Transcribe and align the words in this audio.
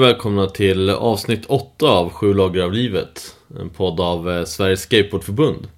Hej 0.00 0.06
och 0.06 0.14
välkomna 0.14 0.46
till 0.46 0.90
avsnitt 0.90 1.46
8 1.46 1.88
av 1.88 2.10
Sju 2.10 2.34
lager 2.34 2.62
av 2.62 2.72
livet. 2.72 3.36
En 3.60 3.70
podd 3.70 4.00
av 4.00 4.30
eh, 4.30 4.44
Sveriges 4.44 4.82
Skateboardförbund. 4.82 5.68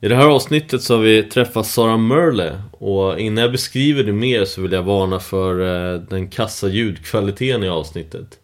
I 0.00 0.08
det 0.08 0.14
här 0.16 0.26
avsnittet 0.26 0.82
så 0.82 0.94
har 0.94 1.02
vi 1.02 1.22
träffat 1.22 1.66
Sara 1.66 1.96
Merle 1.96 2.62
och 2.72 3.20
innan 3.20 3.42
jag 3.42 3.52
beskriver 3.52 4.04
det 4.04 4.12
mer 4.12 4.44
så 4.44 4.62
vill 4.62 4.72
jag 4.72 4.82
varna 4.82 5.20
för 5.20 5.60
eh, 5.60 6.00
den 6.00 6.28
kassa 6.28 6.68
ljudkvaliteten 6.68 7.62
i 7.62 7.68
avsnittet. 7.68 8.38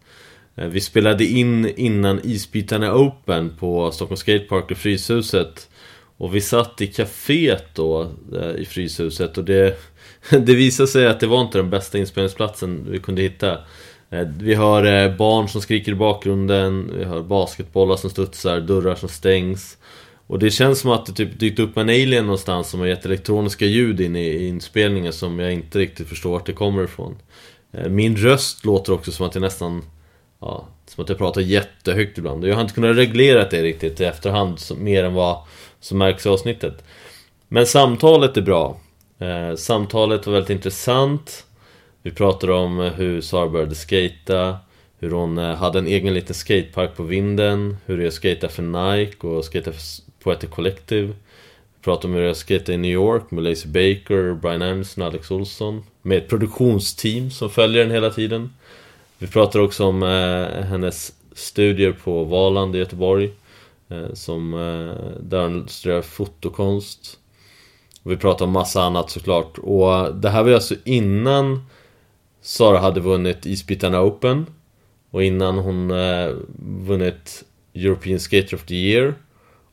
Eh, 0.55 0.67
vi 0.67 0.81
spelade 0.81 1.25
in 1.25 1.73
innan 1.75 2.19
isbitarna 2.23 2.95
Open 2.95 3.57
på 3.59 3.91
Stockholm 3.91 4.17
Skatepark 4.17 4.71
och 4.71 4.77
Fryshuset. 4.77 5.69
Och 6.17 6.35
vi 6.35 6.41
satt 6.41 6.81
i 6.81 6.87
kaféet 6.87 7.65
då 7.73 8.11
i 8.57 8.65
Fryshuset 8.65 9.37
och 9.37 9.43
det, 9.43 9.79
det 10.29 10.55
visade 10.55 10.87
sig 10.87 11.07
att 11.07 11.19
det 11.19 11.27
var 11.27 11.41
inte 11.41 11.57
den 11.57 11.69
bästa 11.69 11.97
inspelningsplatsen 11.97 12.87
vi 12.89 12.99
kunde 12.99 13.21
hitta. 13.21 13.57
Eh, 14.09 14.27
vi 14.39 14.53
har 14.53 14.83
eh, 14.83 15.15
barn 15.15 15.47
som 15.47 15.61
skriker 15.61 15.91
i 15.91 15.95
bakgrunden, 15.95 16.91
vi 16.97 17.03
har 17.03 17.21
basketbollar 17.21 17.95
som 17.95 18.09
studsar, 18.09 18.59
dörrar 18.59 18.95
som 18.95 19.09
stängs. 19.09 19.77
Och 20.27 20.39
det 20.39 20.51
känns 20.51 20.79
som 20.79 20.91
att 20.91 21.05
det 21.05 21.13
typ 21.13 21.39
dykt 21.39 21.59
upp 21.59 21.77
en 21.77 21.89
alien 21.89 22.25
någonstans 22.25 22.69
som 22.69 22.79
har 22.79 22.87
gett 22.87 23.05
elektroniska 23.05 23.65
ljud 23.65 24.01
in 24.01 24.15
i 24.15 24.47
inspelningen 24.47 25.13
som 25.13 25.39
jag 25.39 25.53
inte 25.53 25.79
riktigt 25.79 26.07
förstår 26.07 26.31
vart 26.31 26.45
det 26.45 26.53
kommer 26.53 26.83
ifrån. 26.83 27.15
Eh, 27.71 27.89
min 27.89 28.17
röst 28.17 28.65
låter 28.65 28.93
också 28.93 29.11
som 29.11 29.25
att 29.25 29.35
jag 29.35 29.41
nästan, 29.41 29.83
ja, 30.41 30.67
som 30.85 31.03
att 31.03 31.09
jag 31.09 31.17
pratar 31.17 31.41
jättehögt 31.41 32.17
ibland. 32.17 32.45
Jag 32.45 32.55
har 32.55 32.61
inte 32.61 32.73
kunnat 32.73 32.97
reglera 32.97 33.49
det 33.49 33.63
riktigt 33.63 34.01
i 34.01 34.05
efterhand 34.05 34.59
mer 34.77 35.03
än 35.03 35.13
vad 35.13 35.37
som 35.79 35.97
märks 35.97 36.25
i 36.25 36.29
avsnittet. 36.29 36.83
Men 37.47 37.65
samtalet 37.65 38.37
är 38.37 38.41
bra. 38.41 38.77
Samtalet 39.57 40.25
var 40.25 40.33
väldigt 40.33 40.49
intressant. 40.49 41.46
Vi 42.07 42.13
pratade 42.13 42.53
om 42.53 42.79
hur 42.79 43.21
Sara 43.21 43.49
började 43.49 43.75
skata 43.75 44.57
Hur 44.99 45.11
hon 45.11 45.37
eh, 45.37 45.55
hade 45.55 45.79
en 45.79 45.87
egen 45.87 46.13
liten 46.13 46.35
skatepark 46.35 46.95
på 46.95 47.03
vinden 47.03 47.77
Hur 47.85 47.97
det 47.97 48.03
är 48.03 48.07
att 48.07 48.13
skata 48.13 48.49
för 48.49 48.63
Nike 48.63 49.27
och 49.27 49.45
skata 49.45 49.71
för 49.71 49.81
Poetic 50.23 50.49
Collective. 50.49 51.07
Vi 51.07 51.83
pratade 51.83 52.07
om 52.07 52.13
hur 52.13 52.21
det 52.21 52.27
är 52.27 52.31
att 52.31 52.37
skata 52.37 52.73
i 52.73 52.77
New 52.77 52.91
York 52.91 53.31
med 53.31 53.43
Lacey 53.43 53.71
Baker, 53.71 54.33
Brian 54.33 54.61
Anderson 54.61 55.01
och 55.01 55.07
Alex 55.07 55.31
Olsson 55.31 55.83
Med 56.01 56.17
ett 56.17 56.29
produktionsteam 56.29 57.31
som 57.31 57.49
följer 57.49 57.83
den 57.83 57.91
hela 57.91 58.09
tiden. 58.09 58.53
Vi 59.17 59.27
pratade 59.27 59.63
också 59.63 59.85
om 59.85 60.03
eh, 60.03 60.63
hennes 60.63 61.13
studier 61.33 61.91
på 61.91 62.23
Valand 62.23 62.75
i 62.75 62.79
Göteborg 62.79 63.31
eh, 63.89 64.13
som, 64.13 64.53
eh, 64.53 65.19
Där 65.19 65.43
hon 65.43 65.67
studerar 65.67 66.01
fotokonst. 66.01 67.19
Och 68.03 68.11
vi 68.11 68.17
pratade 68.17 68.43
om 68.43 68.51
massa 68.51 68.83
annat 68.83 69.09
såklart. 69.09 69.57
Och 69.57 70.15
det 70.15 70.29
här 70.29 70.43
var 70.43 70.51
alltså 70.51 70.75
innan 70.83 71.63
Sara 72.47 72.77
hade 72.77 72.99
vunnit 72.99 73.45
Isbitarna 73.45 74.01
Open 74.03 74.45
och 75.11 75.23
innan 75.23 75.57
hon 75.57 75.91
eh, 75.91 76.29
vunnit 76.59 77.43
European 77.73 78.19
Skater 78.19 78.55
of 78.55 78.65
the 78.65 78.75
Year 78.75 79.13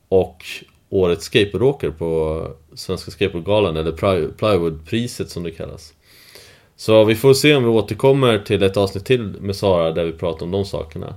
och 0.08 0.44
Årets 0.89 1.24
skateboardåkare 1.24 1.90
på 1.90 2.48
Svenska 2.74 3.11
Skateboardgalan 3.11 3.77
eller 3.77 3.92
Plywoodpriset 4.33 5.30
som 5.30 5.42
det 5.42 5.51
kallas. 5.51 5.92
Så 6.77 7.05
vi 7.05 7.14
får 7.14 7.34
se 7.34 7.55
om 7.55 7.63
vi 7.63 7.68
återkommer 7.68 8.39
till 8.39 8.63
ett 8.63 8.77
avsnitt 8.77 9.05
till 9.05 9.23
med 9.40 9.57
Sara 9.57 9.92
där 9.92 10.05
vi 10.05 10.13
pratar 10.13 10.46
om 10.46 10.52
de 10.52 10.64
sakerna. 10.64 11.14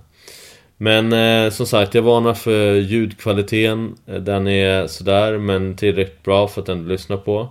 Men 0.78 1.14
eh, 1.14 1.52
som 1.52 1.66
sagt, 1.66 1.94
jag 1.94 2.02
varnar 2.02 2.34
för 2.34 2.74
ljudkvaliteten. 2.74 3.96
Den 4.06 4.48
är 4.48 4.88
sådär, 4.88 5.38
men 5.38 5.76
tillräckligt 5.76 6.24
bra 6.24 6.48
för 6.48 6.62
att 6.62 6.70
ändå 6.70 6.90
lyssna 6.90 7.18
på. 7.18 7.50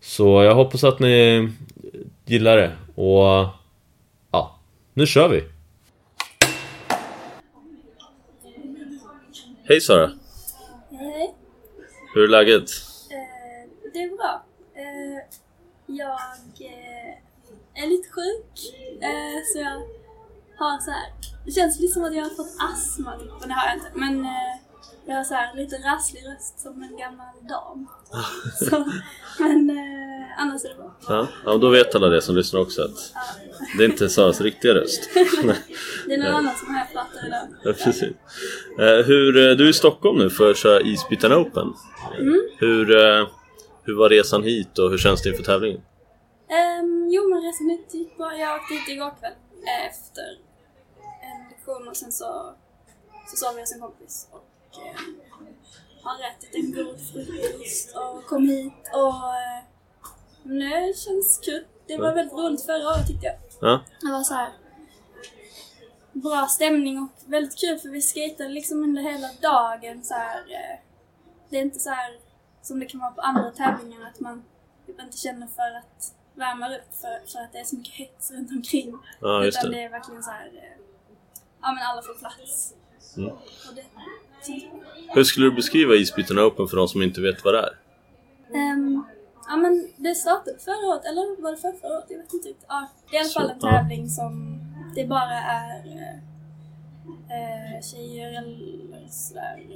Så 0.00 0.42
jag 0.42 0.54
hoppas 0.54 0.84
att 0.84 0.98
ni 0.98 1.48
gillar 2.26 2.56
det 2.56 2.72
och 2.96 3.46
ja, 4.30 4.58
nu 4.94 5.06
kör 5.06 5.28
vi! 5.28 5.44
Hej 9.68 9.80
Sara! 9.80 10.10
Hej! 10.90 11.34
Hur 12.14 12.24
är 12.24 12.28
läget? 12.28 12.70
Eh, 13.10 13.70
det 13.92 14.02
är 14.02 14.16
bra. 14.16 14.44
Eh, 14.74 15.22
jag 15.86 16.20
eh, 16.60 17.82
är 17.82 17.86
lite 17.88 18.08
sjuk, 18.08 18.74
eh, 19.02 19.42
så 19.52 19.58
jag 19.58 19.82
har 20.58 20.78
så 20.78 20.90
här. 20.90 21.12
Det 21.44 21.52
känns 21.52 21.80
lite 21.80 21.92
som 21.92 22.04
att 22.04 22.14
jag 22.14 22.22
har 22.22 22.30
fått 22.30 22.56
astma, 22.72 23.18
typ, 23.18 23.30
men 23.40 23.48
det 23.48 23.54
har 23.54 23.68
jag 23.68 23.76
inte. 23.76 23.90
Men 23.94 24.24
eh, 24.24 24.54
jag 25.06 25.16
har 25.16 25.24
så 25.24 25.34
här 25.34 25.54
lite 25.54 25.76
rasslig 25.76 26.22
röst 26.26 26.60
som 26.60 26.82
en 26.82 26.96
gammal 26.96 27.34
dam. 27.48 27.88
så, 28.68 28.84
men 29.38 29.70
eh, 29.70 30.05
annars 30.36 30.64
är 30.64 30.68
det 30.68 30.74
bra. 30.74 30.96
Ja, 31.08 31.28
ja 31.44 31.56
då 31.56 31.68
vet 31.68 31.94
alla 31.94 32.08
det 32.08 32.22
som 32.22 32.36
lyssnar 32.36 32.60
också 32.60 32.82
att 32.82 33.12
ja. 33.14 33.20
det 33.78 33.84
är 33.84 33.88
inte 33.88 34.08
Saras 34.08 34.40
riktiga 34.40 34.74
röst. 34.74 35.10
det 36.06 36.14
är 36.14 36.18
någon 36.18 36.34
annan 36.34 36.54
som 36.56 36.74
har 36.74 36.84
pratar 36.84 37.26
idag. 37.26 37.48
Ja, 37.64 37.72
precis. 37.72 38.02
Eh, 38.78 39.06
hur, 39.06 39.36
eh, 39.36 39.56
du 39.56 39.64
är 39.64 39.68
i 39.68 39.72
Stockholm 39.72 40.18
nu 40.18 40.30
för 40.30 40.50
att 40.50 40.56
köra 40.56 40.80
Isbitarna 40.80 41.36
Open. 41.36 41.72
Mm. 42.18 42.48
Hur, 42.58 42.96
eh, 42.96 43.28
hur 43.82 43.94
var 43.94 44.08
resan 44.08 44.42
hit 44.42 44.78
och 44.78 44.90
hur 44.90 44.98
känns 44.98 45.22
det 45.22 45.28
inför 45.28 45.42
tävlingen? 45.44 45.80
Um, 46.80 47.08
jo 47.10 47.28
men 47.28 47.42
resan 47.42 47.70
hit 47.70 47.94
gick 47.94 48.16
bra. 48.16 48.36
Jag 48.36 48.56
åkte 48.56 48.74
hit 48.74 48.88
igår 48.88 49.12
kväll 49.20 49.32
efter 49.88 50.28
en 51.22 51.48
lektion 51.50 51.88
och 51.88 51.96
sen 51.96 52.12
så, 52.12 52.54
så 53.30 53.36
sov 53.36 53.52
jag 53.54 53.60
hos 53.60 53.72
en 53.74 53.80
kompis. 53.80 54.28
Och, 54.32 54.78
eh, 54.82 55.00
har 56.02 56.16
ätit 56.30 56.54
en 56.54 56.72
god 56.72 57.00
frukost 57.12 57.96
och 57.96 58.26
kom 58.26 58.48
hit 58.48 58.90
och 58.92 59.14
eh, 60.50 60.52
nu 60.52 60.92
känns 60.94 61.40
kul. 61.44 61.64
Det 61.86 61.96
var 61.96 62.14
väldigt 62.14 62.34
roligt 62.34 62.66
förra 62.66 62.88
året 62.88 63.06
tyckte 63.06 63.26
jag. 63.26 63.36
Ja. 63.60 63.80
Det 64.00 64.12
var 64.12 64.22
så 64.22 64.34
här 64.34 64.50
bra 66.12 66.46
stämning 66.46 66.98
och 66.98 67.32
väldigt 67.32 67.60
kul 67.60 67.78
för 67.78 67.88
vi 67.88 68.02
skejtade 68.02 68.48
liksom 68.48 68.82
under 68.82 69.02
hela 69.02 69.28
dagen 69.42 70.04
så 70.04 70.14
här, 70.14 70.38
eh, 70.38 70.78
Det 71.50 71.56
är 71.58 71.62
inte 71.62 71.78
så 71.78 71.90
här 71.90 72.18
som 72.62 72.80
det 72.80 72.86
kan 72.86 73.00
vara 73.00 73.10
på 73.10 73.20
andra 73.20 73.50
tävlingar 73.50 74.08
att 74.14 74.20
man 74.20 74.44
typ 74.86 75.00
inte 75.00 75.16
känner 75.16 75.46
för 75.46 75.76
att 75.78 76.14
värma 76.34 76.68
upp 76.68 76.94
för, 77.00 77.32
för 77.32 77.38
att 77.38 77.52
det 77.52 77.58
är 77.58 77.64
så 77.64 77.76
mycket 77.76 77.94
hets 77.94 78.30
runt 78.30 78.50
omkring. 78.50 78.98
Ja, 79.20 79.44
Utan 79.44 79.64
det. 79.64 79.70
det 79.70 79.82
är 79.82 79.90
verkligen 79.90 80.22
så 80.22 80.30
här, 80.30 80.46
eh, 80.46 80.82
ja 81.62 81.72
men 81.72 81.82
alla 81.86 82.02
får 82.02 82.14
plats. 82.14 82.74
Mm. 83.16 83.34
Det, 83.74 83.84
hur 85.14 85.24
skulle 85.24 85.46
du 85.46 85.52
beskriva 85.52 85.94
isbrytarna 85.94 86.44
Open 86.46 86.68
för 86.68 86.76
de 86.76 86.88
som 86.88 87.02
inte 87.02 87.20
vet 87.20 87.44
vad 87.44 87.54
det 87.54 87.60
är? 87.60 87.72
Um, 88.72 89.06
ja 89.48 89.56
men 89.56 89.92
det 89.96 90.14
startade 90.14 90.58
förra 90.58 90.86
året, 90.88 91.04
eller 91.04 91.42
var 91.42 91.50
det 91.50 91.56
förra, 91.56 91.72
förra 91.72 91.96
året? 91.98 92.06
Jag 92.08 92.18
vet 92.18 92.32
inte 92.32 92.48
riktigt. 92.48 92.66
Ja, 92.68 92.88
det 93.10 93.16
är 93.16 93.20
i 93.20 93.24
alla 93.24 93.30
fall 93.30 93.50
en 93.50 93.60
tävling 93.60 94.08
som 94.08 94.60
det 94.94 95.04
bara 95.04 95.38
är 95.38 95.86
äh, 97.30 97.82
tjejer 97.82 98.28
eller 98.28 99.08
sådär 99.10 99.66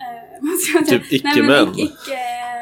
äh, 0.78 0.84
typ 0.84 1.12
icke-män? 1.12 1.74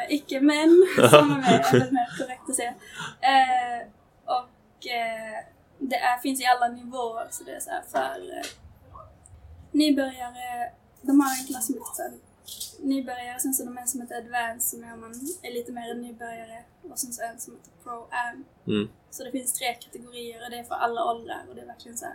Icke-män 0.09 0.83
icke 0.89 1.09
som 1.11 1.31
är 1.31 1.37
med, 1.37 1.65
eller 1.73 1.93
mer 1.93 2.19
korrekt 2.19 2.49
att 2.49 2.57
säga. 2.57 2.75
Äh, 3.21 3.87
och 4.25 4.87
äh, 4.87 5.45
det 5.79 5.97
är, 5.97 6.19
finns 6.19 6.41
i 6.41 6.45
alla 6.45 6.69
nivåer 6.69 7.27
så 7.31 7.45
det 7.45 7.53
är 7.53 7.61
så 7.61 7.71
för 7.93 8.39
äh, 8.39 8.47
nybörjare, 9.73 10.71
de 11.03 11.21
har 11.21 11.41
en 11.41 11.47
klass 11.47 11.67
som 11.67 11.75
heter 11.75 12.28
nybörjare, 12.79 13.41
sen 13.41 13.55
så 13.55 13.65
de 13.65 13.79
en 13.79 13.89
som 13.89 14.01
heter 14.01 14.17
Advanced 14.17 14.63
som 14.63 14.85
är 14.85 14.95
om 14.95 15.01
man 15.01 15.15
är 15.43 15.53
lite 15.53 15.73
mer 15.73 15.91
en 15.91 16.01
nybörjare 16.01 16.65
och 16.83 16.99
sen 16.99 17.13
så 17.13 17.23
en 17.23 17.41
som 17.41 17.55
heter 17.55 17.71
Pro 17.83 18.09
Am. 18.11 18.45
Mm. 18.67 18.89
Så 19.11 19.25
det 19.25 19.31
finns 19.31 19.53
tre 19.53 19.75
kategorier 19.75 20.45
och 20.45 20.51
det 20.51 20.59
är 20.59 20.65
för 20.65 20.75
alla 20.75 21.05
åldrar 21.05 21.43
och 21.49 21.55
det 21.55 21.61
är 21.61 21.67
verkligen 21.67 21.99
så 21.99 22.07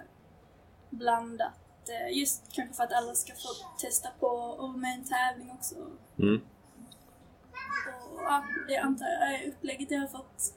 blandat. 0.90 1.54
Eh, 1.90 2.18
just 2.18 2.42
kanske 2.52 2.76
för 2.76 2.84
att 2.84 2.94
alla 2.94 3.14
ska 3.14 3.34
få 3.34 3.50
testa 3.80 4.10
på 4.20 4.28
och 4.28 4.68
vara 4.68 4.78
med 4.78 4.90
i 4.90 5.00
en 5.00 5.06
tävling 5.06 5.52
också. 5.52 5.76
Mm. 6.20 6.42
Och 8.14 8.22
ja, 8.24 8.44
det 8.68 8.78
antar 8.78 9.06
jag 9.06 9.34
är 9.34 9.48
upplägget 9.50 9.92
jag 9.92 10.00
har 10.00 10.08
fått 10.08 10.54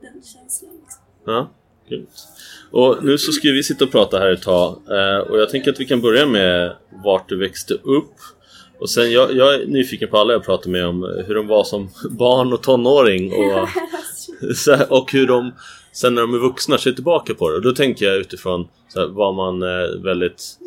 den 0.00 0.22
känslan 0.22 0.72
liksom. 0.82 1.02
Ja. 1.26 1.50
Grymt. 1.88 2.28
Och 2.70 3.04
nu 3.04 3.18
så 3.18 3.32
ska 3.32 3.48
vi 3.48 3.62
sitta 3.62 3.84
och 3.84 3.90
prata 3.90 4.18
här 4.18 4.32
ett 4.32 4.42
tag 4.42 4.72
eh, 4.72 5.18
och 5.18 5.38
jag 5.38 5.50
tänker 5.50 5.70
att 5.70 5.80
vi 5.80 5.86
kan 5.86 6.00
börja 6.00 6.26
med 6.26 6.76
vart 7.04 7.28
du 7.28 7.38
växte 7.38 7.74
upp 7.74 8.14
och 8.78 8.90
sen, 8.90 9.12
jag, 9.12 9.36
jag 9.36 9.54
är 9.54 9.66
nyfiken 9.66 10.08
på 10.08 10.18
alla 10.18 10.32
jag 10.32 10.44
pratar 10.44 10.70
med 10.70 10.86
om 10.86 11.22
hur 11.26 11.34
de 11.34 11.46
var 11.46 11.64
som 11.64 11.90
barn 12.10 12.52
och 12.52 12.62
tonåring 12.62 13.32
och, 13.32 13.68
och 14.98 15.12
hur 15.12 15.26
de 15.26 15.52
sen 15.92 16.14
när 16.14 16.22
de 16.22 16.34
är 16.34 16.38
vuxna 16.38 16.78
ser 16.78 16.92
tillbaka 16.92 17.34
på 17.34 17.50
det 17.50 17.56
och 17.56 17.62
då 17.62 17.72
tänker 17.72 18.06
jag 18.06 18.16
utifrån 18.16 18.68
så 18.88 19.00
här, 19.00 19.06
var 19.06 19.32
man 19.32 19.62
eh, 19.62 20.02
väldigt 20.02 20.58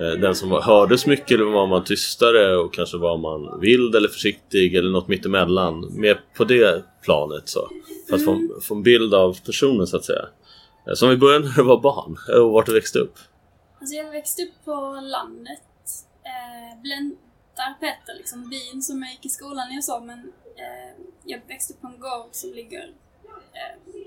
eh, 0.00 0.20
den 0.20 0.34
som 0.34 0.50
hördes 0.50 1.06
mycket 1.06 1.30
eller 1.30 1.44
var 1.44 1.66
man 1.66 1.84
tystare 1.84 2.56
och 2.56 2.74
kanske 2.74 2.96
var 2.96 3.18
man 3.18 3.60
vild 3.60 3.94
eller 3.94 4.08
försiktig 4.08 4.74
eller 4.74 4.90
något 4.90 5.08
mittemellan 5.08 5.92
mer 5.96 6.20
på 6.36 6.44
det 6.44 6.84
planet 7.04 7.48
så 7.48 7.68
för 8.08 8.16
att 8.16 8.24
få, 8.24 8.48
få 8.62 8.74
en 8.74 8.82
bild 8.82 9.14
av 9.14 9.36
personen 9.44 9.86
så 9.86 9.96
att 9.96 10.04
säga 10.04 10.24
Eh, 10.86 10.94
så 10.94 11.06
om 11.06 11.10
vi 11.10 11.16
börjar 11.16 11.40
när 11.40 11.52
du 11.56 11.62
var 11.62 11.80
barn 11.80 12.16
och 12.42 12.52
vart 12.52 12.66
du 12.66 12.72
växte 12.72 12.98
upp? 12.98 13.18
Alltså 13.80 13.94
jag 13.94 14.10
växte 14.10 14.42
upp 14.42 14.64
på 14.64 15.00
landet. 15.02 15.60
Eh, 16.24 16.82
Bläntarpetter, 17.54 18.14
liksom 18.14 18.50
byn 18.50 18.82
som 18.82 19.02
jag 19.02 19.12
gick 19.12 19.26
i 19.26 19.28
skolan 19.28 19.78
och 19.78 19.84
så, 19.84 20.00
men 20.00 20.32
eh, 20.56 21.04
jag 21.24 21.40
växte 21.46 21.72
upp 21.72 21.80
på 21.80 21.86
en 21.86 22.00
gård 22.00 22.28
som 22.32 22.50
ligger 22.50 22.94
eh, 23.52 24.04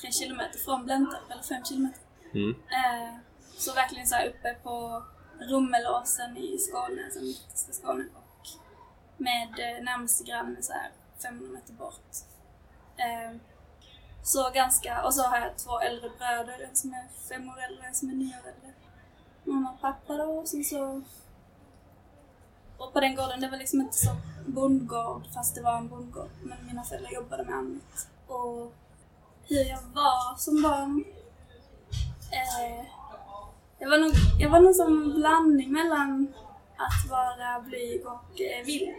tre 0.00 0.12
kilometer 0.12 0.58
från 0.58 0.84
Bläntarp, 0.84 1.30
eller 1.30 1.42
fem 1.42 1.64
kilometer. 1.64 2.00
Mm. 2.34 2.50
Eh, 2.50 3.14
så 3.56 3.72
verkligen 3.72 4.06
så 4.06 4.14
här 4.14 4.26
uppe 4.26 4.54
på 4.62 5.02
Rummelåsen 5.40 6.36
i 6.36 6.58
Skåne, 6.58 7.04
alltså 7.04 7.20
mittersta 7.20 7.72
Skåne. 7.72 8.04
Och 8.14 8.48
med 9.16 9.48
eh, 9.48 9.84
närmaste 9.84 10.24
granne 10.24 10.62
så 10.62 10.72
här 10.72 10.90
500 11.22 11.52
meter 11.52 11.72
bort. 11.72 12.10
Eh, 12.96 13.36
så 14.22 14.50
ganska, 14.54 15.02
och 15.02 15.14
så 15.14 15.22
har 15.22 15.38
jag 15.38 15.58
två 15.58 15.80
äldre 15.80 16.10
bröder, 16.18 16.66
en 16.68 16.76
som 16.76 16.92
är 16.92 17.08
fem 17.28 17.48
år 17.48 17.62
äldre 17.62 17.80
och 17.80 17.86
en 17.86 17.94
som 17.94 18.08
är 18.08 18.14
nio 18.14 18.40
år 18.40 18.48
äldre. 18.48 18.72
Mamma 19.44 19.70
och 19.70 19.80
pappa 19.80 20.16
då, 20.16 20.24
och 20.24 20.48
sen 20.48 20.64
så... 20.64 21.02
Och 22.80 22.92
på 22.92 23.00
den 23.00 23.14
gården, 23.14 23.40
det 23.40 23.48
var 23.48 23.58
liksom 23.58 23.80
inte 23.80 23.96
så 23.96 24.10
bondgård, 24.46 25.22
fast 25.34 25.54
det 25.54 25.62
var 25.62 25.76
en 25.76 25.88
bondgård. 25.88 26.30
Men 26.42 26.66
mina 26.66 26.84
föräldrar 26.84 27.10
jobbade 27.10 27.44
med 27.44 27.54
annat. 27.54 28.08
Och 28.26 28.72
hur 29.48 29.64
jag 29.64 29.80
var 29.94 30.36
som 30.38 30.62
barn. 30.62 31.04
Eh, 32.32 32.86
jag 33.78 33.90
var 33.90 33.98
nog, 33.98 34.12
jag 34.38 34.50
var 34.50 34.60
nog 34.60 34.74
som 34.74 35.02
en 35.02 35.14
blandning 35.14 35.72
mellan 35.72 36.32
att 36.76 37.10
vara 37.10 37.60
blyg 37.60 38.06
och 38.06 38.40
eh, 38.40 38.64
vild. 38.64 38.90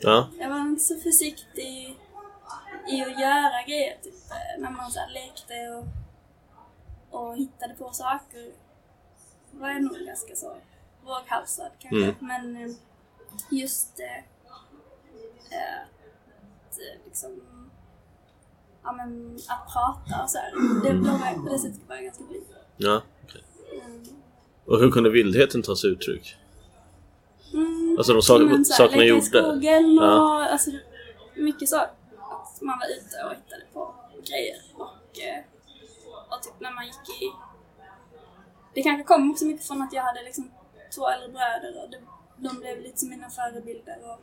Ja. 0.00 0.28
Jag 0.38 0.50
var 0.50 0.60
inte 0.60 0.82
så 0.82 0.94
försiktig 0.94 1.98
i 2.88 3.02
att 3.02 3.20
göra 3.20 3.62
grejer, 3.66 3.96
typ 4.02 4.14
eh, 4.30 4.62
när 4.62 4.70
man 4.70 4.90
så 4.90 5.00
här 5.00 5.10
lekte 5.10 5.54
och, 7.10 7.20
och 7.20 7.36
hittade 7.36 7.74
på 7.74 7.90
saker. 7.92 8.52
var 9.50 9.68
jag 9.68 9.82
nog 9.82 9.98
ganska 10.06 10.36
så 10.36 10.56
våghalsad 11.04 11.70
kanske. 11.78 12.04
Mm. 12.04 12.14
Men 12.18 12.56
eh, 12.56 12.76
just 13.50 14.00
eh, 14.00 14.16
eh, 15.58 15.82
att 16.70 16.78
eh, 16.78 17.04
liksom 17.04 17.40
ja, 18.84 18.92
men, 18.92 19.38
att 19.48 19.72
prata 19.72 20.22
och 20.22 20.30
så 20.30 20.38
här, 20.38 20.52
det, 20.82 20.92
det 20.92 21.10
var, 21.10 21.42
på 21.44 21.48
det 21.52 21.58
sättet 21.58 21.80
var 21.88 21.94
jag 21.96 22.04
ganska 22.04 22.24
blyg. 22.24 22.42
Ja, 22.76 23.02
okej. 23.24 23.44
Mm. 23.84 24.02
Och 24.66 24.78
hur 24.80 24.90
kunde 24.90 25.10
vildheten 25.10 25.62
ta 25.62 25.76
sig 25.76 25.90
uttryck? 25.90 26.36
Mm, 27.52 27.94
Alltså 27.98 28.12
de 28.12 28.22
sak- 28.22 28.40
men 28.40 28.48
här, 28.56 28.64
sakerna 28.64 29.04
i 29.04 29.08
gjorde? 29.08 29.22
skogen 29.22 29.98
och 29.98 30.04
Ja. 30.04 30.48
alltså, 30.48 30.70
mycket 31.34 31.68
så. 31.68 31.76
Att 31.76 32.60
man 32.60 32.78
var 32.78 32.86
ute 32.86 33.24
och 33.24 33.30
hittade 33.30 33.62
på 33.72 33.94
grejer. 34.30 34.56
Och, 34.74 35.18
eh, 35.20 35.44
och 36.30 36.42
typ 36.42 36.52
när 36.58 36.72
man 36.74 36.86
gick 36.86 37.22
i... 37.22 37.32
Det 38.74 38.82
kanske 38.82 39.04
kom 39.04 39.30
också 39.30 39.44
mycket 39.44 39.66
från 39.66 39.82
att 39.82 39.92
jag 39.92 40.02
hade 40.02 40.22
liksom 40.22 40.50
två 40.94 41.08
äldre 41.08 41.28
bröder 41.28 41.82
och 41.84 41.90
det, 41.90 41.98
de 42.36 42.58
blev 42.60 42.80
lite 42.80 42.98
som 42.98 43.08
mina 43.10 43.30
förebilder. 43.30 44.10
Och 44.10 44.20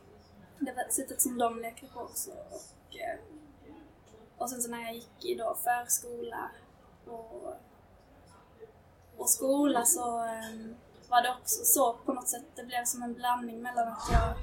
det 0.58 0.72
var 0.72 0.88
sättet 0.90 1.22
som 1.22 1.38
de 1.38 1.60
lekte 1.60 1.86
på 1.86 2.00
också. 2.00 2.30
Och, 2.30 2.96
eh, 2.96 3.18
och 4.38 4.50
sen 4.50 4.62
så 4.62 4.70
när 4.70 4.82
jag 4.82 4.94
gick 4.94 5.24
i 5.24 5.34
då 5.34 5.56
förskola 5.64 6.50
och, 7.06 7.54
och 9.16 9.30
skola 9.30 9.84
så 9.84 10.24
eh, 10.24 10.74
var 11.08 11.22
det 11.22 11.30
också 11.40 11.64
så 11.64 11.92
på 11.92 12.12
något 12.12 12.28
sätt, 12.28 12.44
det 12.54 12.64
blev 12.64 12.84
som 12.84 13.02
en 13.02 13.14
blandning 13.14 13.62
mellan 13.62 13.88
att 13.88 14.08
jag 14.12 14.34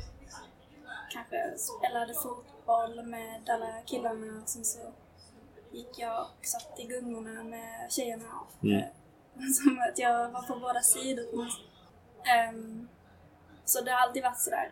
kanske 1.09 1.57
spelade 1.57 2.13
fotboll 2.13 3.03
med 3.05 3.49
alla 3.49 3.81
killarna 3.85 4.41
och 4.41 4.49
sen 4.49 4.65
så 4.65 4.79
gick 5.71 5.99
jag 5.99 6.21
och 6.21 6.45
satt 6.45 6.79
i 6.79 6.83
gungorna 6.83 7.43
med 7.43 7.91
tjejerna. 7.91 8.25
Mm. 8.63 8.83
Som 9.53 9.79
att 9.89 9.99
jag 9.99 10.29
var 10.29 10.41
på 10.41 10.59
båda 10.59 10.81
sidor 10.81 11.23
på 11.23 11.37
något 11.37 11.51
sätt. 11.51 11.61
Ehm, 12.25 12.87
Så 13.71 13.81
det 13.81 13.91
har 13.91 13.99
alltid 13.99 14.23
varit 14.23 14.39
sådär 14.39 14.69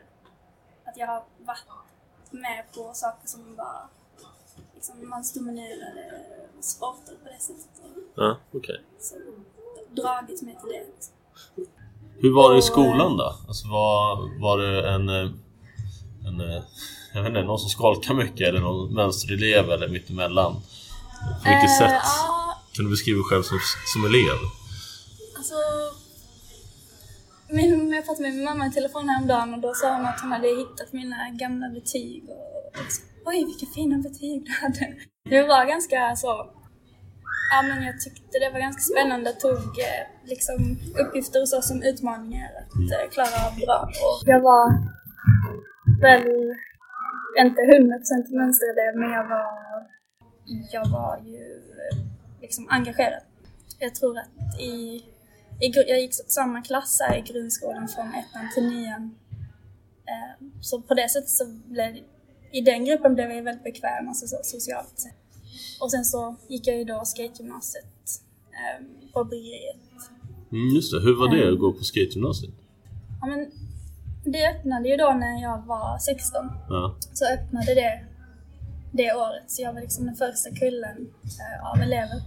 att 0.86 0.98
jag 0.98 1.08
har 1.08 1.24
varit 1.46 1.64
med 2.32 2.64
på 2.76 2.94
saker 2.94 3.28
som 3.28 3.56
var 3.56 3.82
liksom 4.76 5.10
mansdominerade 5.10 6.06
sporter 6.62 7.14
på 7.24 7.30
det 7.30 7.42
sättet. 7.42 7.70
Och 8.16 8.24
Ja, 8.24 8.38
okej. 8.54 8.82
så 9.00 9.16
dragit 10.02 10.42
mig 10.42 10.58
till 10.62 10.70
det. 10.70 10.86
Hur 12.22 12.36
var 12.36 12.52
det 12.54 12.58
i 12.58 12.62
skolan 12.62 13.18
då? 13.18 13.36
Alltså 13.48 13.68
var, 13.68 14.16
var 14.42 14.58
det 14.58 14.90
en, 14.92 15.10
en, 15.10 16.64
jag 17.14 17.22
vet 17.24 17.30
inte, 17.30 17.44
någon 17.44 17.60
som 17.60 17.70
skolkar 17.70 18.14
mycket 18.14 18.48
eller 18.48 18.60
någon 18.60 18.94
mönsterelev 18.94 19.72
eller 19.72 19.88
mittemellan? 19.90 20.54
På 20.54 21.50
vilket 21.50 21.70
Eh, 21.72 21.78
sätt 21.80 22.02
Ja, 22.04 22.62
kan 22.74 22.86
du 22.86 22.92
beskriva 22.92 23.18
dig 23.18 23.24
själv 23.24 23.44
som, 23.44 23.60
som 23.94 24.06
elev? 24.06 24.38
Jag 27.98 28.06
pratade 28.06 28.28
med 28.28 28.36
min 28.36 28.46
mamma 28.46 28.68
i 28.68 28.72
telefon 28.72 29.10
häromdagen 29.10 29.54
och 29.54 29.60
då 29.60 29.74
sa 29.74 29.96
hon 29.96 30.06
att 30.06 30.22
hon 30.22 30.32
hade 30.32 30.48
hittat 30.48 30.94
mina 30.94 31.30
gamla 31.42 31.70
betyg 31.70 32.24
och, 32.30 32.92
så, 32.92 33.02
Oj, 33.26 33.46
vilka 33.46 33.66
fina 33.66 33.98
betyg 33.98 34.46
du 34.46 34.52
hade! 34.62 34.86
Det 35.30 35.42
var 35.44 35.66
ganska 35.66 36.16
så... 36.16 36.32
Ja, 37.52 37.62
men 37.68 37.84
jag 37.84 38.02
tyckte 38.02 38.40
det 38.40 38.50
var 38.54 38.60
ganska 38.60 38.82
spännande. 38.82 39.30
Jag 39.30 39.40
tog 39.40 39.64
eh, 39.90 40.04
liksom 40.32 40.78
uppgifter 41.02 41.42
och 41.42 41.50
så 41.50 41.62
som 41.62 41.84
utmaningar 41.84 42.50
att 42.60 42.92
eh, 42.94 43.10
klara 43.16 43.38
av 43.48 43.54
bra. 43.66 43.80
Och 44.08 44.22
jag 44.26 44.42
var 44.42 44.66
väl 46.02 46.28
inte 47.44 47.62
100% 47.62 48.38
mönsterelev, 48.40 48.94
men 49.02 49.12
jag 49.18 49.28
var, 49.30 49.50
jag 50.72 50.86
var 50.90 51.20
ju 51.26 51.44
eh, 51.82 51.98
liksom 52.42 52.68
engagerad. 52.70 53.24
Jag 53.80 53.96
tror 53.96 54.18
att 54.18 54.60
i, 54.60 55.04
jag 55.60 56.00
gick 56.02 56.14
samma 56.28 56.62
klass 56.62 57.00
här 57.02 57.18
i 57.18 57.22
grundskolan 57.22 57.88
från 57.88 58.08
ettan 58.08 58.50
till 58.54 58.64
nian. 58.70 59.16
Eh, 60.06 60.46
Så 60.62 60.82
på 60.82 60.94
det 60.94 61.10
sättet 61.10 61.30
så 61.30 61.46
blev 61.66 61.98
i 62.52 62.62
den 62.62 62.86
gruppen 62.86 63.14
blev 63.14 63.32
jag 63.32 63.44
väldigt 63.44 63.64
bekväm, 63.64 64.08
alltså 64.08 64.28
så, 64.28 64.38
socialt. 64.44 65.06
Och 65.82 65.92
sen 65.92 66.06
så 66.06 66.36
gick 66.48 66.68
jag 66.68 66.78
ju 66.78 66.84
då 66.84 67.06
skategymnasiet 67.06 67.86
eh, 68.52 68.86
på 69.14 69.24
bryggeriet. 69.24 69.76
Mm, 70.52 70.76
just 70.76 70.92
det, 70.92 71.00
hur 71.00 71.16
var 71.20 71.36
det 71.36 71.54
att 71.54 71.60
gå 71.60 71.74
på 71.74 71.84
skategymnasiet? 71.84 72.54
Ja, 73.22 73.28
men 73.28 73.52
det 74.34 74.48
öppnade 74.50 74.90
ju 74.90 74.96
då 74.96 75.10
när 75.14 75.42
jag 75.42 75.66
var 75.66 75.98
16. 76.00 76.46
Ja. 76.70 76.96
Så 77.14 77.26
öppnade 77.26 77.76
det 77.76 78.04
det 78.92 79.14
året. 79.14 79.44
Så 79.52 79.62
jag 79.62 79.74
var 79.74 79.82
liksom 79.82 80.06
den 80.06 80.16
första 80.16 80.50
kullen 80.56 80.98
eh, 81.40 81.72
av 81.72 81.82
elever. 81.82 82.22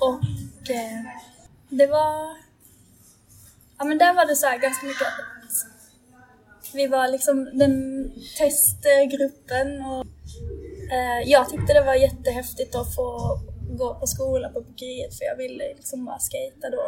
Och 0.00 0.70
eh, 0.70 1.00
det 1.68 1.86
var... 1.86 2.36
Ja 3.82 3.86
men 3.88 3.98
där 3.98 4.14
var 4.14 4.26
det 4.26 4.36
så 4.36 4.46
här 4.46 4.58
ganska 4.58 4.86
mycket 4.86 5.06
vi 6.74 6.86
var 6.86 7.08
liksom 7.08 7.44
den 7.58 7.74
testgruppen 8.38 9.68
och 9.92 10.06
eh, 10.96 11.20
jag 11.30 11.48
tyckte 11.48 11.72
det 11.72 11.84
var 11.86 11.94
jättehäftigt 11.94 12.74
att 12.74 12.94
få 12.94 13.08
gå 13.78 13.94
på 14.00 14.06
skola 14.06 14.48
på 14.48 14.60
bryggeriet 14.60 15.14
för 15.18 15.24
jag 15.24 15.36
ville 15.36 15.64
liksom 15.76 16.04
bara 16.04 16.18
skejta 16.18 16.70
då. 16.70 16.84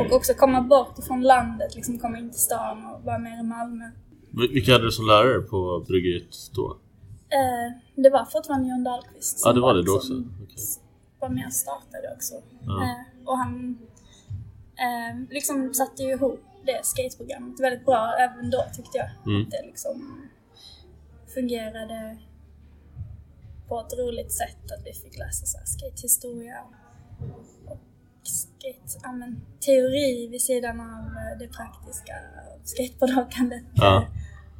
Och 0.00 0.12
också 0.16 0.34
komma 0.34 0.60
bort 0.60 0.98
ifrån 0.98 1.22
landet, 1.22 1.74
liksom 1.74 1.98
komma 1.98 2.18
in 2.18 2.30
till 2.30 2.40
stan 2.40 2.86
och 2.86 3.04
vara 3.04 3.18
mer 3.18 3.40
i 3.40 3.42
Malmö. 3.42 3.84
Vil- 4.32 4.52
Vilka 4.54 4.72
hade 4.72 4.84
du 4.84 4.90
som 4.92 5.06
lärare 5.06 5.40
på 5.40 5.84
bryggeriet 5.88 6.36
då? 6.54 6.66
Eh, 7.38 8.02
det 8.02 8.10
var 8.10 8.24
fortfarande 8.24 8.68
John 8.68 8.84
Dahlqvist 8.84 9.42
Ja, 9.44 9.52
det 9.52 9.60
var 9.60 9.74
det 9.74 9.82
då 9.82 9.96
också? 9.96 10.12
Okej. 10.12 10.56
var 11.20 11.28
med 11.28 11.46
och 11.46 11.52
startade 11.52 12.12
också. 12.16 12.34
Ja. 12.66 12.82
Eh, 12.82 13.28
och 13.28 13.38
han 13.38 13.78
eh, 14.80 15.20
liksom 15.30 15.74
satte 15.74 16.02
ju 16.02 16.10
ihop 16.10 16.40
det 16.66 16.80
skateprogrammet 16.86 17.60
väldigt 17.60 17.84
bra 17.86 18.14
även 18.18 18.50
då 18.50 18.64
tyckte 18.76 18.98
jag. 18.98 19.10
Mm. 19.26 19.42
Att 19.42 19.50
det 19.50 19.62
liksom 19.66 20.28
fungerade 21.34 22.18
på 23.68 23.80
ett 23.80 23.98
roligt 23.98 24.32
sätt. 24.32 24.72
Att 24.78 24.86
vi 24.86 24.92
fick 24.92 25.18
läsa 25.18 25.46
så 25.46 25.58
här 25.58 25.66
skatehistoria 25.66 26.56
och 27.66 27.78
skate, 28.22 28.98
ja, 29.02 29.12
men, 29.12 29.40
teori 29.66 30.28
vid 30.28 30.42
sidan 30.42 30.80
av 30.80 31.04
eh, 31.06 31.38
det 31.38 31.48
praktiska 31.48 32.14
skateboardåkandet. 32.64 33.64
Ja. 33.74 34.06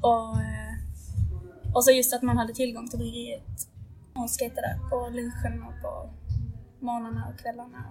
Och, 0.01 0.37
eh, 0.37 1.75
och 1.75 1.85
så 1.85 1.91
just 1.91 2.15
att 2.15 2.23
man 2.23 2.39
hade 2.39 2.55
tillgång 2.55 2.89
till 2.89 2.99
bryggeriet 2.99 3.69
och 4.15 4.31
skejtade 4.39 4.61
där 4.61 4.89
på 4.91 5.09
lunchen 5.09 5.63
och 5.63 5.83
på 5.83 6.11
morgnarna 6.81 7.29
och 7.33 7.41
kvällarna. 7.41 7.85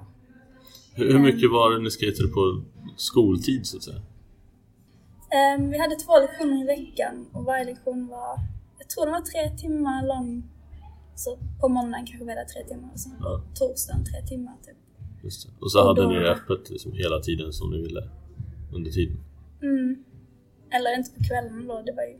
Hur 0.99 1.11
hur 1.13 1.19
mycket 1.19 1.51
var 1.51 1.71
det 1.71 1.79
ni 1.83 1.91
skatade 1.91 2.27
på 2.29 2.61
skoltid 2.97 3.65
så 3.65 3.77
att 3.77 3.83
säga? 3.83 4.01
Ehm, 5.37 5.69
vi 5.71 5.77
hade 5.79 5.95
två 5.95 6.19
lektioner 6.19 6.63
i 6.63 6.65
veckan 6.65 7.25
och 7.33 7.43
varje 7.43 7.65
lektion 7.65 8.07
var, 8.07 8.35
jag 8.79 8.89
tror 8.89 9.05
den 9.05 9.13
var 9.13 9.21
tre 9.21 9.57
timmar 9.57 10.07
lång. 10.07 10.43
Så 11.15 11.37
på 11.61 11.67
måndagen 11.69 12.05
kanske 12.05 12.25
vi 12.25 12.31
hade 12.35 12.45
tre 12.49 12.63
timmar 12.63 12.89
och 12.93 12.99
sen 12.99 13.11
på 13.11 13.23
Ja. 13.23 13.41
torsdagen 13.55 14.05
tre 14.05 14.21
timmar 14.31 14.55
typ. 14.65 14.77
Just 15.23 15.45
det. 15.47 15.53
Och 15.61 15.71
så 15.71 15.81
Och 15.81 15.87
hade 15.87 16.01
då- 16.03 16.09
ni 16.09 16.17
öppet 16.17 16.69
liksom 16.69 16.91
hela 16.93 17.19
tiden 17.19 17.53
som 17.53 17.71
ni 17.71 17.77
ville? 17.81 18.09
Under 18.73 18.91
tiden? 18.91 19.17
Mm. 19.61 20.03
Eller 20.71 20.97
inte 20.97 21.11
på 21.11 21.23
kvällen 21.23 21.67
då, 21.67 21.81
det 21.85 21.93
var 21.99 22.03
ju 22.03 22.15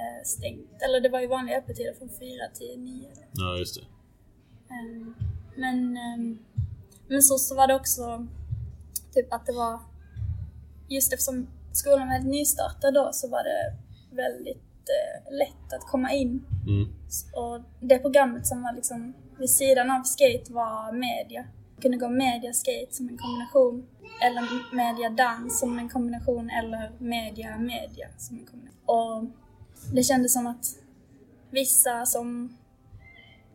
eh, 0.00 0.22
stängt. 0.24 0.70
Eller 0.84 1.00
det 1.00 1.08
var 1.08 1.20
ju 1.20 1.26
vanliga 1.26 1.58
öppettider 1.58 1.94
från 1.98 2.08
fyra 2.08 2.44
till 2.54 2.80
nio. 2.80 3.08
Ja, 3.32 3.56
just 3.58 3.74
det. 3.80 3.84
Ehm, 4.74 5.14
men, 5.56 5.96
ehm, 5.96 6.38
men 7.08 7.22
så, 7.22 7.38
så 7.38 7.54
var 7.54 7.66
det 7.66 7.74
också 7.74 8.26
typ 9.14 9.32
att 9.32 9.46
det 9.46 9.52
var, 9.52 9.80
just 10.88 11.12
eftersom 11.12 11.46
skolan 11.72 12.08
var 12.08 12.14
helt 12.14 12.26
nystartad 12.26 12.94
då 12.94 13.10
så 13.12 13.28
var 13.28 13.44
det 13.44 13.76
väldigt 14.16 14.88
eh, 14.88 15.36
lätt 15.38 15.72
att 15.72 15.86
komma 15.90 16.12
in. 16.12 16.44
Mm. 16.66 16.88
Och 17.32 17.60
det 17.80 17.98
programmet 17.98 18.46
som 18.46 18.62
var 18.62 18.72
liksom 18.72 19.14
vid 19.38 19.50
sidan 19.50 19.90
av 19.90 20.02
skate 20.02 20.52
var 20.52 20.92
media. 20.92 21.44
kunde 21.82 21.96
gå 21.96 22.08
mediaskate 22.08 22.86
som 22.90 23.08
en 23.08 23.18
kombination, 23.18 23.86
eller 24.22 24.74
mediadans 24.76 25.60
som 25.60 25.78
en 25.78 25.88
kombination, 25.88 26.50
eller 26.50 26.92
media-media 26.98 28.08
som 28.18 28.38
en 28.38 28.46
kombination. 28.46 28.82
Och 28.86 29.24
det 29.94 30.02
kändes 30.02 30.32
som 30.32 30.46
att 30.46 30.66
vissa 31.50 32.06
som... 32.06 32.56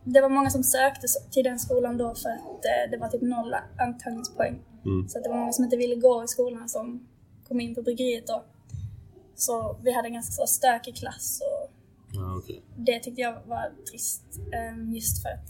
Det 0.04 0.22
var 0.22 0.30
många 0.30 0.50
som 0.50 0.64
sökte 0.64 1.08
till 1.32 1.44
den 1.44 1.60
skolan 1.60 1.98
då 1.98 2.16
för 2.16 2.30
att 2.30 2.66
eh, 2.66 2.92
det 2.92 2.98
var 2.98 3.08
typ 3.08 3.22
noll 3.22 3.56
antagningspoäng. 3.80 4.62
Mm. 4.86 5.08
Så 5.10 5.20
det 5.20 5.30
var 5.30 5.38
många 5.38 5.54
som 5.54 5.64
inte 5.64 5.78
ville 5.78 5.96
gå 5.96 6.24
i 6.24 6.28
skolan 6.28 6.70
som 6.70 7.08
kom 7.48 7.60
in 7.60 7.76
på 7.76 7.82
bryggeriet 7.82 8.28
då. 8.28 8.44
Så 9.36 9.78
vi 9.84 9.92
hade 9.94 10.08
en 10.08 10.14
ganska 10.14 10.32
så 10.32 10.48
stökig 10.48 10.96
klass 10.96 11.42
och 11.42 11.72
Ja, 12.16 12.36
okej. 12.38 12.62
det 12.78 13.00
tyckte 13.00 13.22
jag 13.22 13.34
var 13.46 13.72
trist. 13.90 14.24
ehm, 14.54 14.94
Just 14.94 15.22
för 15.22 15.30
att 15.30 15.50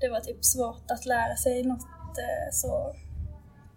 det 0.00 0.08
var 0.08 0.20
typ 0.20 0.44
svårt 0.44 0.90
att 0.90 1.06
lära 1.06 1.36
sig 1.36 1.64
något 1.64 1.80
eh, 2.18 2.50
så 2.52 2.94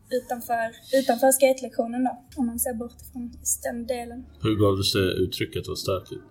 utanför, 0.09 0.71
utanför 0.93 1.31
skatelektionen 1.31 2.03
då. 2.03 2.23
Om 2.37 2.45
man 2.45 2.59
ser 2.59 2.73
bort 2.73 3.01
ifrån 3.01 3.31
just 3.39 3.63
den 3.63 3.87
delen. 3.87 4.25
Hur 4.41 4.55
gav 4.55 4.77
det 4.77 4.83
sig 4.83 5.01
uttrycket 5.23 5.59
att 5.61 5.67
vara 5.67 5.75
stökigt? 5.75 6.21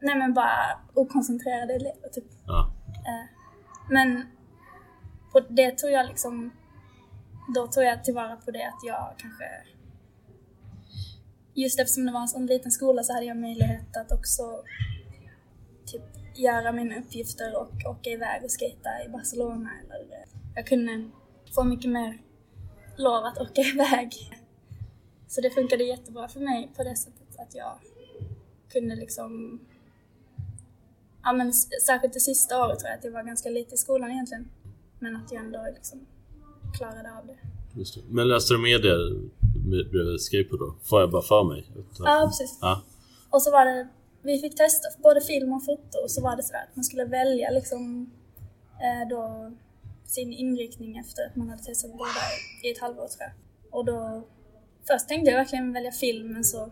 Nej 0.00 0.14
men 0.18 0.34
bara 0.34 0.80
okoncentrerade 0.94 1.74
elever 1.74 2.08
typ. 2.12 2.24
Ja. 2.46 2.72
Eh, 3.06 3.26
men 3.90 4.26
på 5.32 5.40
det 5.40 5.78
tror 5.78 5.92
jag 5.92 6.06
liksom, 6.06 6.50
då 7.54 7.66
tog 7.66 7.84
jag 7.84 8.04
tillvara 8.04 8.36
på 8.36 8.50
det 8.50 8.68
att 8.68 8.80
jag 8.86 9.14
kanske, 9.18 9.44
just 11.54 11.80
eftersom 11.80 12.06
det 12.06 12.12
var 12.12 12.20
en 12.20 12.28
sån 12.28 12.46
liten 12.46 12.72
skola 12.72 13.02
så 13.02 13.12
hade 13.12 13.26
jag 13.26 13.36
möjlighet 13.36 13.96
att 13.96 14.12
också 14.12 14.42
typ 15.86 16.02
göra 16.34 16.72
mina 16.72 16.98
uppgifter 16.98 17.56
och 17.56 17.90
åka 17.90 18.10
iväg 18.10 18.44
och 18.44 18.50
skejta 18.60 19.04
i 19.06 19.08
Barcelona 19.08 19.70
eller 19.80 20.00
eh, 20.00 20.28
jag 20.54 20.66
kunde 20.66 21.10
få 21.54 21.64
mycket 21.64 21.90
mer 21.90 22.18
lov 22.96 23.24
att 23.24 23.38
åka 23.38 23.60
iväg. 23.74 24.12
Så 25.28 25.40
det 25.40 25.50
funkade 25.50 25.84
jättebra 25.84 26.28
för 26.28 26.40
mig 26.40 26.70
på 26.76 26.84
det 26.84 26.96
sättet 26.96 27.38
att 27.38 27.54
jag 27.54 27.78
kunde 28.72 28.94
liksom 28.94 29.60
Ja 31.24 31.32
men 31.32 31.52
särskilt 31.86 32.14
det 32.14 32.20
sista 32.20 32.64
året 32.66 32.78
tror 32.78 32.88
jag 32.90 32.98
att 32.98 33.04
jag 33.04 33.12
var 33.12 33.22
ganska 33.22 33.48
lite 33.50 33.74
i 33.74 33.78
skolan 33.78 34.10
egentligen. 34.10 34.48
Men 34.98 35.16
att 35.16 35.32
jag 35.32 35.44
ändå 35.44 35.66
liksom 35.74 36.06
klarade 36.78 37.18
av 37.18 37.26
det. 37.26 37.36
Just 37.78 37.94
det. 37.94 38.00
Men 38.08 38.28
läste 38.28 38.54
du 38.54 38.58
medier 38.58 38.98
med- 39.70 39.90
bredvid 39.90 40.20
skateboard 40.20 40.60
då? 40.60 40.74
Får 40.82 41.00
jag 41.00 41.10
bara 41.10 41.22
för 41.22 41.44
mig? 41.44 41.66
Ja 41.98 42.24
precis. 42.28 42.58
Ja. 42.60 42.82
Och 43.30 43.42
så 43.42 43.50
var 43.50 43.64
det, 43.66 43.88
vi 44.22 44.38
fick 44.38 44.56
testa 44.56 44.88
både 45.02 45.20
film 45.20 45.52
och 45.52 45.64
foto 45.64 45.98
och 46.04 46.10
så 46.10 46.22
var 46.22 46.36
det 46.36 46.42
sådär 46.42 46.62
att 46.70 46.76
man 46.76 46.84
skulle 46.84 47.04
välja 47.04 47.50
liksom 47.50 48.10
eh, 48.80 49.08
då 49.10 49.52
sin 50.04 50.32
inriktning 50.32 50.98
efter 50.98 51.26
att 51.26 51.36
man 51.36 51.48
hade 51.50 51.62
testat 51.62 51.90
båda 51.92 52.10
i 52.62 52.70
ett 52.70 52.78
halvår 52.80 53.06
tror 53.08 53.20
jag. 53.20 53.32
Och 53.78 53.84
då, 53.84 54.22
först 54.88 55.08
tänkte 55.08 55.30
jag 55.30 55.38
verkligen 55.38 55.72
välja 55.72 55.92
film 55.92 56.32
men 56.32 56.44
så, 56.44 56.70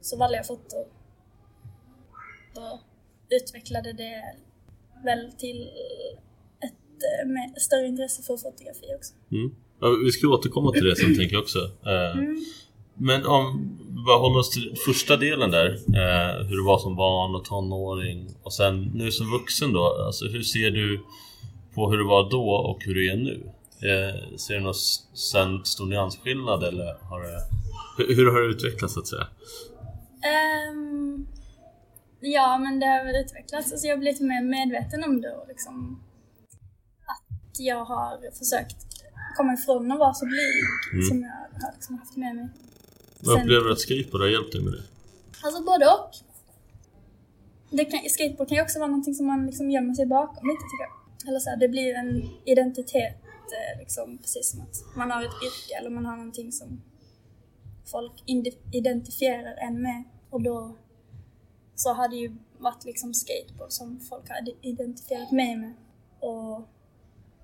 så 0.00 0.16
valde 0.16 0.36
jag 0.36 0.46
foto. 0.46 0.76
Då 2.54 2.80
utvecklade 3.30 3.92
det 3.92 4.22
väl 5.04 5.32
till 5.32 5.62
ett 6.66 6.72
eh, 7.22 7.28
med, 7.28 7.54
större 7.62 7.86
intresse 7.86 8.22
för 8.22 8.36
fotografi 8.36 8.86
också. 8.96 9.14
Mm. 9.32 9.54
Ja, 9.80 9.88
vi 10.04 10.12
ska 10.12 10.28
återkomma 10.28 10.72
till 10.72 10.84
det 10.84 10.96
sen 10.96 11.16
tänker 11.18 11.34
jag 11.34 11.42
också. 11.42 11.58
Eh, 11.58 12.22
Men 12.94 13.26
om 13.26 13.76
vi 14.06 14.12
håller 14.12 14.38
oss 14.38 14.50
till 14.50 14.74
första 14.86 15.16
delen 15.16 15.50
där. 15.50 15.66
Eh, 15.70 16.46
hur 16.46 16.56
det 16.56 16.66
var 16.66 16.78
som 16.78 16.96
barn 16.96 17.34
och 17.34 17.44
tonåring. 17.44 18.28
Och 18.42 18.52
sen 18.52 18.90
nu 18.94 19.12
som 19.12 19.30
vuxen 19.30 19.72
då. 19.72 20.04
Alltså, 20.06 20.24
hur 20.26 20.42
ser 20.42 20.70
du 20.70 21.00
på 21.74 21.90
hur 21.90 21.98
det 21.98 22.04
var 22.04 22.30
då 22.30 22.50
och 22.50 22.84
hur 22.84 22.94
det 22.94 23.08
är 23.08 23.16
nu? 23.16 23.42
Eh, 23.82 24.36
ser 24.36 24.54
du 24.54 24.60
någon 24.60 25.64
stor 25.64 25.86
nyansskillnad 25.86 26.64
eller 26.64 26.84
har 27.02 27.20
det... 27.20 27.40
Hur, 27.98 28.16
hur 28.16 28.30
har 28.30 28.40
det 28.40 28.46
utvecklats 28.46 28.94
så 28.94 29.00
att 29.00 29.06
säga? 29.06 29.26
Ehm, 30.22 31.26
ja, 32.20 32.58
men 32.58 32.80
det 32.80 32.86
har 32.86 33.04
väl 33.04 33.16
utvecklats. 33.24 33.72
Alltså 33.72 33.86
jag 33.86 33.94
har 33.96 34.00
blivit 34.00 34.20
mer 34.20 34.42
medveten 34.44 35.04
om 35.04 35.20
det 35.20 35.32
och 35.32 35.48
liksom 35.48 36.02
att 37.06 37.60
jag 37.60 37.84
har 37.84 38.30
försökt 38.38 38.76
komma 39.36 39.54
ifrån 39.54 39.92
att 39.92 39.98
vara 39.98 40.14
så 40.14 40.26
blyg 40.26 40.64
Mm. 40.92 41.06
som 41.08 41.22
jag 41.22 41.62
har 41.64 41.72
liksom 41.72 41.98
haft 41.98 42.16
med 42.16 42.36
mig. 42.36 42.48
Vad 43.20 43.40
upplever 43.40 43.64
du 43.64 43.72
att 43.72 43.80
skateboard 43.80 44.20
har 44.22 44.28
hjälpt 44.28 44.52
dig 44.52 44.62
med 44.62 44.72
det? 44.72 44.82
Alltså 45.42 45.62
både 45.62 45.86
och. 45.86 46.10
Det 47.70 47.84
kan, 47.84 48.00
skateboard 48.08 48.48
kan 48.48 48.56
ju 48.56 48.62
också 48.62 48.78
vara 48.78 48.88
någonting 48.88 49.14
som 49.14 49.26
man 49.26 49.46
liksom 49.46 49.70
gömmer 49.70 49.94
sig 49.94 50.06
bakom 50.06 50.48
lite 50.48 50.62
tycker 50.70 50.84
jag. 50.88 50.94
Eller 51.28 51.40
så 51.40 51.50
här, 51.50 51.56
det 51.56 51.68
blir 51.68 51.94
en 51.94 52.30
identitet 52.44 53.16
eh, 53.56 53.78
liksom, 53.78 54.18
precis 54.18 54.50
som 54.50 54.60
att 54.60 54.96
man 54.96 55.10
har 55.10 55.22
ett 55.22 55.42
yrke 55.48 55.78
eller 55.78 55.90
man 55.90 56.06
har 56.06 56.16
någonting 56.16 56.52
som 56.52 56.82
folk 57.90 58.12
identifierar 58.72 59.54
en 59.56 59.82
med. 59.82 60.04
Och 60.30 60.42
då 60.42 60.76
så 61.82 61.92
har 61.92 62.08
det 62.08 62.16
ju 62.16 62.36
varit 62.58 62.84
liksom 62.84 63.14
skateboard 63.14 63.70
som 63.72 64.00
folk 64.00 64.28
har 64.28 64.36
ide- 64.42 64.56
identifierat 64.62 65.32
mig 65.32 65.56
med. 65.56 65.74
Och 66.20 66.68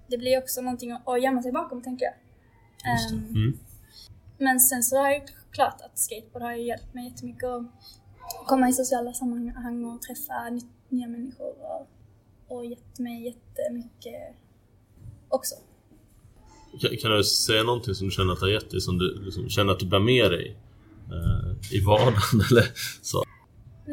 det 0.09 0.19
blir 0.19 0.39
också 0.39 0.61
någonting 0.61 0.91
att 0.91 1.23
gömma 1.23 1.43
sig 1.43 1.53
bakom 1.53 1.83
tänker 1.83 2.05
jag. 2.05 2.15
Ehm, 3.13 3.29
Mm. 3.29 3.59
men 4.39 4.61
sen 4.61 4.83
så 4.83 4.97
är 5.05 5.11
det 5.11 5.27
klart 5.51 5.81
att 5.81 5.99
skateboard 5.99 6.43
har 6.43 6.53
hjälpt 6.53 6.95
mig 6.95 7.05
jättemycket 7.11 7.45
att 7.45 7.67
komma 8.47 8.69
i 8.69 8.73
sociala 8.73 9.13
sammanhang 9.13 9.85
och 9.85 10.03
träffa 10.03 10.51
ny- 10.51 10.61
nya 10.89 11.07
människor 11.09 11.55
och, 11.63 11.89
och 12.57 12.65
gett 12.67 12.99
mig 12.99 13.25
jättemycket 13.27 14.37
också. 15.29 15.55
Kan, 16.81 16.97
kan 16.97 17.11
du 17.11 17.25
säga 17.25 17.63
någonting 17.63 17.95
som 17.95 18.07
du 18.07 18.11
känner 18.11 18.33
att 18.33 18.41
det 18.41 18.47
har 18.47 18.51
gett 18.53 18.71
dig? 18.71 18.81
Som 18.81 18.99
du 18.99 19.23
liksom, 19.25 19.49
känner 19.49 19.73
att 19.73 19.79
du 19.81 19.87
bär 19.87 19.99
med 20.01 20.31
dig 20.31 20.57
eh, 21.13 21.73
i 21.77 21.81
vardagen 21.85 22.41
eller 22.51 22.65
så? 23.03 23.25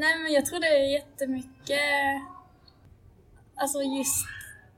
Nej 0.03 0.13
men 0.23 0.33
jag 0.33 0.45
tror 0.45 0.59
det 0.59 0.67
är 0.67 0.93
jättemycket, 0.99 1.79
alltså 3.61 3.77
just 3.81 4.19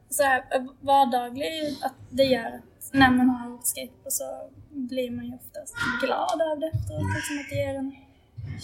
så 0.10 0.24
här 0.24 0.42
vardagligt 0.82 1.84
att 1.84 1.94
det 2.10 2.24
gör 2.24 2.48
att 2.58 2.90
när 2.94 3.12
man 3.12 3.30
har 3.30 3.54
åkt 3.54 3.68
skateboard 3.68 4.12
så 4.22 4.24
blir 4.70 5.12
man 5.12 5.26
ju 5.26 5.34
oftast 5.42 5.74
glad 6.04 6.38
av 6.52 6.60
det 6.60 6.68
efteråt. 6.68 7.08
Liksom 7.16 7.36
att 7.40 7.50
det 7.50 7.56
ger 7.56 7.76
en 7.76 7.92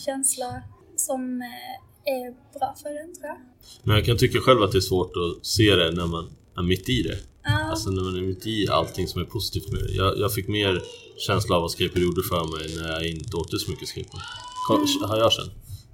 känsla 0.06 0.62
som 0.96 1.42
eh, 1.42 2.14
är 2.16 2.32
bra 2.60 2.76
för 2.82 2.90
en 3.04 3.14
tror 3.16 3.28
jag. 3.28 3.38
Men 3.84 3.96
jag 3.96 4.06
kan 4.06 4.18
tycka 4.18 4.40
själv 4.40 4.62
att 4.64 4.72
det 4.72 4.78
är 4.78 4.90
svårt 4.94 5.14
att 5.24 5.46
se 5.46 5.76
det 5.76 5.92
när 5.92 6.06
man 6.08 6.30
är 6.58 6.64
mitt 6.64 6.90
i 6.90 7.02
det. 7.04 7.18
Ja. 7.44 7.64
Alltså 7.72 7.90
när 7.90 8.04
man 8.04 8.16
är 8.18 8.22
mitt 8.22 8.48
i 8.48 8.68
allting 8.70 9.08
som 9.08 9.22
är 9.22 9.26
positivt 9.26 9.72
med 9.72 9.80
det. 9.84 9.92
Jag, 9.92 10.18
jag 10.20 10.34
fick 10.34 10.48
mer 10.48 10.82
känsla 11.28 11.56
av 11.56 11.62
vad 11.62 11.72
skateboard 11.72 12.04
gjorde 12.04 12.24
för 12.24 12.44
mig 12.58 12.76
när 12.82 12.90
jag 12.92 13.08
inte 13.08 13.38
åkte 13.38 13.58
så 13.60 13.72
mycket 13.72 13.88
skateboard. 13.88 14.24
Ka- 14.70 15.08
Har 15.08 15.18
jag 15.18 15.32
känt. 15.34 15.52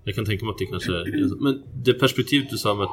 Jag 0.08 0.16
kan 0.16 0.26
tänka 0.26 0.46
mig 0.46 0.52
att 0.52 0.58
det 0.58 0.66
kanske 0.66 0.92
är... 0.92 1.44
Men 1.44 1.64
det 1.74 1.94
perspektivet 1.94 2.50
du 2.50 2.58
sa 2.58 2.74
med 2.74 2.84
att 2.84 2.90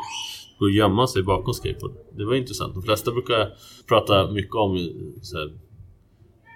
gå 0.58 0.64
och 0.64 0.70
gömma 0.70 1.06
sig 1.06 1.22
bakom 1.22 1.54
skateboard. 1.54 1.92
Det 2.16 2.24
var 2.24 2.34
intressant. 2.34 2.74
De 2.74 2.82
flesta 2.82 3.10
brukar 3.10 3.50
prata 3.88 4.30
mycket 4.30 4.54
om 4.54 4.90
så 5.22 5.38
här, 5.38 5.52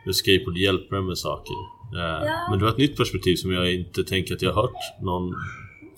hur 0.05 0.13
skateboard 0.13 0.57
hjälper 0.57 0.97
en 0.97 1.07
med 1.07 1.19
saker. 1.19 1.55
Eh, 1.95 2.27
Ja. 2.27 2.47
Men 2.51 2.59
det 2.59 2.65
var 2.65 2.73
ett 2.73 2.79
nytt 2.79 2.97
perspektiv 2.97 3.37
som 3.37 3.53
jag 3.53 3.75
inte 3.75 4.05
tänker 4.05 4.35
att 4.35 4.43
jag 4.43 4.53
har 4.53 4.63
hört 4.63 5.03
någon 5.03 5.31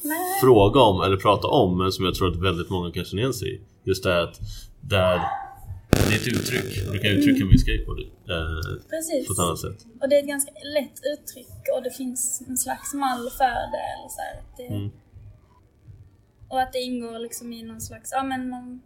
Nej. 0.02 0.40
fråga 0.42 0.80
om 0.80 1.02
eller 1.02 1.16
prata 1.16 1.48
om 1.48 1.78
men 1.78 1.92
som 1.92 2.04
jag 2.04 2.14
tror 2.14 2.28
att 2.28 2.36
väldigt 2.36 2.70
många 2.70 2.90
kan 2.90 3.04
känna 3.04 3.20
igen 3.20 3.34
sig 3.34 3.54
i. 3.54 3.60
Just 3.84 4.04
det 4.04 4.12
här 4.12 4.22
att 4.22 4.40
där 4.80 5.20
det 5.90 6.14
är 6.14 6.20
ett 6.20 6.28
uttryck. 6.28 6.92
Du 6.92 6.98
kan 6.98 7.10
uttrycka 7.10 7.44
med 7.44 7.60
skateboard 7.60 8.00
eh, 8.00 8.88
Precis. 8.90 9.26
på 9.26 9.32
ett 9.32 9.38
annat 9.38 9.58
sätt. 9.58 9.86
Och 10.00 10.08
det 10.08 10.16
är 10.16 10.20
ett 10.22 10.28
ganska 10.28 10.52
lätt 10.52 10.98
uttryck 11.12 11.48
och 11.76 11.82
det 11.82 11.90
finns 11.90 12.42
en 12.48 12.56
slags 12.58 12.94
mall 12.94 13.30
för 13.30 13.44
det. 13.74 13.84
Eller 13.92 14.08
så 14.16 14.20
här, 14.20 14.34
att 14.40 14.56
det 14.56 14.66
Mm. 14.66 14.90
Och 16.48 16.60
att 16.62 16.72
det 16.72 16.78
ingår 16.78 17.18
liksom 17.18 17.52
i 17.52 17.62
någon 17.62 17.80
slags, 17.80 18.10
ja 18.12 18.22
men 18.22 18.48
man, 18.48 18.82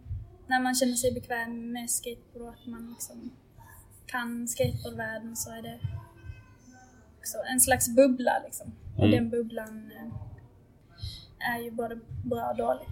när 0.47 0.59
man 0.63 0.75
känner 0.75 0.93
sig 0.93 1.11
bekväm 1.13 1.71
med 1.71 1.89
skateboard 1.89 2.41
och 2.41 2.49
att 2.49 2.65
man 2.65 2.89
liksom 2.89 3.31
kan 4.05 4.47
skateboardvärlden 4.47 5.35
så 5.35 5.49
är 5.51 5.61
det 5.61 5.79
också 7.19 7.37
en 7.51 7.59
slags 7.59 7.95
bubbla 7.95 8.31
liksom. 8.45 8.71
Och 8.97 9.03
Mm. 9.05 9.11
den 9.11 9.29
bubblan 9.29 9.91
eh, 9.91 11.53
är 11.55 11.59
ju 11.63 11.71
både 11.71 11.99
bra 12.25 12.49
och 12.51 12.57
dålig. 12.57 12.87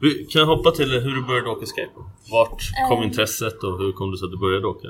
Vi 0.00 0.26
kan 0.30 0.46
hoppa 0.48 0.70
till 0.70 0.90
hur 1.00 1.14
du 1.14 1.22
började 1.26 1.50
åka 1.50 1.66
skateboard. 1.66 2.06
Vart 2.30 2.62
kom 2.88 3.00
Eh. 3.00 3.06
intresset 3.06 3.62
och 3.62 3.78
hur 3.78 3.92
kom 3.92 4.10
det 4.10 4.18
sig 4.18 4.24
att 4.26 4.32
du 4.32 4.38
började 4.38 4.66
åka? 4.66 4.88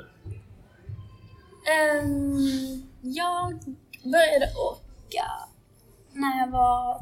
Ehm, 1.75 2.83
jag 3.01 3.53
började 4.03 4.47
åka 4.69 5.25
när 6.13 6.39
jag 6.39 6.51
var 6.51 6.99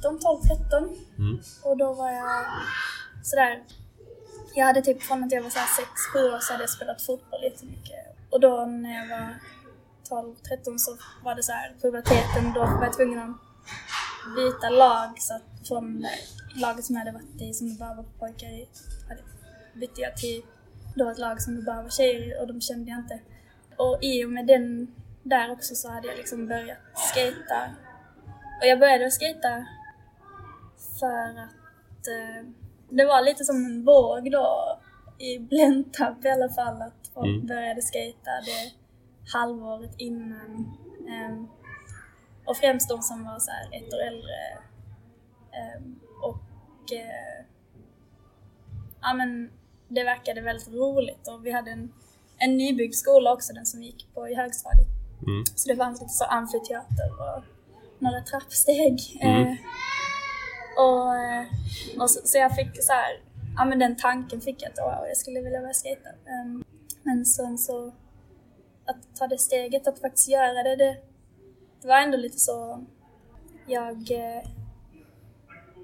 13, 0.00 0.18
12, 0.18 0.40
13. 0.40 0.96
Mm. 1.18 1.38
Och 1.64 1.76
då 1.76 1.92
var 1.92 2.10
jag 2.10 2.44
sådär... 3.22 3.62
Jag 4.54 4.66
hade 4.66 4.82
typ 4.82 5.02
från 5.02 5.24
att 5.24 5.32
jag 5.32 5.42
var 5.42 5.50
såhär 5.50 5.68
6-7 6.14 6.34
år 6.34 6.38
så 6.40 6.52
hade 6.52 6.62
jag 6.62 6.70
spelat 6.70 7.02
fotboll 7.02 7.42
jättemycket. 7.44 8.16
Och 8.30 8.40
då 8.40 8.66
när 8.66 8.94
jag 9.00 9.08
var 9.08 9.34
12, 10.08 10.34
13 10.48 10.78
så 10.78 10.96
var 11.24 11.34
det 11.34 11.42
så 11.42 11.52
här 11.52 11.74
puberteten. 11.82 12.52
Då 12.54 12.60
var 12.60 12.84
jag 12.84 12.92
tvungen 12.92 13.18
att 13.18 13.36
byta 14.36 14.70
lag 14.70 15.10
så 15.18 15.34
att 15.34 15.57
från 15.68 16.06
laget 16.56 16.84
som 16.84 16.94
jag 16.94 17.00
hade 17.04 17.12
varit 17.18 17.42
i 17.42 17.52
som 17.54 17.68
det 17.68 17.78
bara 17.78 17.94
var 17.94 18.04
pojkar 18.18 18.46
i 18.46 18.68
hade, 19.08 19.20
bytte 19.74 20.00
jag 20.00 20.16
till 20.16 20.42
då 20.94 21.10
ett 21.10 21.18
lag 21.18 21.42
som 21.42 21.56
det 21.56 21.62
bara 21.62 21.82
var 21.82 21.90
tjejer 21.90 22.40
och 22.40 22.46
de 22.46 22.60
kände 22.60 22.90
jag 22.90 22.98
inte. 22.98 23.20
Och 23.76 23.98
i 24.02 24.24
och 24.24 24.30
med 24.30 24.46
den 24.46 24.94
där 25.22 25.50
också 25.52 25.74
så 25.74 25.88
hade 25.90 26.08
jag 26.08 26.16
liksom 26.16 26.46
börjat 26.48 26.78
skata. 26.94 27.70
Och 28.60 28.66
jag 28.66 28.78
började 28.80 29.10
skata 29.10 29.66
för 31.00 31.28
att 31.44 32.06
eh, 32.08 32.48
det 32.90 33.04
var 33.04 33.22
lite 33.24 33.44
som 33.44 33.56
en 33.56 33.84
våg 33.84 34.30
då 34.32 34.78
i 35.18 35.38
Blentarp 35.38 36.24
i 36.24 36.28
alla 36.28 36.48
fall 36.48 36.82
att 36.82 37.10
folk 37.14 37.26
Mm. 37.26 37.46
började 37.46 37.82
skata 37.82 38.30
det 38.46 38.72
halvåret 39.32 39.94
innan. 39.98 40.76
Ehm, 41.08 41.48
och 42.44 42.56
främst 42.56 42.88
de 42.88 43.02
som 43.02 43.24
var 43.24 43.38
så 43.38 43.50
ett 43.72 43.94
år 43.94 44.00
äldre. 44.00 44.58
Ehm, 45.52 46.00
och 46.22 46.92
eh, 46.92 47.44
ja 49.00 49.14
men 49.14 49.50
det 49.88 50.04
verkade 50.04 50.40
väldigt 50.40 50.68
roligt 50.68 51.28
och 51.28 51.46
vi 51.46 51.52
hade 51.52 51.70
en, 51.70 51.92
en 52.38 52.56
nybyggd 52.56 52.94
skola 52.94 53.32
också, 53.32 53.52
den 53.52 53.66
som 53.66 53.80
vi 53.80 53.86
gick 53.86 54.14
på 54.14 54.28
i 54.28 54.34
högstadiet. 54.34 54.88
Mm. 55.26 55.44
Så 55.54 55.68
det 55.68 55.76
fanns 55.76 56.00
lite 56.00 56.12
så 56.12 56.24
amfiteater 56.24 57.10
och 57.20 57.42
några 57.98 58.20
trappsteg. 58.20 59.18
Mm. 59.20 59.46
Eh, 59.46 59.56
och, 60.78 61.16
eh, 61.16 61.46
och 62.00 62.10
så, 62.10 62.20
så 62.24 62.38
jag 62.38 62.54
fick 62.56 62.82
så 62.84 62.92
här, 62.92 63.22
ja 63.56 63.64
men 63.64 63.78
den 63.78 63.96
tanken 63.96 64.40
fick 64.40 64.62
jag 64.62 64.70
att 64.70 64.78
wow, 64.78 65.08
jag 65.08 65.16
skulle 65.16 65.40
vilja 65.40 65.60
börja 65.60 65.74
skejta. 65.74 66.10
Um, 66.10 66.64
men 67.02 67.24
sen 67.24 67.58
så, 67.58 67.92
att 68.84 69.16
ta 69.18 69.26
det 69.26 69.38
steget 69.38 69.88
att 69.88 70.00
faktiskt 70.00 70.28
göra 70.28 70.62
det, 70.62 70.76
det, 70.76 70.96
det 71.82 71.88
var 71.88 71.98
ändå 71.98 72.16
lite 72.16 72.38
så, 72.38 72.84
jag, 73.66 74.10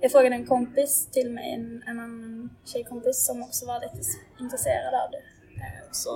jag 0.00 0.12
frågade 0.12 0.34
en 0.34 0.46
kompis 0.46 1.08
till 1.12 1.30
mig, 1.30 1.52
en, 1.54 1.82
en 1.86 1.98
annan 2.00 2.50
tjejkompis 2.64 3.26
som 3.26 3.42
också 3.42 3.66
var 3.66 3.80
lite 3.80 4.00
intresserad 4.40 4.94
av 4.94 5.10
det. 5.10 5.22
Eh, 5.62 5.82
så, 5.92 6.10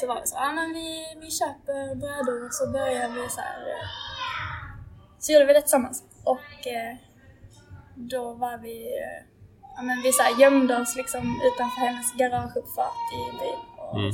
så 0.00 0.06
var 0.06 0.20
det 0.20 0.26
så, 0.26 0.36
ja 0.36 0.52
men 0.52 0.72
vi, 0.72 1.04
vi 1.20 1.30
köper 1.30 1.94
brädor 1.94 2.46
och 2.46 2.54
så 2.54 2.70
börjar 2.72 3.08
vi 3.08 3.28
så 3.28 3.40
här. 3.40 3.60
eh, 3.60 3.88
Så 5.18 5.32
gjorde 5.32 5.44
vi 5.44 5.52
det 5.52 5.60
tillsammans. 5.60 6.04
Och 6.24 6.66
eh, 6.66 6.96
då 7.94 8.34
var 8.34 8.58
vi, 8.58 8.90
ja 9.76 9.82
men 9.82 10.02
vi 10.02 10.12
så 10.12 10.22
här 10.22 10.40
gömde 10.40 10.80
oss 10.80 10.96
liksom 10.96 11.40
utanför 11.44 11.80
hennes 11.80 12.12
garageuppfart 12.12 12.96
i 13.14 13.32
byn 13.38 13.60
och 13.78 13.98
Mm. 13.98 14.10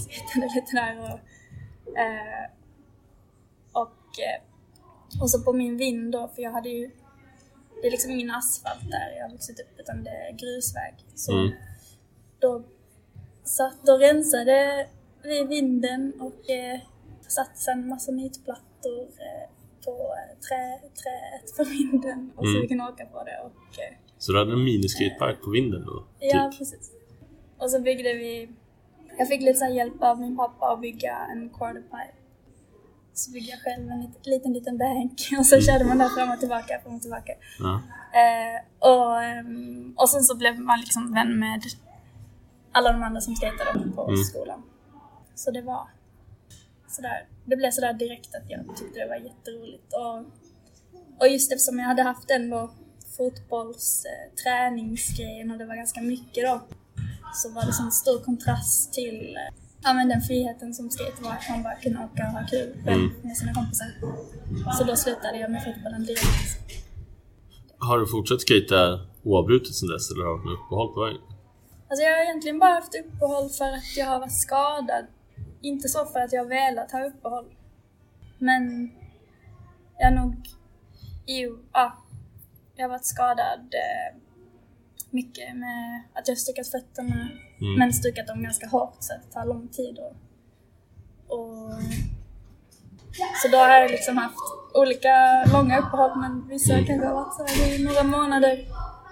lite 0.55 0.73
där 0.77 0.99
och, 1.01 1.19
eh, 1.99 2.51
och, 3.73 3.99
och 5.23 5.31
så 5.31 5.43
på 5.43 5.53
min 5.53 5.77
vind 5.77 6.13
då, 6.13 6.29
för 6.29 6.43
jag 6.43 6.53
hade 6.53 6.69
ju, 6.69 6.91
det 7.81 7.87
är 7.87 7.91
liksom 7.91 8.11
ingen 8.11 8.31
asfalt 8.31 8.91
där 8.91 9.17
jag 9.17 9.25
har 9.25 9.31
vuxit 9.33 9.61
upp 9.61 9.81
utan 9.81 10.05
det 10.05 10.11
är 10.11 10.33
grusväg. 10.33 10.95
Så 11.15 11.33
Mm. 11.33 11.51
då, 12.39 12.63
så 13.45 13.73
då 13.87 13.97
rensade 13.99 14.87
vi 15.23 15.45
vinden 15.45 16.13
och 16.21 16.51
eh, 16.51 16.81
satte 17.29 17.59
sen 17.59 17.89
massa 17.89 18.13
nitplattor 18.13 19.01
eh, 19.03 19.49
på 19.85 19.91
eh, 19.91 20.39
trä, 20.49 20.79
träet 20.81 21.57
för 21.57 21.65
vinden 21.65 22.33
och 22.37 22.45
så 22.45 22.51
Mm. 22.51 22.61
vi 22.63 22.69
kunde 22.69 22.85
åka 22.85 23.07
på 23.07 23.25
det. 23.25 23.39
Och, 23.45 23.79
eh, 23.79 23.95
Så 24.19 24.33
du 24.33 24.39
hade 24.39 24.53
en 24.53 24.65
miniskatepark 24.65 25.43
på 25.43 25.51
vinden 25.51 25.85
då? 25.87 26.05
ja, 26.19 26.51
Typ? 26.51 26.59
precis. 26.59 26.91
Och 27.59 27.71
så 27.71 27.81
byggde 27.81 28.15
vi, 28.15 28.49
jag 29.19 29.29
fick 29.29 29.41
lite 29.41 29.59
så 29.59 29.67
hjälp 29.67 30.03
av 30.03 30.21
min 30.21 30.37
pappa 30.37 30.73
att 30.73 30.81
bygga 30.81 31.17
en 31.33 31.51
quarterpipe. 31.51 32.15
Så 33.19 33.31
byggde 33.31 33.51
jag 33.51 33.61
själv 33.61 33.91
en 33.91 34.01
liten, 34.01 34.23
liten, 34.25 34.53
liten 34.53 34.79
bänk 34.79 35.19
och 35.39 35.47
så 35.47 35.61
körde 35.61 35.85
man 35.85 35.99
där 35.99 36.09
fram 36.09 36.31
och 36.31 36.41
tillbaka, 36.41 36.81
fram 36.83 36.95
och 36.95 37.03
tillbaka. 37.03 37.33
Ja. 37.59 37.75
Eh, 38.21 38.89
och, 38.91 39.23
ehm, 39.23 39.95
och 39.97 40.11
sen 40.11 40.23
så 40.23 40.37
blev 40.37 40.59
man 40.59 40.81
liksom 40.81 41.13
vän 41.15 41.39
med 41.39 41.63
alla 42.73 42.93
de 42.93 43.03
andra 43.03 43.21
som 43.21 43.37
skejtade 43.37 43.91
på 43.95 44.09
Mm. 44.09 44.25
skolan. 44.25 44.63
Så 45.35 45.51
det 45.51 45.63
var 45.63 45.89
sådär, 46.89 47.29
det 47.45 47.57
blev 47.57 47.71
sådär 47.71 47.93
direkt 47.93 48.35
att 48.35 48.51
jag 48.51 48.77
tyckte 48.77 48.99
det 48.99 49.09
var 49.09 49.17
jätteroligt. 49.17 49.93
Och, 49.93 50.19
och 51.21 51.29
just 51.29 51.53
eftersom 51.53 51.79
jag 51.79 51.87
hade 51.87 52.03
haft 52.03 52.31
ändå 52.31 52.71
fotbolls 53.17 54.05
eh, 54.05 54.35
träningsgrejen 54.43 55.51
och 55.51 55.59
det 55.59 55.65
var 55.67 55.77
ganska 55.77 56.01
mycket 56.01 56.45
då, 56.45 56.61
så 57.35 57.51
var 57.53 57.67
det 57.67 57.73
sån 57.73 57.93
stor 57.93 58.25
kontrast 58.25 58.93
till 58.93 59.37
eh, 59.37 59.55
ja, 59.83 59.93
men 59.95 60.09
den 60.09 60.21
friheten 60.21 60.75
som 60.75 60.91
skate 60.91 61.23
var, 61.23 61.31
att 61.31 61.49
man 61.51 61.63
bara 61.63 61.75
kunde 61.75 61.99
åka 61.99 62.23
och 62.27 62.33
ha 62.33 62.47
kul 62.47 62.71
Mm. 62.87 63.11
med 63.23 63.37
sina 63.37 63.55
kompisar. 63.55 63.87
Så 64.79 64.85
då 64.85 64.97
slutade 64.97 65.39
jag 65.39 65.51
med 65.51 65.65
fotbollen 65.65 66.05
direkt. 66.05 66.59
Har 67.79 67.99
du 67.99 68.07
fortsatt 68.07 68.41
skata 68.41 69.01
oavbrutet 69.25 69.75
sedan 69.75 69.89
dess 69.89 70.11
eller 70.11 70.25
har 70.25 70.39
du 70.39 70.45
något 70.45 70.59
uppehåll 70.61 70.95
på 70.95 71.01
vägen? 71.05 71.21
Alltså 71.91 72.03
jag 72.05 72.13
har 72.17 72.23
egentligen 72.23 72.59
bara 72.59 72.75
haft 72.75 72.95
uppehåll 73.05 73.49
för 73.51 73.65
att 73.65 73.97
jag 73.97 74.07
har 74.07 74.21
varit 74.21 74.41
skadad. 74.41 75.05
Inte 75.63 75.89
så 75.89 76.07
för 76.07 76.21
att 76.21 76.33
jag 76.33 76.43
har 76.43 76.49
velat 76.49 76.93
ha 76.93 77.05
uppehåll. 77.07 77.47
Men 78.39 78.91
jag 79.99 80.07
har 80.11 80.17
nog... 80.17 80.35
Jo, 81.27 81.59
ja. 81.73 82.05
Jag 82.77 82.85
har 82.85 82.89
varit 82.89 83.07
skadad 83.07 83.61
eh, 83.61 84.17
mycket 85.11 85.57
med 85.57 86.03
att 86.15 86.29
jag 86.29 86.35
har 86.35 86.39
stukat 86.39 86.69
fötterna. 86.69 87.29
Mm. 87.61 87.79
Men 87.79 87.93
stukat 87.93 88.27
dem 88.27 88.43
ganska 88.43 88.67
hårt 88.67 88.97
så 89.01 89.15
att 89.15 89.23
det 89.23 89.33
tar 89.33 89.47
lång 89.47 89.69
tid. 89.69 89.99
Och, 89.99 90.15
och, 91.39 91.73
så 93.43 93.49
då 93.53 93.59
har 93.59 93.69
jag 93.69 93.91
liksom 93.91 94.17
haft 94.17 94.37
olika 94.75 95.45
långa 95.53 95.79
uppehåll 95.79 96.19
men 96.19 96.49
vissa 96.49 96.75
kanske 96.75 97.07
har 97.07 97.15
varit 97.15 97.35
så 97.35 97.45
här 97.47 97.75
i 97.75 97.85
några 97.85 98.03
månader. 98.03 98.67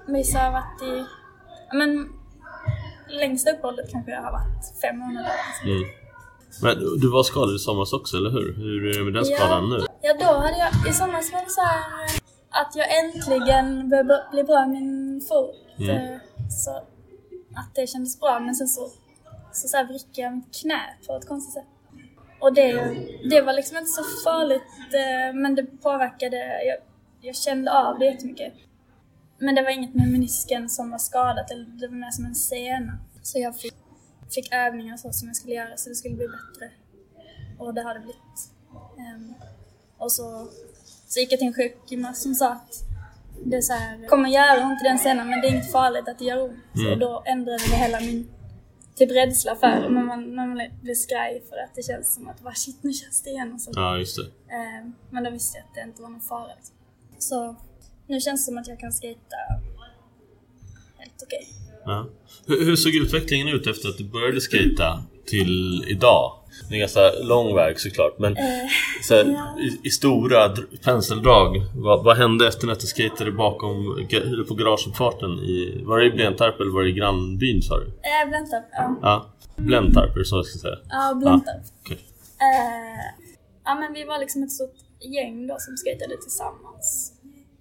Vissa 0.07 0.39
har 0.39 0.53
varit 0.53 0.83
i... 0.83 1.05
Men 1.77 2.09
längsta 3.09 3.51
uppehållet 3.51 3.91
kanske 3.93 4.11
jag 4.11 4.23
har 4.23 4.33
varit 4.33 4.81
fem 4.83 4.99
månader. 4.99 5.33
Mm. 5.65 5.83
Men 6.63 7.01
du 7.01 7.11
var 7.11 7.23
skadad 7.23 7.55
i 7.55 7.59
somras 7.59 7.93
också, 7.93 8.17
eller 8.17 8.31
hur? 8.31 8.55
Hur 8.57 8.87
är 8.87 8.99
det 8.99 9.05
med 9.05 9.15
den 9.15 9.25
Ja. 9.27 9.37
skadan 9.37 9.71
nu? 9.71 9.87
Ja, 10.03 10.15
då 10.21 10.25
hade 10.25 10.59
jag... 10.59 10.91
I 10.91 10.93
somras 10.93 11.33
var 11.33 11.41
det 11.41 11.51
så 11.51 11.61
här 11.61 12.27
att 12.61 12.77
jag 12.77 12.87
äntligen 13.05 13.89
började 13.89 14.25
bli 14.31 14.45
bra 14.45 14.61
med 14.61 14.83
min 14.83 15.21
fot. 15.29 15.57
Mm. 15.79 16.21
Så 16.51 16.83
att 17.57 17.75
det 17.75 17.87
kändes 17.87 18.21
bra, 18.21 18.41
men 18.41 18.55
sen 18.55 18.69
så, 18.69 18.91
så, 19.53 19.69
så 19.69 19.77
här 19.77 19.85
vrickade 19.85 20.23
jag 20.23 20.35
mitt 20.37 20.61
knä 20.63 20.81
på 21.07 21.17
ett 21.17 21.29
konstigt 21.29 21.55
sätt. 21.55 21.67
Och 22.41 22.55
det, 22.55 22.73
det 23.31 23.41
var 23.41 23.53
liksom 23.53 23.77
inte 23.77 23.91
så 23.91 24.03
farligt, 24.25 24.63
eh, 24.95 25.41
men 25.41 25.55
det 25.55 25.67
påverkade... 25.83 26.37
Jag, 26.65 26.77
jag 27.21 27.37
kände 27.37 27.73
av 27.73 27.99
det 27.99 28.05
jättemycket. 28.05 28.55
Men 29.39 29.55
det 29.55 29.63
var 29.63 29.71
inget 29.71 29.95
med 29.95 30.09
menisken 30.09 30.69
som 30.69 30.91
var 30.91 30.99
skadat, 30.99 31.49
det 31.49 31.87
var 31.87 31.95
mer 31.95 32.11
som 32.11 32.25
en 32.25 32.35
sena. 32.35 32.99
Så 33.23 33.39
jag 33.39 33.57
fick, 33.57 33.75
fick 34.35 34.53
övningar 34.53 34.97
så 34.97 35.13
som 35.13 35.29
jag 35.29 35.37
skulle 35.37 35.55
göra 35.55 35.77
så 35.77 35.89
det 35.89 35.95
skulle 35.95 36.15
bli 36.15 36.27
bättre. 36.29 36.71
Och 37.59 37.75
det 37.75 37.83
har 37.83 37.95
det 37.95 38.01
blivit. 38.01 38.51
Ehm, 38.99 39.35
och 39.99 40.13
så, 40.13 40.49
så 41.07 41.21
gick 41.21 41.33
jag 41.33 41.39
till 41.39 41.49
en 41.49 41.55
sjukgymnast 41.55 42.23
som 42.23 42.35
sa 42.35 42.53
att 42.53 42.86
det 43.45 43.57
är 43.57 43.61
så 43.61 43.73
här, 43.73 44.09
kommer 44.09 44.29
göra 44.29 44.67
ont 44.67 44.81
i 44.83 44.85
den 44.85 44.99
scenen 44.99 45.29
men 45.29 45.41
det 45.41 45.49
är 45.49 45.55
inte 45.57 45.69
farligt 45.69 46.09
att 46.09 46.19
det 46.19 46.25
gör 46.25 46.43
ont. 46.43 46.77
Mm. 46.77 46.93
Och 46.93 46.99
då 46.99 47.23
ändrade 47.27 47.59
det 47.71 47.77
hela 47.77 48.01
min 48.01 48.29
typ 48.95 49.11
rädsla 49.11 49.57
för 49.57 49.81
det. 49.83 49.89
Men 49.91 50.07
man, 50.07 50.35
man 50.35 50.61
blir 50.83 50.95
skraj 50.95 51.43
för 51.49 51.57
att 51.57 51.75
det 51.75 51.83
känns 51.83 52.15
som 52.15 52.29
att 52.29 52.41
bara 52.41 52.55
shit 52.55 52.83
nu 52.83 52.93
känns 52.93 53.23
det 53.23 53.31
igen 53.31 53.53
och 53.53 53.61
så. 53.61 53.71
Ja, 53.75 53.99
just 53.99 54.17
det. 54.17 54.55
Ehm, 54.55 54.93
men 55.11 55.25
då 55.25 55.31
visste 55.31 55.59
jag 55.59 55.65
att 55.65 55.75
det 55.75 55.81
inte 55.81 56.03
var 56.03 56.09
någon 56.09 56.21
fara. 56.21 56.55
Liksom. 56.57 56.77
Så 57.19 57.57
nu 58.07 58.21
känns 58.21 58.47
det 58.47 58.51
som 58.51 58.59
att 58.59 58.69
jag 58.69 58.81
kan 58.81 58.93
skejta 58.93 59.37
helt 60.99 61.23
okej. 61.23 61.47
Ja. 61.85 62.09
Hur, 62.47 62.65
hur 62.65 62.77
såg 62.77 62.95
utvecklingen 62.95 63.49
ut 63.49 63.67
efter 63.67 63.89
att 63.89 63.99
du 63.99 64.05
började 64.05 64.41
skata 64.41 65.05
till 65.27 65.85
idag? 65.89 66.33
Det 66.69 66.73
är 66.73 66.77
en 66.77 66.81
ganska 66.81 67.11
lång 67.23 67.55
väg 67.55 67.81
såklart, 67.81 68.19
men 68.19 68.37
Eh, 68.37 68.45
så 69.03 69.15
här, 69.15 69.25
ja. 69.25 69.59
i, 69.61 69.81
i 69.89 69.91
stora 69.91 70.49
dr- 70.55 70.83
penseldrag, 70.85 71.63
vad, 71.75 72.05
vad 72.05 72.17
hände 72.17 72.49
efter 72.49 72.69
att 72.69 72.81
du 72.81 72.87
skejtade 72.87 73.33
bakom, 73.33 74.07
på 74.49 74.55
garageuppfarten 74.55 75.31
i, 75.31 75.83
var 75.85 75.99
det 75.99 76.07
i 76.07 76.11
Blentarp 76.11 76.61
eller 76.61 76.71
var 76.73 76.83
det 76.83 76.89
i 76.89 76.93
grannbyn 76.93 77.63
sa 77.63 77.79
du? 77.79 77.87
äh, 77.87 78.31
vänta. 78.31 78.57
Ja, 78.73 78.99
Ja, 79.03 79.27
Blentarp 79.57 80.15
är 80.15 80.19
det 80.19 80.25
så 80.25 80.37
jag 80.37 80.47
ska 80.47 80.59
säga. 80.59 80.77
ja 80.91 81.15
Blentarp. 81.15 81.63
Okej. 81.81 81.99
Eh, 82.41 83.05
ja 83.65 83.75
men 83.75 83.93
vi 83.93 84.05
var 84.05 84.19
liksom 84.19 84.43
ett 84.43 84.53
stort 84.53 84.75
gäng 85.01 85.47
då 85.47 85.57
som 85.59 85.75
skejtade 85.85 86.17
tillsammans. 86.23 87.13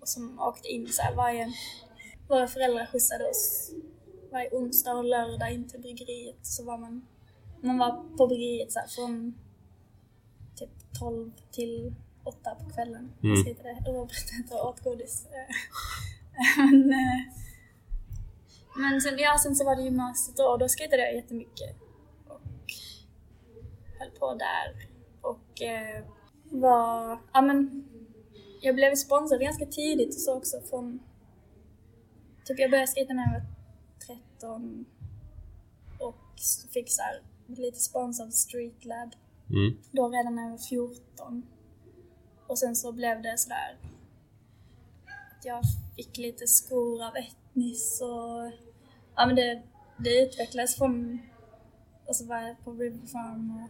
Och 0.01 0.07
som 0.07 0.39
åkte 0.39 0.67
in 0.67 0.87
så 0.87 1.01
här 1.01 1.15
varje... 1.15 1.53
Våra 2.29 2.47
föräldrar 2.47 2.85
skjutsade 2.91 3.23
oss 3.29 3.71
varje 4.31 4.49
onsdag 4.51 4.91
och 4.93 5.03
lördag 5.03 5.51
in 5.53 5.67
till 5.69 5.81
bryggeriet. 5.81 6.39
Så 6.41 6.65
var 6.65 6.77
man... 6.77 7.01
Man 7.65 7.77
var 7.77 8.17
på 8.17 8.27
bryggeriet 8.27 8.71
så 8.71 8.79
här 8.79 8.87
från 8.87 9.35
typ 10.55 10.69
12 10.99 11.31
till 11.51 11.95
8 12.23 12.55
på 12.55 12.69
kvällen. 12.69 13.13
Mm. 13.23 13.33
Mm. 13.33 13.43
Skejtade 13.43 13.91
oavbrutet 13.91 14.51
och 14.51 14.69
åt 14.69 14.83
godis. 14.83 15.27
Men, 16.57 16.91
eh, 16.91 17.33
men 18.77 19.01
sen, 19.01 19.17
ja, 19.17 19.37
sen 19.43 19.55
så 19.55 19.65
var 19.65 19.75
det 19.75 19.81
gymnasiet 19.81 20.37
då 20.37 20.43
och 20.43 20.59
då 20.59 20.67
skejtade 20.67 21.01
jag 21.01 21.15
jättemycket. 21.15 21.75
Och 22.27 22.73
höll 23.99 24.11
på 24.19 24.33
där. 24.33 24.87
Och 25.21 25.61
eh, 25.61 26.03
var, 26.49 27.19
ja 27.33 27.41
men, 27.41 27.85
jag 28.61 28.75
blev 28.75 28.95
sponsrad 28.95 29.41
ganska 29.41 29.65
tidigt 29.65 30.15
och 30.15 30.21
så 30.21 30.37
också 30.37 30.61
från, 30.69 30.99
typ 32.45 32.59
jag 32.59 32.71
började 32.71 32.91
skejta 32.91 33.13
när 33.13 33.23
jag 33.23 33.33
var 33.33 33.45
13 34.37 34.85
och 35.99 36.39
fick 36.73 36.91
så 36.91 37.01
här, 37.01 37.21
lite 37.47 37.79
spons 37.79 38.21
av 38.21 38.29
Streetlab. 38.29 39.11
Mm. 39.49 39.77
Då 39.91 40.09
redan 40.09 40.35
när 40.35 40.43
jag 40.43 40.51
var 40.51 40.57
14. 40.57 41.43
Och 42.47 42.59
sen 42.59 42.75
så 42.75 42.91
blev 42.91 43.21
det 43.21 43.37
sådär 43.37 43.77
att 45.37 45.45
jag 45.45 45.61
fick 45.95 46.17
lite 46.17 46.47
skor 46.47 47.03
av 47.03 47.13
Etnis 47.17 48.01
och 48.01 48.51
ja 49.15 49.25
men 49.25 49.35
det, 49.35 49.61
det 49.97 50.21
utvecklades 50.23 50.75
från 50.75 51.19
så 52.11 52.25
var 52.25 52.41
jag 52.41 52.63
på 52.63 52.71
River 52.71 53.07
Farm 53.07 53.63
och 53.63 53.69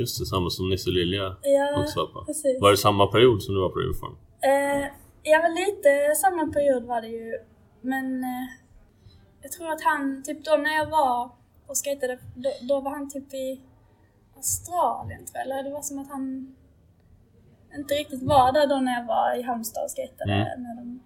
Just 0.00 0.18
det, 0.18 0.26
samma 0.26 0.50
som 0.50 0.68
Nisse 0.68 0.90
Lilja 0.90 1.36
ja, 1.42 1.80
också 1.80 2.00
var 2.00 2.06
på. 2.06 2.24
precis. 2.24 2.60
Var 2.60 2.70
det 2.70 2.76
samma 2.76 3.06
period 3.06 3.42
som 3.42 3.54
du 3.54 3.60
var 3.60 3.68
på 3.68 3.78
River 3.78 3.94
Farm? 3.94 4.16
Eh, 4.40 4.86
ja 5.22 5.42
men 5.42 5.54
lite 5.54 6.14
samma 6.16 6.52
period 6.52 6.84
var 6.84 7.00
det 7.00 7.08
ju 7.08 7.38
men 7.80 8.24
eh, 8.24 8.46
jag 9.42 9.52
tror 9.52 9.72
att 9.72 9.82
han, 9.82 10.22
typ 10.22 10.44
då 10.44 10.56
när 10.56 10.74
jag 10.76 10.90
var 10.90 11.30
och 11.66 11.76
skejtade, 11.84 12.18
då, 12.34 12.50
då 12.68 12.80
var 12.80 12.90
han 12.90 13.10
typ 13.10 13.34
i 13.34 13.60
Australien 14.36 15.24
tror 15.26 15.36
jag, 15.38 15.42
eller 15.46 15.62
det 15.62 15.70
var 15.70 15.82
som 15.82 15.98
att 15.98 16.08
han 16.08 16.54
inte 17.78 17.94
riktigt 17.94 18.22
var 18.22 18.52
där 18.52 18.66
då 18.66 18.76
när 18.76 18.92
jag 19.00 19.06
var 19.06 19.38
i 19.38 19.42
Halmstad 19.42 19.84
och 19.84 19.90
skejtade 19.96 20.32
Mm. 20.32 20.62
med 20.62 20.76
dem. 20.76 21.00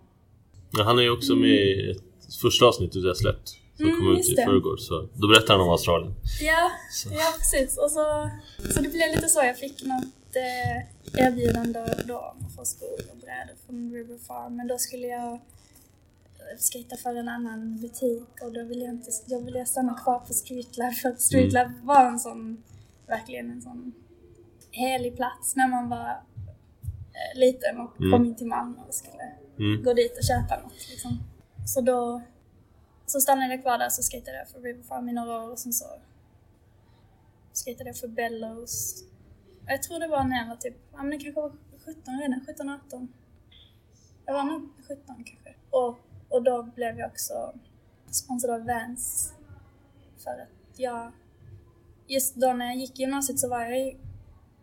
Ja, 0.78 0.84
han 0.84 0.98
är 0.98 1.02
ju 1.02 1.10
också 1.10 1.34
med 1.34 1.50
i 1.50 1.90
ett 1.90 2.34
första 2.42 2.66
avsnittet 2.66 3.04
jag 3.04 3.16
släppt. 3.16 3.48
Som 3.76 3.86
Mm, 3.88 3.98
kom 4.00 4.16
ut 4.16 4.28
i 4.28 4.34
förrgår. 4.36 4.76
Så 4.76 5.08
då 5.14 5.28
berättar 5.28 5.54
han 5.54 5.60
om 5.66 5.70
Australien. 5.70 6.14
Ja, 6.40 6.70
Så. 6.90 7.08
ja 7.12 7.28
precis. 7.38 7.78
Och 7.78 7.90
så, 7.90 8.30
så 8.74 8.80
det 8.82 8.88
blev 8.88 9.08
lite 9.14 9.28
så, 9.28 9.40
jag 9.44 9.58
fick 9.58 9.84
något 9.84 10.36
eh, 10.36 11.24
erbjudande 11.26 11.80
då 12.04 12.18
om 12.18 12.46
att 12.46 12.54
få 12.56 12.64
skor 12.64 13.00
och 13.10 13.16
brädor 13.16 13.54
från 13.66 13.92
River 13.92 14.18
Farm, 14.18 14.56
men 14.56 14.66
då 14.66 14.78
skulle 14.78 15.06
jag 15.06 15.40
eh, 16.52 16.58
skejta 16.72 16.96
för 16.96 17.14
en 17.14 17.28
annan 17.28 17.80
butik 17.80 18.28
och 18.42 18.52
då 18.52 18.64
ville 18.64 18.84
jag 18.84 18.94
inte, 18.94 19.10
jag 19.26 19.40
ville 19.40 19.66
stanna 19.66 19.94
kvar 19.94 20.18
på 20.18 20.32
Streetlab 20.32 20.92
för 20.94 21.08
att 21.08 21.20
Streetlab 21.20 21.70
var 21.82 22.06
en 22.06 22.18
sån, 22.20 22.62
verkligen 23.06 23.50
en 23.50 23.62
sån 23.62 23.92
helig 24.70 25.16
plats 25.16 25.56
när 25.56 25.68
man 25.68 25.88
var 25.88 26.08
eh, 26.10 27.38
liten 27.40 27.80
och 27.80 28.00
Mm. 28.00 28.12
kom 28.12 28.24
in 28.26 28.34
till 28.36 28.46
Malmö 28.46 28.78
och 28.88 28.94
skulle 28.94 29.32
Mm. 29.58 29.82
gå 29.82 29.92
dit 29.92 30.18
och 30.18 30.24
köpa 30.24 30.62
något 30.62 30.88
liksom. 30.90 31.18
Så 31.66 31.80
då 31.80 32.22
så 33.06 33.20
stannade 33.20 33.54
jag 33.54 33.62
kvar 33.62 33.78
där 33.78 33.88
så 33.88 34.02
skejtade 34.02 34.36
jag 34.38 34.48
för 34.48 34.60
River 34.60 34.82
Farm 34.82 35.08
i 35.08 35.12
några 35.12 35.42
år 35.44 35.50
och 35.50 35.58
sen 35.58 35.72
så 35.72 35.84
skejtade 37.64 37.90
jag 37.90 37.96
för 37.96 38.08
Bellows. 38.08 39.04
Jag 39.66 39.82
tror 39.82 39.98
det 39.98 40.08
var 40.08 40.24
när 40.24 40.36
jag 40.36 40.48
var 40.48 40.56
typ, 40.56 40.76
ja 40.92 40.96
men 41.02 41.10
det 41.10 41.18
kanske 41.18 41.40
var 41.40 41.52
17 41.84 42.18
redan, 42.20 42.40
17, 42.46 42.68
18. 42.70 43.08
Jag 44.26 44.34
var 44.34 44.44
nog 44.44 44.68
17 44.88 45.04
kanske. 45.24 45.54
Och, 45.70 45.98
och 46.30 46.42
då 46.42 46.62
blev 46.62 46.98
jag 46.98 47.10
också 47.10 47.52
sponsrad 48.10 48.60
av 48.60 48.66
Vans. 48.66 49.34
För 50.24 50.30
att 50.30 50.78
jag, 50.78 51.12
just 52.06 52.36
då 52.36 52.52
när 52.52 52.66
jag 52.66 52.76
gick 52.76 52.98
i 52.98 53.02
gymnasiet 53.02 53.38
så 53.38 53.48
var 53.48 53.60
jag 53.60 53.96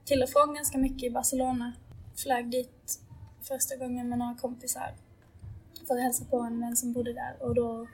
till 0.05 0.23
och 0.23 0.29
från 0.29 0.55
ganska 0.55 0.77
mycket 0.77 1.03
i 1.03 1.09
Barcelona. 1.09 1.73
Flög 2.15 2.51
dit 2.51 2.99
första 3.41 3.75
gången 3.75 4.09
med 4.09 4.19
några 4.19 4.35
kompisar 4.35 4.95
för 5.87 5.95
att 5.95 6.03
hälsa 6.03 6.25
på 6.25 6.39
en 6.39 6.59
vän 6.59 6.77
som 6.77 6.93
bodde 6.93 7.13
där 7.13 7.35
och 7.39 7.55
då 7.55 7.87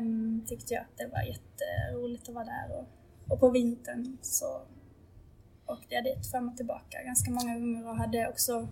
um, 0.00 0.44
tyckte 0.46 0.74
jag 0.74 0.82
att 0.82 0.96
det 0.96 1.06
var 1.06 1.22
jätteroligt 1.22 2.28
att 2.28 2.34
vara 2.34 2.44
där 2.44 2.78
och, 2.78 2.86
och 3.32 3.40
på 3.40 3.50
vintern 3.50 4.18
så 4.22 4.62
åkte 5.66 5.94
jag 5.94 6.04
dit 6.04 6.30
fram 6.30 6.48
och 6.48 6.56
tillbaka 6.56 7.02
ganska 7.02 7.30
många 7.30 7.54
gånger 7.54 7.88
och 7.88 7.96
hade 7.96 8.28
också 8.28 8.68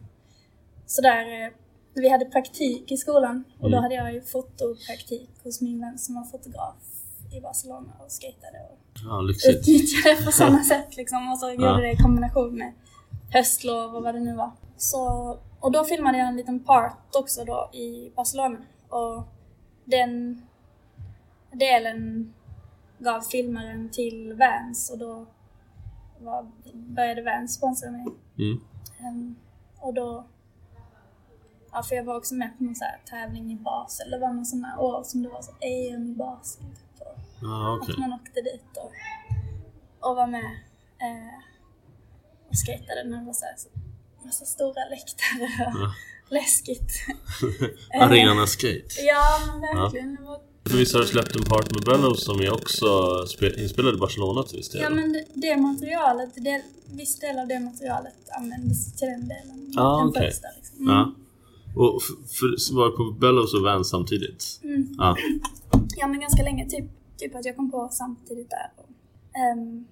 sådär, 0.87 1.45
eh, 1.45 1.53
vi 1.95 2.09
hade 2.09 2.25
praktik 2.25 2.93
i 2.93 2.97
skolan 2.97 3.45
och 3.59 3.71
då 3.71 3.77
Mm. 3.77 3.83
hade 3.83 3.95
jag 3.95 4.15
ju 4.15 4.23
fotopraktik 4.23 5.31
hos 5.45 5.61
min 5.61 5.81
vän 5.81 5.99
som 5.99 6.15
var 6.15 6.25
fotograf 6.25 6.75
i 7.33 7.41
Barcelona 7.41 7.93
och 7.99 8.13
skejtade 8.13 8.59
och 8.71 8.79
Ja, 9.05 9.23
utnyttjade 9.51 10.17
det 10.19 10.25
på 10.25 10.33
samma 10.43 10.65
sätt 10.65 10.97
liksom 10.97 11.29
och 11.33 11.39
så 11.39 11.47
Ja. 11.47 11.53
gjorde 11.53 11.83
det 11.83 11.93
i 11.93 11.97
kombination 11.97 12.55
med 12.59 12.73
höstlov 13.31 13.95
och 13.97 14.03
vad 14.03 14.15
det 14.15 14.21
nu 14.21 14.35
var. 14.37 14.51
Så, 14.77 14.99
och 15.61 15.73
då 15.73 15.85
filmade 15.85 16.19
jag 16.19 16.29
en 16.29 16.37
liten 16.37 16.61
part 16.65 17.17
också 17.17 17.45
då 17.45 17.71
i 17.73 18.13
Barcelona 18.17 18.59
och 18.89 19.23
den 19.85 20.43
delen 21.53 22.33
gav 22.99 23.21
filmaren 23.21 23.91
till 23.91 24.33
Vans 24.35 24.91
och 24.91 24.99
då 24.99 25.27
var, 26.21 26.47
började 26.75 27.23
Vans 27.23 27.55
sponsra 27.55 27.91
mig. 27.91 28.05
Mm. 28.39 28.61
Ehm, 29.01 29.37
och 29.81 29.95
då 29.95 30.25
Ja, 31.75 31.83
för 31.83 31.97
jag 31.97 32.05
var 32.05 32.17
också 32.17 32.35
med 32.35 32.59
på 32.59 32.65
någon 32.65 32.75
så 32.75 32.85
här 32.85 33.01
tävling 33.11 33.53
i 33.53 33.57
Basel. 33.57 34.11
Det 34.11 34.19
var 34.19 34.33
någon 34.33 34.45
sån 34.47 34.65
här 34.65 34.81
år 34.81 35.03
som 35.05 35.23
det 35.23 35.29
var 35.29 35.43
så 35.43 35.53
EM 35.61 36.07
i 36.13 36.15
Basel. 36.15 36.63
Typ. 36.99 37.09
Ja, 37.43 37.79
okej. 37.83 37.93
att 37.93 37.99
man 38.01 38.13
åkte 38.13 38.41
dit 38.41 38.71
och, 38.77 38.93
och 40.09 40.17
var 40.17 40.27
med 40.27 40.45
eh, 41.05 41.39
och 42.49 42.55
skejtade 42.67 43.05
när 43.05 43.19
det 43.19 43.27
var 43.27 43.33
så 43.33 43.45
här, 43.45 43.55
så, 43.57 43.69
massa 44.27 44.45
stora 44.45 44.85
läktare 44.91 45.67
och 45.75 45.81
Ja. 45.81 45.95
läskigt. 46.29 46.91
Arena 48.01 48.47
Skate. 48.47 48.95
Ja, 49.07 49.41
men 49.47 49.61
verkligen. 49.61 50.19
För 50.69 50.77
visst 50.77 50.95
har 50.95 51.01
du 51.01 51.07
släppt 51.07 51.37
en 51.37 51.45
part 51.45 51.71
med 51.75 51.83
Bellows 51.85 52.25
som 52.25 52.41
är 52.41 52.53
också 52.55 52.87
spe- 53.27 53.59
inspelad 53.63 53.95
i 53.95 53.99
Barcelona 53.99 54.43
till 54.43 54.57
viss 54.57 54.69
del? 54.71 54.83
ja, 54.83 54.91
men 54.91 55.13
det, 55.13 55.25
det 55.35 55.57
materialet, 55.57 56.31
det, 56.35 56.63
viss 56.87 57.19
del 57.19 57.39
av 57.39 57.47
det 57.49 57.61
materialet 57.61 58.15
användes 58.39 58.97
till 58.97 59.09
den 59.09 59.29
delen. 59.29 59.73
Ah, 59.79 59.99
den 59.99 60.09
okej. 60.09 60.31
första 60.31 60.49
liksom. 60.57 60.79
Mm. 60.79 60.95
Ja. 60.97 61.13
Och 61.77 62.03
för, 62.39 62.75
var 62.77 62.91
på 62.91 63.19
Bellows 63.21 63.55
och 63.55 63.63
Vans 63.63 63.89
samtidigt? 63.89 64.61
Mm. 64.65 64.95
Ja. 64.99 65.17
Ja, 65.97 66.07
men 66.09 66.21
ganska 66.21 66.43
länge. 66.43 66.69
Typ, 66.71 66.85
typ 67.17 67.35
att 67.35 67.45
jag 67.45 67.57
kom 67.57 67.71
på 67.71 67.89
samtidigt 67.93 68.51
där. 68.51 68.71
Och, 68.77 68.89
ehm, 69.41 69.87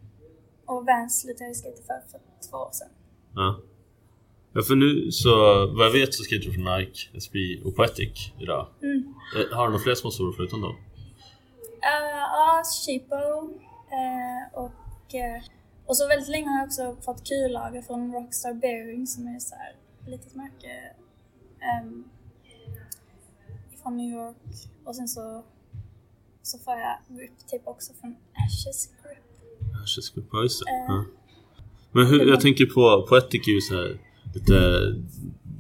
och 0.67 0.87
Vans 0.87 1.21
slutade 1.21 1.45
jag 1.51 1.57
skejta 1.57 1.83
för, 1.87 2.11
för 2.11 2.21
två 2.51 2.57
år 2.57 2.71
sedan. 2.73 2.89
Ja. 3.35 3.61
Ja, 4.55 4.63
för 4.63 4.75
nu 4.75 5.11
så, 5.13 5.31
vad 5.77 5.87
jag 5.87 5.93
vet 5.93 6.15
så 6.15 6.23
skater 6.23 6.45
du 6.47 6.53
för 6.53 6.79
Nike, 6.79 7.17
SB 7.17 7.39
och 7.65 7.77
Poetic 7.77 8.33
idag. 8.39 8.67
Mm. 8.83 9.15
Eh, 9.37 9.57
Har 9.57 9.65
du 9.67 9.71
några 9.73 9.83
fler 9.85 9.95
sponsorer 9.95 10.33
förutom 10.37 10.61
dem? 10.61 10.73
Uh, 10.73 12.19
ja, 12.37 12.63
Cheapo. 12.87 13.25
eh, 14.01 14.59
och, 14.65 15.15
eh, 15.15 15.43
och 15.87 15.97
så 15.97 16.09
väldigt 16.09 16.29
länge 16.29 16.49
har 16.49 16.59
jag 16.59 16.67
också 16.67 16.97
fått 17.05 17.29
kullager 17.29 17.83
från 17.83 18.13
Rockstar 18.13 18.55
Bearing 18.55 19.07
som 19.07 19.27
är 19.27 19.39
så 19.39 19.55
här 19.55 19.73
litet 20.11 20.35
märke 20.35 20.73
um, 21.83 22.05
från 23.83 23.97
New 23.97 24.11
York. 24.13 24.37
Och 24.85 24.97
sen 24.97 25.09
så, 25.09 25.45
så 26.43 26.59
får 26.59 26.75
jag 26.75 27.19
grip 27.19 27.31
tape 27.51 27.63
också 27.65 27.93
från 28.01 28.17
Ashes 28.47 28.87
Grip. 29.03 29.19
Ashes 29.85 30.11
Group, 30.11 30.27
ja 30.33 30.43
just 30.43 30.61
det. 30.65 30.71
Eh. 30.71 30.85
Ja. 30.89 31.05
Men 31.93 32.07
hur, 32.07 32.29
jag 32.29 32.41
tänker 32.41 32.67
på 32.67 33.07
Poetic 33.09 33.49
är 33.49 33.53
ju 33.53 33.61
så 33.61 33.75
här 33.75 33.99
lite... 34.35 34.53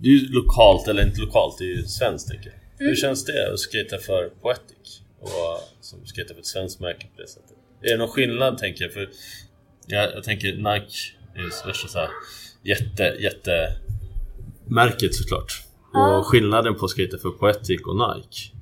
Det 0.01 0.09
är 0.09 0.12
ju 0.12 0.29
lokalt, 0.29 0.88
eller 0.88 1.07
inte 1.07 1.21
lokalt, 1.21 1.59
det 1.59 1.65
är 1.65 1.77
ju 1.77 1.83
svenskt 1.87 2.29
tänker 2.29 2.47
jag. 2.51 2.59
Hur 2.79 2.87
Mm. 2.87 2.97
känns 2.97 3.25
det 3.25 3.53
att 3.53 3.59
skata 3.59 3.99
för 3.99 4.29
Poetic? 4.29 5.03
Och 5.21 5.31
som 5.81 6.07
skata 6.07 6.35
för 6.35 6.41
ett 6.41 6.47
svenskt 6.47 6.81
märke 6.81 7.07
på 7.17 7.23
det 7.23 7.29
sättet? 7.29 7.57
Är 7.83 7.88
det 7.91 7.97
någon 7.97 8.09
skillnad 8.09 8.59
tänker 8.59 8.85
jag? 8.85 8.93
För 8.93 9.11
jag, 9.87 10.15
jag 10.15 10.25
tänker 10.25 10.53
Nike 10.53 10.97
är 11.35 11.38
ju 11.43 11.51
värsta 11.67 11.88
så 11.88 11.99
här 11.99 12.09
jätte, 12.62 13.03
jätte 13.03 13.77
märket 14.67 15.15
såklart. 15.15 15.62
Och 15.94 16.26
skillnaden 16.26 16.74
på 16.74 16.88
skata 16.88 17.18
för 17.18 17.31
Poetic 17.31 17.81
och 17.87 17.96
Nike? 17.96 18.52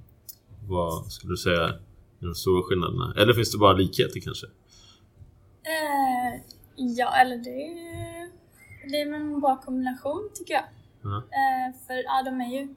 Vad 0.68 1.12
skulle 1.12 1.32
du 1.32 1.36
säga 1.36 1.64
är 2.20 2.26
de 2.26 2.34
stora 2.34 2.62
skillnaderna? 2.62 3.14
Eller 3.16 3.34
finns 3.34 3.52
det 3.52 3.58
bara 3.58 3.72
likheter 3.72 4.20
kanske? 4.20 4.46
Eh, 5.62 6.40
ja, 6.76 7.16
eller 7.20 7.36
det 7.36 7.62
är, 7.62 8.30
det 8.90 9.00
är 9.00 9.14
en 9.14 9.40
bra 9.40 9.56
kombination 9.56 10.30
tycker 10.34 10.54
jag. 10.54 10.64
Ja. 11.02 11.16
Eh, 11.16 11.76
för 11.86 11.94
ja, 11.94 12.22
de 12.24 12.40
är 12.40 12.60
ju... 12.60 12.74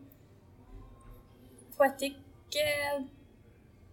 Poetic 1.77 2.13
eh, 2.13 3.03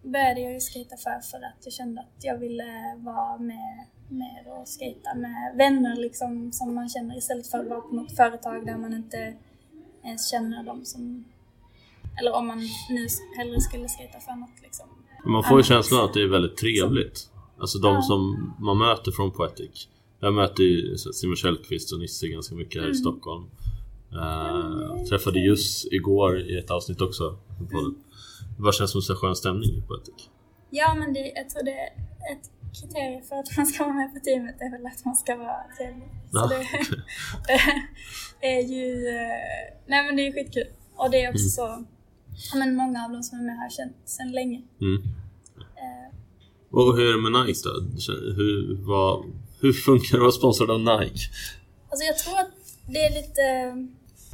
började 0.01 0.41
jag 0.41 0.53
ju 0.53 0.59
skata 0.59 0.97
för 0.97 1.19
för 1.19 1.37
att 1.37 1.59
jag 1.63 1.73
kände 1.73 2.01
att 2.01 2.23
jag 2.23 2.37
ville 2.37 2.95
vara 2.97 3.37
med, 3.37 3.85
med 4.09 4.45
och 4.47 4.67
skata 4.67 5.13
med 5.15 5.55
vänner 5.55 5.95
liksom 5.95 6.51
som 6.51 6.75
man 6.75 6.89
känner 6.89 7.17
istället 7.17 7.47
för 7.47 7.59
att 7.59 7.67
vara 7.67 7.81
på 7.81 7.95
något 7.95 8.15
företag 8.15 8.65
där 8.65 8.77
man 8.77 8.93
inte 8.93 9.35
ens 10.03 10.31
känner 10.31 10.63
dem 10.63 10.85
som... 10.85 11.25
Eller 12.19 12.33
om 12.35 12.47
man 12.47 12.57
nu 12.89 13.07
hellre 13.37 13.61
skulle 13.61 13.87
skata 13.89 14.19
för 14.19 14.35
något 14.39 14.61
liksom. 14.63 14.85
Man 15.25 15.43
får 15.43 15.57
ju 15.59 15.63
känslan 15.63 16.05
att 16.05 16.13
det 16.13 16.21
är 16.21 16.27
väldigt 16.27 16.57
trevligt. 16.57 17.29
Alltså 17.59 17.77
de 17.79 17.93
Ja. 17.95 18.01
som 18.01 18.53
man 18.59 18.77
möter 18.77 19.11
från 19.11 19.31
Poetic. 19.31 19.87
Jag 20.19 20.33
möter 20.33 20.63
ju 20.63 20.97
Simon 20.97 21.35
Källqvist 21.35 21.93
och 21.93 21.99
Nisse 21.99 22.27
ganska 22.27 22.55
mycket 22.55 22.75
här 22.81 22.87
i 22.87 22.91
Mm. 22.91 22.95
Stockholm. 22.97 23.43
Uh, 24.13 25.03
träffade 25.09 25.39
Jus 25.39 25.85
igår 25.91 26.39
i 26.41 26.57
ett 26.57 26.71
avsnitt 26.71 27.01
också. 27.01 27.37
på 27.59 27.65
podden. 27.65 27.95
Det 28.57 28.61
bara 28.63 28.71
känns 28.71 28.91
som 28.91 29.01
så 29.01 29.15
skön 29.15 29.35
stämning 29.35 29.69
i 29.69 29.81
Poetic. 29.87 30.29
Ja, 30.69 30.95
men 30.95 31.13
det, 31.13 31.19
jag 31.35 31.49
tror 31.49 31.63
det 31.63 31.71
är 31.71 31.87
ett 32.33 32.51
kriterium 32.79 33.23
för 33.29 33.35
att 33.35 33.57
man 33.57 33.65
ska 33.65 33.83
vara 33.83 33.93
med 33.93 34.13
på 34.13 34.19
teamet 34.19 34.55
är 34.61 34.71
väl 34.71 34.85
att 34.85 35.05
man 35.05 35.15
ska 35.15 35.35
vara 35.35 35.57
trevlig. 35.77 36.07
Så 36.31 36.37
Ja, 36.37 36.47
det, 36.47 36.57
det 38.41 38.47
är 38.57 38.61
ju... 38.61 39.07
eh, 39.07 39.77
Nej 39.87 40.03
men 40.05 40.15
det 40.15 40.27
är 40.27 40.31
skitkul. 40.33 40.67
Och 40.95 41.11
det 41.11 41.23
är 41.23 41.29
också 41.29 41.61
Mm. 41.61 41.85
så... 41.85 41.85
Men 42.57 42.75
många 42.75 43.05
av 43.05 43.11
de 43.11 43.23
som 43.23 43.39
är 43.39 43.43
med 43.43 43.57
har 43.57 43.69
känt 43.69 43.95
sedan 44.05 44.31
länge. 44.31 44.61
Mm. 44.81 45.03
Eh, 45.81 46.15
Och 46.71 46.97
hur 46.97 47.09
är 47.09 47.13
det 47.17 47.29
med 47.29 47.45
Nike 47.47 47.59
då? 47.63 47.73
Hur, 48.37 48.85
vad, 48.87 49.25
hur 49.61 49.73
funkar 49.73 50.09
det 50.11 50.17
att 50.17 50.21
vara 50.21 50.31
sponsrad 50.31 50.69
av 50.71 50.79
Nike? 50.79 51.19
Alltså 51.89 52.03
jag 52.05 52.17
tror 52.17 52.39
att 52.39 52.51
det 52.93 52.99
är 53.05 53.09
lite, 53.21 53.43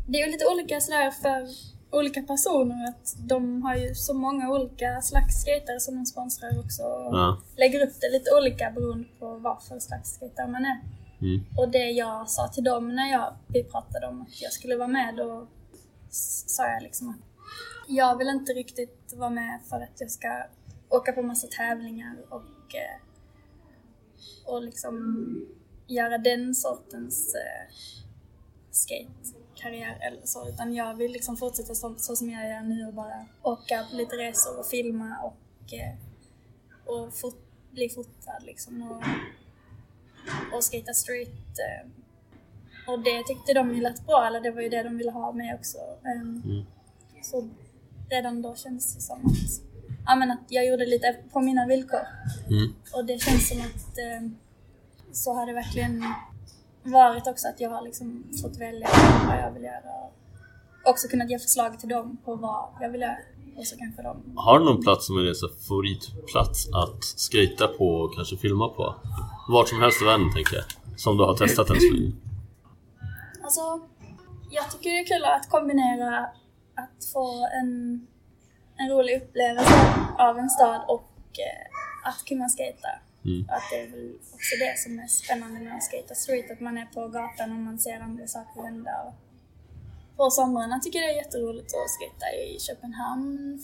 det 0.08 0.21
är 0.21 0.32
lite 0.32 0.45
olika 0.54 0.82
sådär 0.82 1.12
för 1.12 1.47
olika 1.91 2.21
personer. 2.21 2.89
Att 2.89 3.15
de 3.17 3.62
har 3.63 3.76
ju 3.76 3.95
så 3.95 4.13
många 4.13 4.50
olika 4.50 5.02
slags 5.02 5.41
skatare 5.41 5.80
som 5.80 5.95
de 5.95 6.06
sponsrar 6.06 6.60
också. 6.60 6.84
Och 6.84 7.15
Ja. 7.15 7.41
lägger 7.58 7.88
upp 7.88 7.93
det 8.02 8.10
lite 8.10 8.30
olika 8.41 8.71
beroende 8.71 9.08
på 9.19 9.38
vad 9.38 9.63
för 9.63 9.80
slags 9.80 10.10
skatare 10.15 10.47
man 10.47 10.65
är. 10.65 10.80
Mm. 11.21 11.45
Och 11.58 11.69
det 11.69 11.89
jag 11.91 12.30
sa 12.30 12.47
till 12.47 12.63
dem 12.63 12.95
när 12.95 13.12
jag, 13.12 13.34
vi 13.47 13.63
pratade 13.63 14.08
om 14.08 14.21
att 14.21 14.41
jag 14.41 14.52
skulle 14.52 14.76
vara 14.76 14.88
med, 14.88 15.15
då 15.15 15.47
sa 16.47 16.67
jag 16.67 16.84
liksom 16.84 17.10
att 17.10 17.15
jag 17.88 18.17
vill 18.17 18.28
inte 18.28 18.54
riktigt 18.54 19.13
vara 19.15 19.30
med 19.30 19.60
för 19.69 19.76
att 19.76 20.02
jag 20.02 20.12
ska 20.12 20.43
åka 20.89 21.12
på 21.12 21.21
massa 21.21 21.47
tävlingar 21.47 22.15
och, 22.30 22.76
eh, 22.76 23.02
och 24.45 24.62
liksom 24.62 24.95
göra 25.88 26.17
den 26.17 26.56
sortens 26.56 27.36
eh, 27.36 27.73
skatekarriär 29.58 29.98
eller 30.02 30.22
så. 30.26 30.50
Utan 30.50 30.74
jag 30.74 30.96
vill 30.96 31.12
liksom 31.12 31.38
fortsätta 31.38 31.76
så, 31.76 31.96
så 31.98 32.15
som 32.15 32.30
jag 32.30 32.50
gör 32.50 32.62
nu 32.62 32.88
och 32.88 32.93
bara 32.93 33.26
åka 33.41 33.86
på 33.91 33.96
lite 33.96 34.15
resor 34.15 34.60
och 34.60 34.65
filma 34.65 35.17
och, 35.24 35.74
eh, 35.74 35.96
och 36.86 37.13
fot, 37.13 37.36
bli 37.72 37.89
fotad 37.89 38.43
liksom. 38.43 38.91
Och, 38.91 39.04
och 40.58 40.63
skata 40.63 40.93
street. 40.93 41.60
Eh, 41.60 41.89
och 42.88 43.00
det 43.00 43.24
tyckte 43.24 43.54
de 43.54 43.76
ju 43.76 43.82
lät 43.82 44.06
bra, 44.06 44.28
eller 44.28 44.41
det 44.41 44.52
var 44.52 44.62
ju 44.62 44.70
det 44.70 44.84
de 44.84 44.98
ville 44.98 45.12
ha 45.12 45.32
med 45.32 45.56
också. 45.56 45.78
Mm. 46.06 46.65
Så 47.24 47.50
redan 48.10 48.41
då 48.41 48.56
kändes 48.56 48.96
det 48.96 49.02
som 49.02 49.26
att, 49.26 49.62
ja, 50.06 50.15
men 50.15 50.32
att 50.32 50.46
jag 50.48 50.67
gjorde 50.67 50.86
lite 50.86 51.15
på 51.34 51.39
mina 51.39 51.67
villkor. 51.67 52.08
Mm. 52.50 52.74
Och 52.93 53.06
det 53.06 53.22
känns 53.22 53.50
som 53.50 53.60
att 53.60 53.98
eh, 53.98 54.30
så 55.12 55.34
har 55.34 55.46
det 55.46 55.54
verkligen 55.54 56.04
varit 56.91 57.28
också 57.28 57.47
att 57.47 57.62
jag 57.62 57.69
har 57.69 57.82
liksom 57.82 58.23
fått 58.41 58.58
välja 58.58 58.89
vad 59.28 59.38
jag 59.38 59.52
vill 59.52 59.63
göra. 59.63 59.91
Och 60.04 60.13
också 60.89 61.08
kunnat 61.08 61.30
ge 61.30 61.39
förslag 61.39 61.80
till 61.80 61.89
dem 61.89 62.17
på 62.26 62.36
vad 62.36 62.69
jag 62.80 62.89
vill 62.89 63.02
göra. 63.02 63.17
Och 63.58 63.67
så 63.67 63.78
kanske 63.78 64.02
de... 64.02 64.34
Har 64.36 64.60
du 64.60 64.65
någon 64.65 64.84
plats 64.84 65.06
som 65.06 65.17
är 65.17 65.23
din 65.23 65.36
favoritplats 65.67 66.67
att 66.73 67.04
skata 67.04 67.67
på 67.78 67.88
och 67.89 68.15
kanske 68.15 68.38
filma 68.38 68.69
på? 68.69 68.95
Vart 69.50 69.67
som 69.67 69.82
helst 69.82 70.02
i 70.02 70.06
världen 70.06 70.34
tänker 70.34 70.56
jag. 70.56 70.65
Som 71.00 71.17
du 71.17 71.23
har 71.23 71.36
testat 71.36 71.69
än 71.69 71.80
så 71.80 71.93
länge. 71.93 72.12
Alltså, 73.43 73.62
jag 74.50 74.71
tycker 74.71 74.89
det 74.89 75.00
är 75.00 75.06
kul 75.06 75.26
att 75.26 75.50
kombinera 75.50 76.19
att 76.76 77.06
få 77.13 77.47
en, 77.62 77.71
en 78.78 78.89
rolig 78.89 79.21
upplevelse 79.21 79.95
av 80.19 80.38
en 80.38 80.50
stad 80.50 80.82
och 80.88 81.12
eh, 81.47 82.10
att 82.10 82.26
kunna 82.26 82.50
skata. 82.50 83.07
Mm. 83.27 83.49
Att 83.49 83.63
det 83.71 83.79
är 83.83 83.87
väl 83.87 84.13
också 84.33 84.53
det 84.65 84.79
som 84.83 84.99
är 84.99 85.07
spännande 85.07 85.59
med 85.59 85.75
att 85.75 85.83
skata 85.83 86.15
street, 86.15 86.51
att 86.51 86.59
man 86.59 86.77
är 86.77 86.85
på 86.85 87.07
gatan 87.07 87.51
och 87.51 87.57
man 87.57 87.79
ser 87.79 87.99
andra 87.99 88.27
saker 88.27 88.61
hända. 88.61 88.91
Och 89.07 89.13
på 90.17 90.29
somrarna 90.29 90.79
tycker 90.79 90.99
jag 90.99 91.09
det 91.09 91.13
är 91.19 91.23
jätteroligt 91.23 91.71
att 91.75 91.91
skata 91.97 92.27
i 92.35 92.59
Köpenhamn 92.59 93.59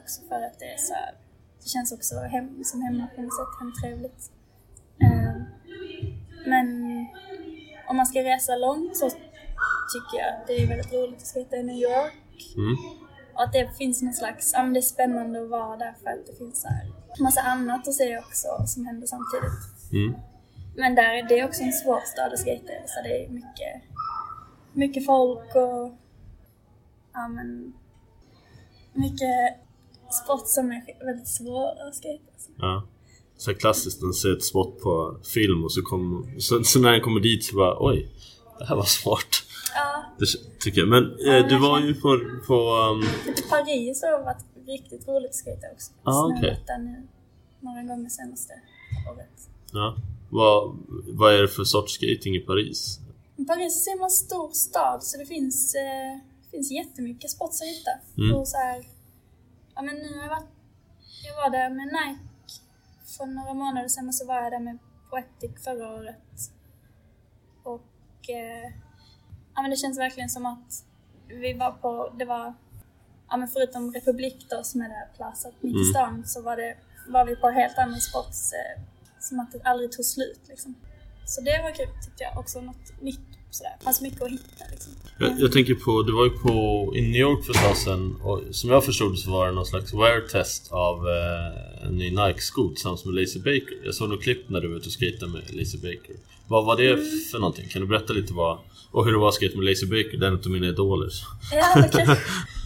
också 0.00 0.22
för 0.28 0.42
att 0.46 0.58
det 0.58 0.64
är 0.64 0.78
så 0.78 0.94
här, 0.94 1.14
det 1.62 1.68
känns 1.68 1.92
också 1.92 2.14
hem, 2.14 2.64
som 2.64 2.82
hemma 2.82 3.06
på 3.14 3.22
något 3.22 3.36
sätt, 3.36 3.52
hemtrevligt. 3.60 4.22
Eh, 5.04 5.36
men 6.46 6.66
om 7.88 7.96
man 7.96 8.06
ska 8.06 8.18
resa 8.24 8.56
långt 8.56 8.96
så 8.96 9.10
tycker 9.92 10.16
jag 10.18 10.28
att 10.34 10.46
det 10.46 10.52
är 10.52 10.66
väldigt 10.66 10.92
roligt 10.92 11.16
att 11.16 11.26
skata 11.26 11.56
i 11.56 11.62
New 11.62 11.76
York. 11.76 12.54
Mm. 12.56 12.76
Och 13.34 13.42
att 13.42 13.52
det 13.52 13.76
finns 13.78 14.02
någon 14.02 14.14
slags, 14.14 14.52
ja 14.52 14.62
men 14.62 14.72
det 14.72 14.80
är 14.80 14.92
spännande 14.94 15.42
att 15.42 15.48
vara 15.48 15.76
där 15.76 15.94
för 16.02 16.10
att 16.10 16.26
det 16.26 16.38
finns 16.38 16.60
så 16.60 16.68
här 16.68 16.92
massa 17.18 17.40
annat 17.40 17.88
att 17.88 17.94
se 17.94 18.18
också 18.18 18.48
som 18.66 18.86
händer 18.86 19.06
samtidigt. 19.06 19.92
Mm. 19.92 20.14
Men 20.76 20.94
där 20.94 21.14
är 21.14 21.28
det 21.28 21.44
också 21.44 21.62
en 21.62 21.72
svår 21.72 22.00
stad 22.00 22.32
att 22.32 22.38
skata 22.38 22.72
i, 22.72 22.82
så 22.86 23.02
det 23.02 23.24
är 23.24 23.28
mycket, 23.28 23.82
mycket 24.72 25.06
folk 25.06 25.54
och 25.54 25.94
ja 27.12 27.28
men 27.28 27.72
mycket 28.92 29.56
sport 30.24 30.48
som 30.48 30.70
är 30.70 31.06
väldigt 31.06 31.28
svår 31.28 31.88
att 31.88 31.94
skata. 31.94 32.18
Ja. 32.58 32.86
Så 33.36 33.54
klassiskt, 33.54 34.00
den 34.00 34.12
ser 34.12 34.32
ett 34.36 34.44
spot 34.44 34.80
på 34.82 35.16
film 35.34 35.64
och 35.64 35.72
så, 35.72 35.82
kom, 35.82 36.30
så, 36.38 36.64
så 36.64 36.78
när 36.78 36.92
den 36.92 37.00
kommer 37.00 37.20
dit 37.20 37.44
så 37.44 37.56
bara 37.56 37.76
oj, 37.80 38.08
det 38.58 38.64
här 38.64 38.76
var 38.76 38.84
smart. 38.84 39.26
Ja, 39.74 40.04
Det 40.18 40.26
tycker 40.60 40.80
jag. 40.80 40.88
Men 40.88 41.04
eh, 41.04 41.48
du 41.48 41.58
var 41.58 41.80
ju 41.80 41.94
på, 41.94 42.20
på 42.46 42.54
um, 42.54 43.04
Paris 43.50 44.02
har 44.02 44.24
varit 44.24 44.44
riktigt 44.66 45.08
roligt 45.08 45.30
att 45.30 45.34
skata 45.34 45.66
också. 45.72 45.92
Ah, 46.02 46.28
där 46.66 46.78
nu 46.78 47.06
några 47.60 47.82
gånger 47.82 48.08
senaste 48.08 48.52
året. 49.12 49.48
ja, 49.72 49.96
vad, 50.30 50.76
vad 51.06 51.34
är 51.34 51.42
det 51.42 51.48
för 51.48 51.64
sorts 51.64 51.92
skating 51.92 52.36
i 52.36 52.40
Paris? 52.40 53.00
Paris 53.46 53.76
är 53.76 53.80
så 53.80 53.90
himla 53.90 54.08
stor 54.08 54.50
stad 54.50 55.02
så 55.02 55.18
det 55.18 55.26
finns, 55.26 55.74
eh, 55.74 56.20
finns 56.50 56.70
jättemycket 56.70 57.30
spots 57.30 57.62
att 57.62 57.68
hitta. 57.68 57.90
Mm. 58.18 58.36
Och 58.36 58.48
så 58.48 58.56
här, 58.56 58.86
ja 59.74 59.82
men 59.82 59.96
nu 59.96 60.14
har 60.14 60.22
jag 60.22 60.28
varit, 60.28 60.50
jag 61.26 61.36
var 61.36 61.50
där 61.50 61.70
med 61.70 61.86
Nike 61.86 62.20
för 63.16 63.26
några 63.26 63.54
månader 63.54 63.88
sedan 63.88 64.08
och 64.08 64.14
så 64.14 64.26
var 64.26 64.42
jag 64.42 64.52
där 64.52 64.60
med 64.60 64.78
Poetic 65.10 65.64
förra 65.64 65.94
året. 65.94 66.50
Och 67.62 68.30
eh, 68.30 68.72
ja 69.54 69.62
men 69.62 69.70
det 69.70 69.76
känns 69.76 69.98
verkligen 69.98 70.28
som 70.28 70.46
att 70.46 70.84
vi 71.28 71.52
var 71.52 71.72
på, 71.72 72.12
det 72.18 72.24
var, 72.24 72.54
ja 73.30 73.36
men 73.36 73.48
förutom 73.48 73.92
Republik 73.92 74.46
då 74.50 74.60
som 74.64 74.80
är 74.80 74.88
där 74.88 75.16
Plaza 75.16 75.48
mitt 75.60 75.72
i 75.74 75.76
Mm. 75.78 75.90
stan 75.92 76.22
så 76.26 76.42
var 76.42 76.56
det, 76.56 76.76
var 77.08 77.26
vi 77.26 77.36
på 77.36 77.48
helt 77.48 77.78
andra 77.78 78.00
spots 78.00 78.52
eh, 78.52 78.82
som 79.20 79.40
att 79.40 79.52
det 79.52 79.60
aldrig 79.64 79.92
tog 79.92 80.04
slut 80.04 80.40
liksom. 80.48 80.74
Så 81.26 81.40
det 81.40 81.60
var 81.62 81.70
kul 81.70 81.86
tyckte 82.04 82.22
jag, 82.24 82.38
också 82.38 82.60
något 82.60 83.02
nytt 83.02 83.20
sådär. 83.50 83.72
fanns 83.84 84.00
mycket 84.00 84.22
att 84.22 84.30
hitta 84.30 84.64
liksom. 84.70 84.92
Jag, 85.18 85.40
jag 85.40 85.52
tänker 85.52 85.74
på, 85.74 86.02
du 86.02 86.12
var 86.12 86.24
ju 86.24 86.30
på 86.30 86.52
i 86.96 87.00
New 87.02 87.20
York 87.20 87.44
för 87.44 87.52
ett 87.54 87.62
tag 87.62 87.76
sedan 87.76 88.16
och 88.22 88.42
som 88.50 88.70
jag 88.70 88.84
förstod 88.84 89.12
det 89.12 89.16
så 89.16 89.30
var 89.30 89.46
det 89.46 89.52
någon 89.52 89.66
slags 89.66 89.94
wear-test 89.94 90.72
av 90.72 90.96
eh, 91.08 91.86
en 91.86 91.98
ny 91.98 92.10
Nike-sko 92.10 92.68
tillsammans 92.68 93.04
med 93.04 93.14
Lazy 93.14 93.38
Baker. 93.38 93.84
Jag 93.84 93.94
såg 93.94 94.08
något 94.08 94.22
klipp 94.22 94.48
när 94.50 94.60
du 94.60 94.68
var 94.68 94.76
ute 94.76 94.86
och 94.86 94.92
skejtade 95.00 95.32
med 95.32 95.54
Lazy 95.54 95.78
Baker. 95.78 96.16
Vad 96.48 96.64
var 96.64 96.76
det 96.76 96.96
för 97.30 97.38
någonting? 97.38 97.68
Kan 97.68 97.82
du 97.82 97.88
berätta 97.88 98.12
lite 98.12 98.32
vad, 98.32 98.58
och 98.90 99.04
hur 99.04 99.12
det 99.12 99.18
var 99.18 99.28
att 99.28 99.34
skejta 99.38 99.56
med 99.58 99.64
Lazy 99.66 99.86
Baker? 99.86 100.18
Den 100.18 100.22
är 100.32 100.36
en 100.38 100.44
av 100.44 100.50
mina 100.50 100.66
idoler. 100.66 101.10
Ja, 101.52 101.88
kul. 101.92 102.16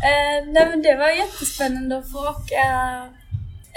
eh, 0.08 0.52
nej 0.52 0.68
men 0.70 0.82
det 0.82 0.96
var 0.96 1.08
jättespännande 1.10 1.98
att 1.98 2.12
få 2.12 2.18
åka. 2.30 2.64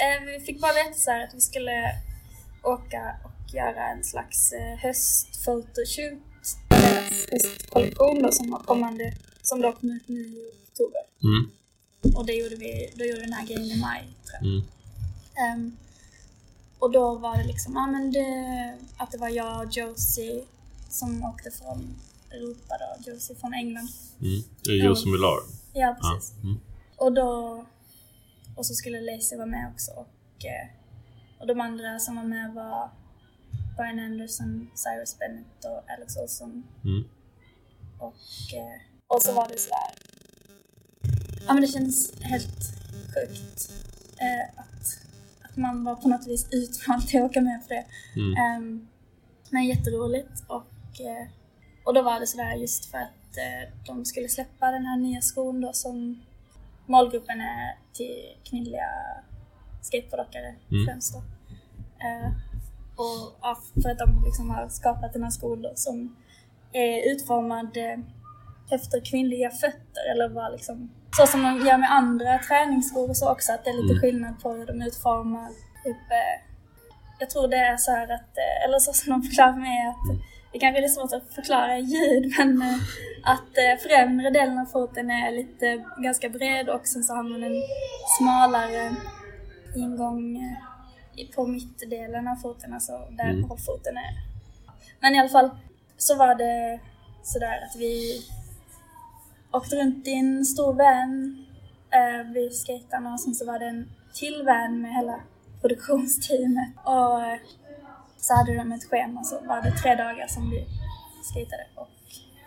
Eh, 0.04 0.26
vi 0.26 0.46
fick 0.46 0.62
bara 0.62 0.74
veta 0.74 0.94
så 0.98 1.12
här 1.12 1.24
att 1.24 1.34
vi 1.34 1.42
skulle 1.42 1.96
åka 2.64 3.16
och 3.24 3.54
göra 3.54 3.88
en 3.90 4.04
slags 4.04 4.52
eh, 4.52 4.78
höstfotoshoot. 4.78 6.20
Deras 6.70 7.28
höstkollektion 7.32 8.32
som 8.32 8.52
var 8.52 8.60
kommande, 8.60 9.14
som 9.42 9.62
då 9.62 9.72
kom 9.72 9.90
ut 9.90 10.08
nu 10.08 10.20
i 10.20 10.52
oktober. 10.70 11.02
Mm, 11.24 11.52
Och 12.18 12.26
det 12.26 12.34
gjorde 12.34 12.56
vi, 12.56 12.94
då 12.96 13.04
gjorde 13.06 13.20
vi 13.20 13.26
den 13.26 13.34
här 13.34 13.46
grejen 13.46 13.64
i 13.78 13.80
maj 13.82 14.02
tror 14.26 14.38
jag. 14.42 14.46
mm, 14.52 14.64
Ehm, 15.38 15.78
och 16.80 16.92
då 16.92 17.16
var 17.16 17.38
det 17.38 17.44
liksom, 17.44 17.74
ja 17.76 17.88
men 17.88 18.12
det, 18.12 18.78
att 18.98 19.12
det 19.12 19.18
var 19.18 19.30
jag 19.30 19.66
och 19.66 19.72
Josie 19.78 20.44
som 20.90 21.24
åkte 21.26 21.52
från 21.52 21.96
Europa 22.32 22.76
då, 22.80 23.12
Josie 23.12 23.36
från 23.36 23.54
England. 23.54 23.90
mm. 24.22 24.44
Det 24.64 24.72
är 24.72 24.76
Josie 24.86 25.12
Millar. 25.12 25.40
Ja, 25.74 25.96
Ja. 26.02 26.16
precis. 26.16 26.34
Mm. 26.44 26.60
Och 26.98 27.14
då... 27.14 27.66
Och 28.56 28.66
så 28.66 28.74
skulle 28.74 29.02
Lacey 29.02 29.38
vara 29.38 29.48
med 29.48 29.72
också. 29.74 29.92
Och, 29.92 30.46
eh, 30.46 30.68
och 31.40 31.48
de 31.48 31.62
andra 31.62 32.00
som 32.00 32.16
var 32.16 32.24
med 32.24 32.54
var 32.54 32.90
Brian 33.78 34.00
Anderson, 34.00 34.70
Cyrus 34.76 35.20
Bennett 35.20 35.66
och 35.66 35.92
Alex 35.92 36.18
Olson. 36.18 36.64
Mm. 36.84 37.04
Och, 38.00 38.54
eh, 38.56 38.82
och 39.08 39.22
så 39.22 39.34
var 39.34 39.48
det 39.48 39.58
sådär... 39.58 39.92
Ja 41.48 41.54
men 41.54 41.62
det 41.62 41.68
känns 41.68 42.22
helt 42.22 42.60
sjukt 43.14 43.72
eh, 44.18 44.60
att, 44.60 45.00
att 45.50 45.58
man 45.58 45.84
var 45.84 45.96
på 45.96 46.08
något 46.10 46.28
vis 46.28 46.48
utvald 46.52 47.08
till 47.08 47.20
att 47.24 47.30
åka 47.30 47.42
med 47.42 47.64
för 47.68 47.76
det. 47.76 47.86
Mm. 48.16 48.34
Ehm, 48.38 48.88
men 49.50 49.64
jätteroligt 49.66 50.44
och, 50.48 51.02
eh, 51.02 51.28
och 51.86 51.94
då 51.94 52.02
var 52.02 52.20
det 52.20 52.28
sådär 52.28 52.56
just 52.56 52.86
för 52.86 52.98
att 52.98 53.10
eh, 53.38 53.70
de 53.86 54.06
skulle 54.06 54.30
släppa 54.30 54.72
den 54.72 54.86
här 54.86 54.98
nya 54.98 55.22
skon 55.22 55.62
då 55.62 55.74
som 55.74 56.22
målgruppen 56.86 57.42
är 57.42 57.78
till 57.94 58.36
kvinnliga 58.50 58.90
skateboardåkare 59.82 60.56
Mm. 60.72 60.86
främst 60.88 61.14
då. 61.14 61.20
Eh, 62.08 62.32
och 62.96 63.38
ja, 63.42 63.58
för 63.84 63.90
att 63.90 63.98
de 64.00 64.24
liksom 64.26 64.50
har 64.50 64.70
skapat 64.70 65.14
den 65.14 65.24
här 65.24 65.30
skon 65.30 65.62
då 65.62 65.72
som 65.76 66.16
är 66.72 67.12
utformad 67.12 67.78
eh, 67.78 68.00
efter 68.72 69.06
kvinnliga 69.06 69.50
fötter 69.50 70.12
eller 70.12 70.30
var 70.30 70.50
liksom 70.52 70.90
så 71.18 71.28
som 71.28 71.44
de 71.44 71.66
gör 71.68 71.78
med 71.78 71.92
andra 71.92 72.40
träningsskor 72.40 73.10
och 73.10 73.18
så 73.18 73.32
också 73.32 73.54
att 73.54 73.64
det 73.64 73.70
är 73.70 73.82
lite 73.82 73.94
Mm. 73.94 74.02
skillnad 74.02 74.40
på 74.42 74.54
hur 74.54 74.66
de 74.66 74.82
utformar 74.82 75.50
typ 75.84 75.98
jag 77.20 77.30
tror 77.30 77.48
det 77.48 77.58
är 77.58 77.78
så 77.78 77.92
här 77.92 78.04
att, 78.14 78.38
eller 78.66 78.80
så 78.80 78.94
som 78.94 79.10
de 79.12 79.22
förklarar 79.24 79.54
för 79.54 79.60
mig 79.60 79.88
att 79.88 80.18
det 80.54 80.60
kanske 80.60 80.84
är 80.84 80.88
svårt 80.88 81.14
att 81.14 81.34
förklara 81.34 81.78
i 81.78 81.82
ljud 81.82 82.34
men 82.38 82.62
eh, 82.62 82.76
att 83.24 83.58
eh, 83.58 83.80
främre 83.88 84.30
delen 84.30 84.60
av 84.60 84.66
foten 84.66 85.12
är 85.12 85.32
lite 85.32 85.86
ganska 85.98 86.30
bred 86.30 86.70
och 86.70 86.88
sen 86.88 87.04
så 87.04 87.14
har 87.14 87.24
man 87.24 87.44
en 87.44 87.62
smalare 88.20 88.96
ingång 89.76 90.38
eh, 91.18 91.28
på 91.36 91.48
mittdelen 91.48 92.28
av 92.28 92.36
foten, 92.36 92.74
alltså 92.74 92.92
där 93.12 93.30
Mm. 93.30 93.44
hållfoten 93.44 93.98
är. 93.98 94.14
Men 95.00 95.16
i 95.16 95.20
alla 95.20 95.30
fall 95.30 95.50
så 95.98 96.16
var 96.16 96.36
det 96.36 96.80
sådär 97.24 97.60
att 97.70 97.76
vi 97.80 98.22
åkte 99.52 99.76
runt 99.76 100.08
i 100.08 100.14
en 100.14 100.46
stor 100.46 100.74
van 100.74 101.46
eh, 101.92 102.32
vid 102.34 102.54
skaterna 102.56 103.14
och 103.14 103.20
sen 103.20 103.36
så 103.36 103.46
var 103.46 103.60
det 103.60 103.66
en 103.66 103.90
till 104.14 104.44
van 104.46 104.82
med 104.82 104.94
hela 104.96 105.20
produktionsteamet. 105.62 106.70
Och 106.84 107.22
så 108.26 108.34
hade 108.34 108.56
de 108.56 108.72
ett 108.72 108.84
schema 108.90 109.24
så 109.24 109.36
var 109.48 109.62
det 109.62 109.72
tre 109.72 109.96
dagar 109.96 110.28
som 110.28 110.50
vi 110.50 110.66
skatade 111.32 111.66
och 111.76 111.90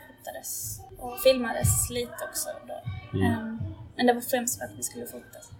fotades. 0.08 0.80
Och 0.98 1.20
filmades 1.20 1.90
lite 1.90 2.16
också 2.28 2.48
då. 2.70 2.78
Mm. 3.18 3.32
Ehm, 3.32 3.58
men 3.96 4.06
det 4.06 4.12
var 4.12 4.20
främst 4.20 4.58
för 4.58 4.64
att 4.64 4.78
vi 4.78 4.82
skulle 4.82 5.06
fotas. 5.06 5.50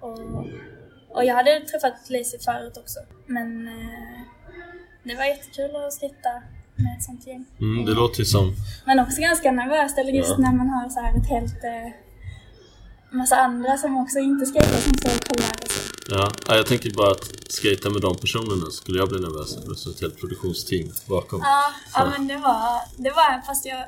Och, 0.00 0.18
och 1.16 1.24
jag 1.24 1.34
hade 1.34 1.60
träffat 1.60 2.10
Lacey 2.10 2.38
förut 2.40 2.76
också. 2.76 2.98
Men 3.26 3.68
eh, 3.68 4.20
det 5.02 5.14
var 5.14 5.24
jättekul 5.24 5.76
att 5.76 5.92
skata 5.92 6.32
med 6.76 6.96
ett 6.98 7.04
sånt 7.04 7.26
gäng. 7.26 7.44
Mm, 7.60 7.84
det 7.86 7.92
låter 7.94 8.18
ju 8.18 8.24
som... 8.24 8.54
Men 8.86 8.98
också 9.00 9.20
ganska 9.20 9.52
nervöst, 9.52 9.98
eller 9.98 10.12
just 10.12 10.30
Ja. 10.30 10.36
när 10.38 10.52
man 10.52 10.68
har 10.68 10.88
så 10.88 11.00
här 11.00 11.16
ett 11.18 11.28
helt... 11.28 11.64
Eh, 11.64 11.92
massa 13.10 13.36
andra 13.36 13.76
som 13.76 13.96
också 13.96 14.18
inte 14.18 14.46
skater 14.46 14.68
som 14.86 14.92
får 15.02 15.10
kolla 15.28 15.48
och 15.62 15.70
så. 15.70 15.87
Ja, 16.10 16.30
ja, 16.48 16.56
jag 16.56 16.66
tänker 16.66 16.90
bara 16.90 17.10
att 17.10 17.52
skata 17.52 17.90
med 17.90 18.00
de 18.02 18.16
personerna 18.16 18.70
skulle 18.70 18.98
jag 18.98 19.08
bli 19.08 19.20
nervös 19.20 19.56
över. 19.56 19.74
Så 19.74 19.90
ett 19.90 20.00
helt 20.00 20.20
produktionsteam 20.20 20.88
bakom. 21.08 21.40
Ja, 21.40 21.72
ja 21.94 22.10
men 22.10 22.28
det 22.28 22.36
var, 22.36 22.80
det 22.96 23.10
var 23.10 23.46
fast 23.46 23.66
jag 23.66 23.84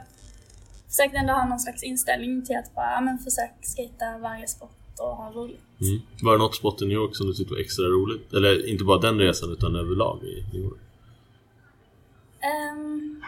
försökte 0.88 1.16
ändå 1.18 1.33
ha 1.33 1.44
någon 1.44 1.61
slags 1.61 1.83
inställning 1.83 2.46
till 2.46 2.56
att 2.56 2.74
bara, 2.74 2.90
ja 2.92 3.00
men 3.00 3.18
försök 3.18 3.52
skata 3.62 4.18
varje 4.18 4.48
sport 4.48 4.98
och 4.98 5.16
ha 5.16 5.30
roligt. 5.30 5.61
Mm. 5.80 6.00
Var 6.22 6.33
det 6.33 6.38
något 6.38 6.56
spot 6.56 6.83
i 6.83 6.85
New 6.85 6.98
York 6.98 7.16
som 7.16 7.26
du 7.26 7.35
tyckte 7.35 7.54
var 7.54 7.61
extra 7.61 7.85
roligt? 7.85 8.33
Eller 8.33 8.68
inte 8.68 8.85
bara 8.85 8.98
den 8.98 9.18
resan 9.18 9.52
utan 9.52 9.76
överlag 9.76 10.24
i 10.24 10.44
New 10.52 10.62
York? 10.62 10.80
Ehm, 12.40 13.22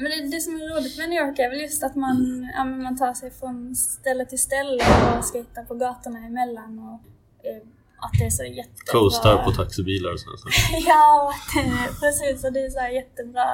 men 0.00 0.10
det, 0.10 0.36
det 0.36 0.40
som 0.40 0.54
är 0.54 0.76
roligt 0.76 0.98
med 0.98 1.08
New 1.10 1.22
York 1.22 1.38
är 1.38 1.50
väl 1.50 1.60
just 1.60 1.82
att 1.82 1.96
man, 1.96 2.48
ja, 2.56 2.64
men 2.64 2.82
man 2.82 2.98
tar 2.98 3.14
sig 3.14 3.30
från 3.30 3.76
ställe 3.76 4.24
till 4.26 4.38
ställe 4.38 4.84
och 5.18 5.24
skejtar 5.24 5.64
på 5.64 5.74
gatorna 5.74 6.18
emellan 6.18 6.78
och 6.78 7.00
eh, 7.46 7.62
att 8.04 8.12
det 8.18 8.24
är 8.24 8.30
så 8.30 8.44
jättebra... 8.44 8.92
Coastar 8.92 9.44
på 9.44 9.50
taxibilar 9.52 10.12
och 10.12 10.20
sådär. 10.20 10.36
Så. 10.36 10.48
ja, 10.86 11.32
det, 11.54 12.00
precis. 12.00 12.44
Och 12.44 12.52
det 12.52 12.60
är 12.60 12.70
så 12.70 12.94
jättebra 12.94 13.48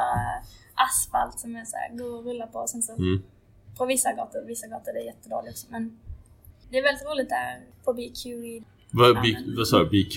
asfalt 0.74 1.40
som 1.40 1.56
är 1.56 1.64
så 1.64 1.76
här, 1.76 1.88
god 1.98 2.18
att 2.20 2.24
rulla 2.26 2.46
på. 2.46 2.58
Och 2.58 2.70
sen 2.70 2.82
så 2.82 2.92
Mm. 2.92 3.22
på 3.78 3.87
vissa 3.87 4.12
gator, 4.12 4.44
vissa 4.46 4.66
gator 4.66 4.96
är 4.96 5.04
jättedåligt 5.04 5.52
också. 5.52 5.66
Men 5.70 5.98
det 6.70 6.78
är 6.78 6.82
väldigt 6.82 7.06
roligt 7.06 7.28
där 7.28 7.61
på 7.84 7.92
BQ. 7.92 8.26
i- 8.26 8.64
Vad, 9.56 9.68
sa 9.68 9.78
du? 9.78 9.84
BQ? 9.84 10.16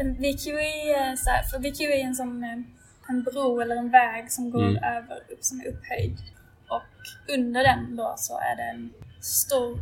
En 0.00 0.14
BQ 0.14 0.46
är 0.46 1.16
så 1.16 1.30
här, 1.30 1.42
för 1.42 1.58
BQ 1.58 1.80
är 1.80 2.04
en 2.04 2.14
sån 2.14 2.44
eh, 2.44 2.58
en 3.08 3.22
bro 3.22 3.60
eller 3.60 3.76
en 3.76 3.90
väg 3.90 4.32
som 4.32 4.50
går 4.50 4.62
Mm. 4.68 4.76
över, 4.84 5.16
upp, 5.32 5.38
som 5.44 5.60
är 5.60 5.66
upphöjd. 5.66 6.16
Och 6.68 6.82
under 7.36 7.62
den 7.64 7.96
då 7.96 8.14
så 8.18 8.38
är 8.38 8.56
det 8.56 8.62
en 8.62 8.90
stor 9.20 9.78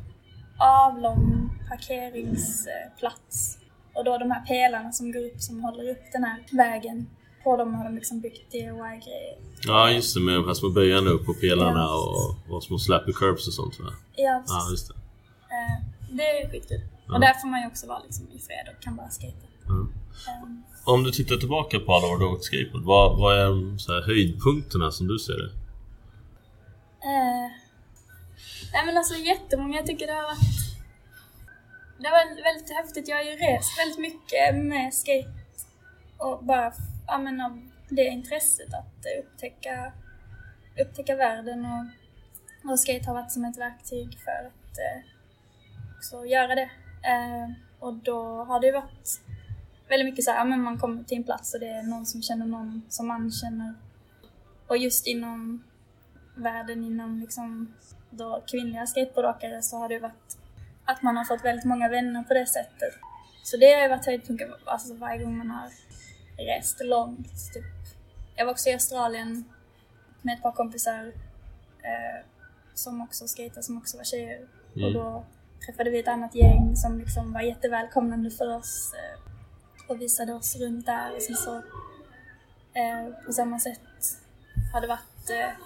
avlång 0.58 1.53
parkeringsplats. 1.76 3.58
Och 3.94 4.04
då 4.04 4.18
de 4.18 4.30
här 4.30 4.40
pelarna 4.46 4.92
som 4.92 5.12
går 5.12 5.24
upp 5.26 5.40
som 5.40 5.60
håller 5.60 5.90
upp 5.90 6.02
den 6.12 6.24
här 6.24 6.44
vägen. 6.50 7.06
På 7.44 7.56
dem 7.56 7.74
har 7.74 7.84
de 7.84 7.94
liksom 7.94 8.20
byggt 8.20 8.50
DIY-grejer. 8.52 9.36
Ja, 9.66 9.90
just 9.90 10.14
det. 10.14 10.20
Med 10.20 10.34
de 10.34 10.46
här 10.46 10.54
små 10.54 10.68
böjarna 10.70 11.10
upp 11.10 11.26
på 11.26 11.34
pelarna 11.34 11.80
Ja. 11.80 12.34
och, 12.48 12.54
och 12.56 12.62
små 12.62 12.78
slappy 12.78 13.12
curbs 13.12 13.46
och 13.48 13.54
sånt 13.54 13.80
va? 13.80 13.86
Ja, 14.16 14.22
Ja, 14.24 14.42
precis. 14.46 14.70
just 14.70 14.88
det. 14.88 14.94
Eh, 15.54 15.78
det 16.16 16.22
är 16.22 16.50
skitkul. 16.50 16.80
Ja. 17.06 17.14
Och 17.14 17.20
där 17.20 17.34
får 17.34 17.48
man 17.48 17.60
ju 17.60 17.66
också 17.66 17.86
vara 17.86 17.98
liksom 17.98 18.26
i 18.32 18.38
fred 18.38 18.74
och 18.76 18.82
kan 18.82 18.96
bara 18.96 19.10
skata. 19.10 19.32
Ja. 19.66 19.72
Ehm, 20.32 20.62
Om 20.84 21.02
du 21.04 21.10
tittar 21.10 21.36
tillbaka 21.36 21.78
på 21.80 21.94
alla 21.94 22.06
år 22.06 22.18
du 22.18 22.24
har 22.24 22.32
åkt 22.32 22.44
skateboard, 22.44 22.84
vad, 22.84 23.18
vad 23.18 23.38
är 23.38 23.78
så 23.78 23.92
här, 23.94 24.02
höjdpunkterna 24.02 24.90
som 24.90 25.06
du 25.06 25.18
ser 25.18 25.38
det? 25.38 25.50
Eh, 27.12 27.50
nej 28.72 28.86
men 28.86 28.96
alltså 28.96 29.14
jättemånga 29.14 29.76
jag 29.76 29.86
tycker 29.86 30.06
det 30.06 30.12
har 30.12 30.22
varit 30.22 30.38
det 32.04 32.10
var 32.10 32.42
väldigt 32.42 32.76
häftigt. 32.76 33.08
Jag 33.08 33.16
har 33.16 33.24
ju 33.24 33.30
rest 33.30 33.78
väldigt 33.78 33.98
mycket 33.98 34.54
med 34.54 34.94
skate 34.94 35.30
och 36.18 36.44
bara 36.44 36.72
ja, 37.06 37.18
men 37.18 37.40
av 37.40 37.70
det 37.88 38.04
intresset 38.04 38.74
att 38.74 39.06
upptäcka, 39.20 39.92
upptäcka 40.80 41.16
världen 41.16 41.64
och, 41.64 42.70
och 42.70 42.80
skate 42.80 43.06
har 43.06 43.14
varit 43.14 43.32
som 43.32 43.44
ett 43.44 43.58
verktyg 43.58 44.18
för 44.24 44.46
att 44.46 44.78
eh, 44.78 45.02
också 45.96 46.26
göra 46.26 46.54
det. 46.54 46.70
Eh, 47.02 47.50
och 47.78 47.94
då 47.94 48.44
har 48.44 48.60
det 48.60 48.66
ju 48.66 48.72
varit 48.72 49.20
väldigt 49.88 50.06
mycket 50.06 50.24
så 50.24 50.30
här, 50.30 50.38
ja, 50.38 50.44
men 50.44 50.62
man 50.62 50.78
kommer 50.78 51.04
till 51.04 51.16
en 51.16 51.24
plats 51.24 51.54
och 51.54 51.60
det 51.60 51.68
är 51.68 51.82
någon 51.82 52.06
som 52.06 52.22
känner 52.22 52.46
någon 52.46 52.82
som 52.88 53.06
man 53.06 53.32
känner. 53.32 53.74
Och 54.66 54.76
just 54.76 55.06
inom 55.06 55.64
världen 56.36 56.84
inom 56.84 57.20
liksom 57.20 57.74
då 58.10 58.44
kvinnliga 58.50 58.86
skateboardåkare 58.86 59.62
så 59.62 59.76
har 59.76 59.88
det 59.88 59.98
varit 59.98 60.38
att 60.84 61.02
man 61.02 61.16
har 61.16 61.24
fått 61.24 61.44
väldigt 61.44 61.64
många 61.64 61.88
vänner 61.88 62.22
på 62.22 62.34
det 62.34 62.46
sättet. 62.46 62.94
Så 63.42 63.56
det 63.56 63.74
har 63.74 63.82
ju 63.82 63.88
varit 63.88 64.06
höjdpunkten 64.06 64.54
alltså 64.64 64.94
varje 64.94 65.24
gång 65.24 65.38
man 65.38 65.50
har 65.50 65.70
rest 66.36 66.84
långt. 66.84 67.52
Typ. 67.54 67.64
Jag 68.36 68.44
var 68.44 68.52
också 68.52 68.68
i 68.68 68.72
Australien 68.72 69.44
med 70.22 70.34
ett 70.34 70.42
par 70.42 70.52
kompisar 70.52 71.06
eh, 71.82 72.26
som 72.74 73.00
också 73.00 73.24
skejtade, 73.36 73.62
som 73.62 73.78
också 73.78 73.96
var 73.96 74.04
tjejer. 74.04 74.46
Mm. 74.76 74.86
Och 74.86 74.92
då 74.92 75.24
träffade 75.66 75.90
vi 75.90 75.98
ett 75.98 76.08
annat 76.08 76.34
gäng 76.34 76.76
som 76.76 76.98
liksom 76.98 77.32
var 77.32 77.40
jättevälkomnande 77.40 78.30
för 78.30 78.56
oss 78.56 78.94
eh, 78.94 79.90
och 79.90 80.00
visade 80.00 80.32
oss 80.32 80.56
runt 80.56 80.86
där. 80.86 81.14
Och 81.16 81.22
sen 81.22 81.36
så 81.36 81.56
eh, 82.74 83.24
på 83.26 83.32
samma 83.32 83.58
sätt 83.58 83.80
har 84.72 84.80
det 84.80 84.86
varit 84.86 85.30
eh, 85.30 85.64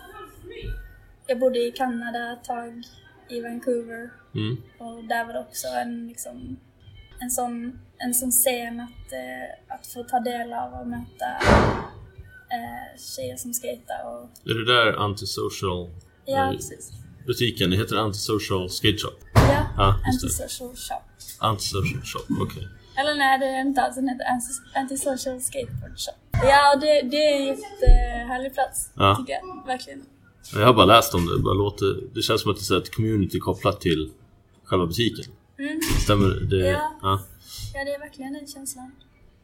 jag 1.31 1.39
bodde 1.39 1.59
i 1.59 1.73
Kanada 1.73 2.33
ett 2.33 2.45
tag, 2.45 2.83
i 3.29 3.41
Vancouver. 3.41 4.11
Mm. 4.35 4.57
Och 4.79 5.05
där 5.05 5.25
var 5.27 5.33
det 5.33 5.41
också 5.41 5.69
en, 5.69 6.09
liksom, 6.09 6.57
en, 7.21 7.31
sån, 7.31 7.79
en 7.99 8.15
sån 8.15 8.31
scen 8.31 8.81
att, 8.81 9.13
eh, 9.13 9.75
att 9.75 9.87
få 9.87 10.05
ta 10.05 10.21
del 10.21 10.53
av 10.53 10.73
och 10.81 10.87
möta 10.87 11.31
eh, 12.57 12.99
tjejer 13.17 13.37
som 13.37 13.53
skejtar. 13.55 14.01
Och, 14.07 14.51
Är 14.51 14.55
det 14.55 14.65
där 14.75 14.93
Antisocial 15.05 15.91
ja, 16.25 16.53
precis. 16.57 16.91
butiken? 17.27 17.71
Det 17.71 17.77
heter 17.77 17.97
Antisocial 17.97 18.71
Skate 18.71 18.99
Shop? 18.99 19.15
Ja, 19.35 19.41
det. 19.77 19.83
Antisocial 20.09 20.77
Shop. 20.77 21.03
Antisocial 21.41 22.03
Shop, 22.03 22.27
okej. 22.41 22.69
Eller 23.01 23.15
nej, 23.15 23.39
det 23.39 23.47
är 23.47 23.61
inte 23.61 23.81
alls. 23.83 23.95
Den 23.95 24.09
heter 24.09 24.25
Anti- 24.25 24.79
Antisocial 24.81 25.41
Skateboard 25.41 25.99
Shop. 25.99 26.19
Ja, 26.43 26.77
det, 26.81 27.03
det 27.03 27.17
är 27.17 27.37
en 27.41 27.47
jättehärlig 27.47 28.55
plats, 28.55 28.91
Ja. 28.97 29.17
tycker 29.21 29.33
jag. 29.33 29.67
Verkligen. 29.67 30.03
Jag 30.55 30.67
har 30.67 30.75
bara 30.75 30.87
läst 30.87 31.15
om 31.15 31.27
det, 31.27 31.37
det 31.37 31.43
bara 31.43 31.55
låter, 31.55 32.01
det 32.15 32.23
känns 32.23 32.41
som 32.43 32.51
att 32.51 32.69
det 32.69 32.75
är 32.75 32.79
ett 32.79 32.95
community 32.95 33.39
kopplat 33.39 33.81
till 33.81 34.11
själva 34.65 34.87
butiken. 34.87 35.25
Mm. 35.59 35.81
Stämmer 36.05 36.29
det? 36.29 36.57
Ja. 36.57 36.93
ja. 37.03 37.21
Ja, 37.75 37.85
det 37.85 37.91
är 37.95 37.99
verkligen 37.99 38.33
den 38.33 38.47
känslan. 38.47 38.91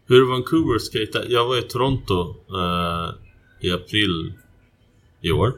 Hur 0.06 0.22
är 0.22 0.26
Vancouver 0.26 0.78
skate? 0.78 1.24
Jag 1.28 1.44
var 1.48 1.58
i 1.58 1.62
Toronto 1.62 2.34
eh, 2.50 3.14
i 3.60 3.70
april 3.72 4.32
i 5.20 5.32
år. 5.32 5.52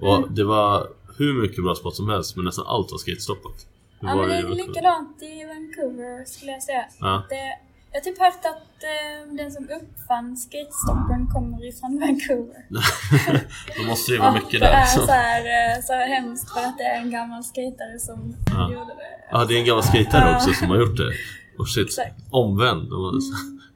Och 0.00 0.16
Mm. 0.16 0.34
det 0.34 0.44
var 0.44 0.88
hur 1.18 1.32
mycket 1.42 1.64
bra 1.64 1.74
spots 1.74 1.96
som 1.96 2.08
helst 2.08 2.36
men 2.36 2.44
nästan 2.44 2.66
allt 2.66 2.90
var 2.90 2.98
skatestoppat. 2.98 3.66
Hur 4.00 4.08
Ja, 4.08 4.16
var 4.16 4.26
men 4.26 4.30
det 4.30 4.36
är 4.62 4.66
likadant 4.66 5.22
i 5.22 5.44
Vancouver 5.44 6.24
skulle 6.24 6.52
jag 6.52 6.62
säga. 6.62 6.84
Ja. 7.00 7.22
Det, 7.28 7.58
jag 7.92 8.00
har 8.00 8.04
typ 8.04 8.18
hört 8.18 8.44
att 8.44 8.82
eh, 8.92 9.34
den 9.36 9.52
som 9.52 9.64
uppfann 9.64 10.36
skatestoppen 10.36 11.26
kommer 11.34 11.68
ifrån 11.68 12.00
Vancouver. 12.00 12.66
Då 13.78 13.86
måste 13.86 14.12
det 14.12 14.18
vara 14.18 14.32
mycket 14.32 14.60
det 14.60 14.66
där. 14.66 14.72
är 14.72 14.84
Så. 14.86 15.06
här, 15.06 15.40
eh, 15.40 15.82
så 15.82 15.92
här 15.92 16.06
hemskt 16.08 16.50
för 16.52 16.60
att 16.60 16.78
det 16.78 16.84
är 16.84 17.00
en 17.00 17.10
gammal 17.10 17.44
skatare 17.44 17.98
som 17.98 18.36
Ja. 18.46 18.72
gjorde 18.72 18.94
det. 18.94 19.10
Ja, 19.30 19.44
det 19.44 19.54
är 19.54 19.58
en 19.58 19.64
gammal 19.66 19.82
skatare 19.84 20.36
också 20.36 20.50
som 20.52 20.68
har 20.70 20.76
gjort 20.76 20.96
det. 20.96 21.12
Och 21.58 21.68
shit, 21.68 21.86
Exakt. 21.86 22.14
omvänd. 22.30 22.90
De 22.90 23.04
har 23.04 23.12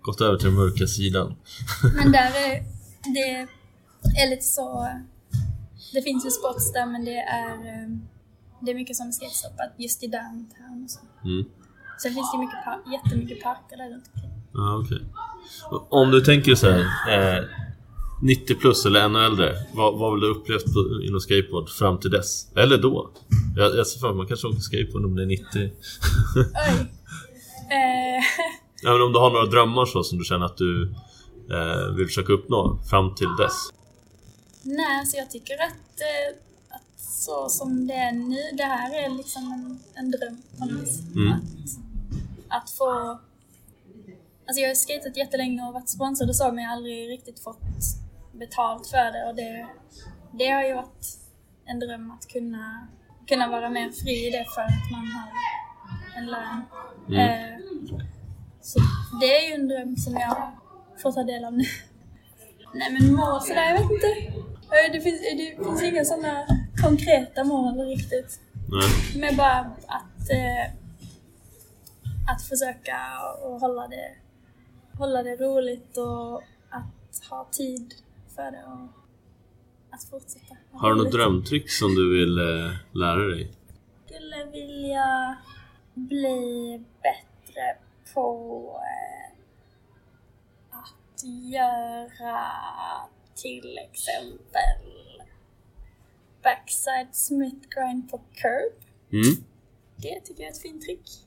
gått 0.02 0.20
över 0.20 0.36
till 0.38 0.46
den 0.46 0.54
mörka 0.54 0.86
sidan. 0.86 1.36
Men 1.96 2.12
där 2.12 2.30
är 2.50 2.62
det 3.14 3.46
är 4.22 4.30
lite 4.30 4.44
så... 4.44 4.88
Det 5.92 6.02
finns 6.02 6.26
ju 6.26 6.30
spots 6.30 6.72
där 6.72 6.86
men 6.86 7.04
det 7.04 7.16
är, 7.18 7.52
eh, 7.52 7.88
det 8.60 8.70
är 8.70 8.74
mycket 8.74 8.96
som 8.96 9.08
är 9.08 9.12
skatestoppat 9.12 9.72
just 9.76 10.02
i 10.02 10.06
downtown 10.06 10.84
och 10.84 10.90
så. 10.90 11.00
Mm. 11.24 11.44
Sen 12.02 12.14
finns 12.14 12.32
det 12.32 12.38
mycket 12.38 12.64
par- 12.64 12.92
jättemycket 12.92 13.42
parker 13.42 13.76
där 13.76 13.90
runt 13.90 14.04
omkring. 14.14 14.30
Ja, 14.52 14.82
okej. 14.84 15.00
Om 15.90 16.10
du 16.10 16.20
tänker 16.20 16.54
så 16.54 16.70
här, 16.70 16.80
eh, 17.38 17.44
90 18.22 18.54
plus 18.54 18.86
eller 18.86 19.00
ännu 19.00 19.24
äldre. 19.24 19.54
Vad, 19.74 19.98
vad 19.98 20.10
har 20.10 20.16
du 20.18 20.26
upplevt 20.30 20.64
på, 20.74 21.02
inom 21.02 21.20
skateboard 21.20 21.68
fram 21.70 22.00
till 22.00 22.10
dess? 22.10 22.52
Eller 22.56 22.78
då? 22.78 23.10
Jag, 23.56 23.76
jag 23.76 23.86
ser 23.86 24.00
för 24.00 24.06
mig 24.08 24.16
man 24.16 24.26
kanske 24.26 24.46
åker 24.46 24.60
skateboard 24.60 25.04
om 25.04 25.16
det 25.16 25.22
är 25.22 25.26
90. 25.26 25.44
Oj! 25.54 25.72
Eh, 27.70 28.22
Ja, 28.82 28.92
men 28.92 29.02
om 29.02 29.12
du 29.12 29.18
har 29.18 29.30
några 29.30 29.46
drömmar 29.46 29.86
så 29.86 30.02
som 30.02 30.18
du 30.18 30.24
känner 30.24 30.46
att 30.46 30.56
du 30.56 30.82
eh, 31.50 31.94
vill 31.96 32.06
försöka 32.06 32.32
uppnå 32.32 32.78
fram 32.90 33.14
till 33.14 33.28
dess. 33.38 33.52
Nej, 34.62 35.00
alltså 35.00 35.16
jag 35.16 35.30
tycker 35.30 35.54
att, 35.54 36.00
eh, 36.00 36.36
att 36.76 37.00
så 37.00 37.48
som 37.48 37.86
det 37.86 37.94
är 37.94 38.12
nu, 38.12 38.36
det 38.56 38.62
här 38.62 39.04
är 39.04 39.16
liksom 39.16 39.42
en, 39.52 39.78
en 40.04 40.10
dröm 40.10 40.36
på 40.58 40.64
något 40.64 40.82
vis. 40.82 41.00
Mm. 41.14 41.32
Att, 41.32 41.40
att 42.48 42.70
få 42.70 43.18
Alltså 44.48 44.60
jag 44.60 44.68
har 44.70 44.74
skatat 44.74 45.16
jättelänge 45.16 45.62
och 45.66 45.74
varit 45.74 45.88
sponsrad 45.88 46.28
och 46.28 46.36
så 46.36 46.52
men 46.52 46.64
jag 46.64 46.70
har 46.70 46.76
aldrig 46.76 47.10
riktigt 47.10 47.40
fått 47.40 47.60
betalt 48.32 48.86
för 48.86 49.12
det 49.12 49.28
och 49.28 49.34
det, 49.34 49.66
det 50.32 50.50
har 50.50 50.62
ju 50.62 50.74
varit 50.74 51.06
en 51.64 51.80
dröm 51.80 52.10
att 52.10 52.26
kunna, 52.28 52.88
kunna 53.28 53.48
vara 53.48 53.68
mer 53.70 53.90
fri 53.90 54.26
i 54.28 54.30
det 54.30 54.44
för 54.54 54.60
att 54.62 54.90
man 54.92 55.06
har 55.06 55.30
en 56.18 56.26
lön. 56.26 56.62
Mm. 57.08 57.20
Eh, 57.20 57.58
så 58.60 58.78
det 59.20 59.26
är 59.36 59.48
ju 59.48 59.54
en 59.54 59.68
dröm 59.68 59.96
som 59.96 60.14
jag 60.14 60.52
får 61.02 61.12
ta 61.12 61.22
del 61.22 61.44
av 61.44 61.52
nu. 61.52 61.64
Nej 62.74 62.92
men 62.92 63.14
mål 63.14 63.40
sådär, 63.40 63.64
jag 63.64 63.72
vet 63.82 63.90
inte. 63.90 64.06
Eh, 64.06 64.92
Det 64.92 65.00
finns, 65.00 65.20
det 65.20 65.64
finns 65.64 65.82
inga 65.82 66.04
sådana 66.04 66.46
konkreta 66.82 67.44
mål 67.44 67.80
riktigt. 67.80 68.40
Nej. 68.68 69.20
Men 69.20 69.36
bara 69.36 69.58
att, 69.86 70.30
eh, 70.30 70.72
att 72.26 72.42
försöka 72.42 72.98
och 73.42 73.60
hålla 73.60 73.88
det, 73.88 74.16
hålla 74.98 75.22
det 75.22 75.36
roligt 75.36 75.96
och 75.96 76.42
att 76.70 77.24
ha 77.30 77.48
tid 77.52 77.94
för 78.34 78.50
det 78.50 78.64
och 78.64 78.88
att 79.90 80.04
fortsätta. 80.04 80.56
ha 80.72 80.80
Har 80.80 80.90
du 80.94 80.96
något 81.04 81.12
drömtrick 81.12 81.70
som 81.70 81.94
du 81.94 82.18
vill 82.18 82.38
eh, 82.38 82.72
lära 82.92 83.28
dig? 83.28 83.52
skulle 84.06 84.44
vilja 84.44 85.36
bli 85.94 86.84
bättre 87.02 87.76
på 88.14 88.80
eh, 88.82 89.32
att 90.78 91.24
göra 91.52 92.44
till 93.34 93.78
exempel 93.78 95.22
backside 96.42 97.14
smith 97.14 97.68
grind 97.68 98.10
på 98.10 98.18
curb. 98.18 98.72
Mm. 99.12 99.44
Det 99.96 100.20
tycker 100.20 100.42
jag 100.42 100.48
är 100.48 100.52
ett 100.52 100.62
fint 100.62 100.82
trick. 100.82 101.25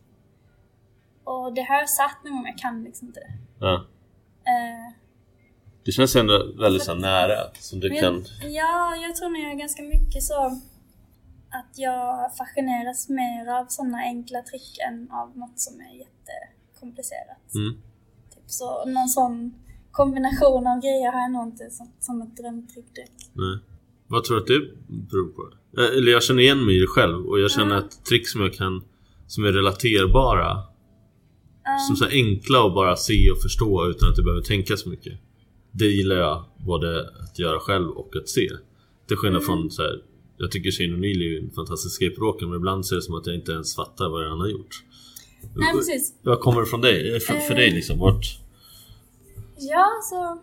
Och 1.31 1.53
det 1.53 1.61
har 1.61 1.75
jag 1.75 1.89
satt 1.89 2.17
någon 2.23 2.33
gång, 2.35 2.45
jag 2.45 2.57
kan 2.57 2.83
liksom 2.83 3.07
inte 3.07 3.19
det. 3.19 3.33
Ja. 3.65 3.73
Eh, 4.53 4.93
Det 5.85 5.91
känns 5.91 6.15
ändå 6.15 6.51
väldigt 6.59 6.83
så 6.83 6.93
nära. 6.95 7.37
Som 7.59 7.79
du 7.79 7.89
kan... 7.89 8.23
Ja, 8.41 8.95
jag 9.03 9.15
tror 9.15 9.29
nog 9.29 9.39
jag 9.41 9.51
är 9.51 9.55
ganska 9.55 9.83
mycket 9.83 10.23
så 10.23 10.45
att 11.59 11.71
jag 11.75 12.35
fascineras 12.37 13.09
mer 13.09 13.47
av 13.59 13.65
sådana 13.69 13.97
enkla 13.97 14.41
trick 14.41 14.77
än 14.87 15.11
av 15.11 15.37
något 15.37 15.59
som 15.59 15.73
är 15.79 15.93
jättekomplicerat. 16.03 17.53
Mm. 17.55 17.73
Typ 18.35 18.43
så 18.47 18.85
någon 18.85 19.09
sån 19.09 19.53
kombination 19.91 20.67
av 20.67 20.81
grejer 20.81 21.11
har 21.11 21.19
jag 21.19 21.31
nog 21.31 21.43
inte 21.47 21.69
som, 21.69 21.91
som 21.99 22.21
ett 22.21 22.37
drömtrick 22.37 22.95
direkt. 22.95 23.29
Nej. 23.33 23.59
Vad 24.07 24.23
tror 24.23 24.35
du 24.37 24.41
att 24.41 24.47
det 24.47 24.59
beror 25.11 25.27
på? 25.37 25.41
Eh, 25.81 25.97
Eller 25.97 26.11
jag 26.11 26.23
känner 26.23 26.41
igen 26.41 26.65
mig 26.65 26.77
i 26.77 26.79
det 26.79 26.87
själv 26.87 27.25
och 27.25 27.39
jag 27.39 27.51
känner 27.51 27.75
Ja. 27.75 27.81
att 27.81 28.05
trick 28.05 28.29
som 28.29 28.41
jag 28.41 28.53
kan 28.53 28.83
Som 29.27 29.45
är 29.45 29.51
relaterbara 29.51 30.63
Som 31.87 31.95
så 31.95 32.05
enkla 32.05 32.67
att 32.67 32.73
bara 32.73 32.95
se 32.95 33.31
och 33.31 33.41
förstå 33.41 33.89
utan 33.89 34.09
att 34.09 34.15
du 34.15 34.23
behöver 34.23 34.41
tänka 34.41 34.77
så 34.77 34.89
mycket 34.89 35.13
Det 35.71 35.85
gillar 35.85 36.15
jag 36.15 36.43
både 36.57 37.09
att 37.23 37.39
göra 37.39 37.59
själv 37.59 37.89
och 37.89 38.15
att 38.15 38.29
se 38.29 38.49
Till 39.07 39.17
skillnad 39.17 39.43
från 39.45 39.71
så 39.71 39.81
här, 39.81 40.01
Jag 40.37 40.51
tycker 40.51 40.71
Shane 40.71 40.97
O'Neill 40.97 41.21
är 41.21 41.43
en 41.43 41.51
fantastisk 41.51 41.95
skateboardåkare 41.95 42.49
men 42.49 42.57
ibland 42.57 42.85
ser 42.85 42.95
det 42.95 43.01
som 43.01 43.15
att 43.15 43.27
jag 43.27 43.35
inte 43.35 43.51
ens 43.51 43.75
fattar 43.75 44.09
vad 44.09 44.29
han 44.29 44.39
har 44.39 44.47
gjort 44.47 44.83
Nej 45.55 45.73
precis. 45.73 46.13
Vad 46.21 46.39
kommer 46.39 46.59
det 46.59 46.65
från 46.65 46.81
dig? 46.81 47.15
Eh, 47.15 47.19
För, 47.19 47.33
för 47.33 47.55
dig 47.55 47.71
liksom? 47.71 47.99
Vart? 47.99 48.39
Ja, 49.57 49.87
så 50.09 50.39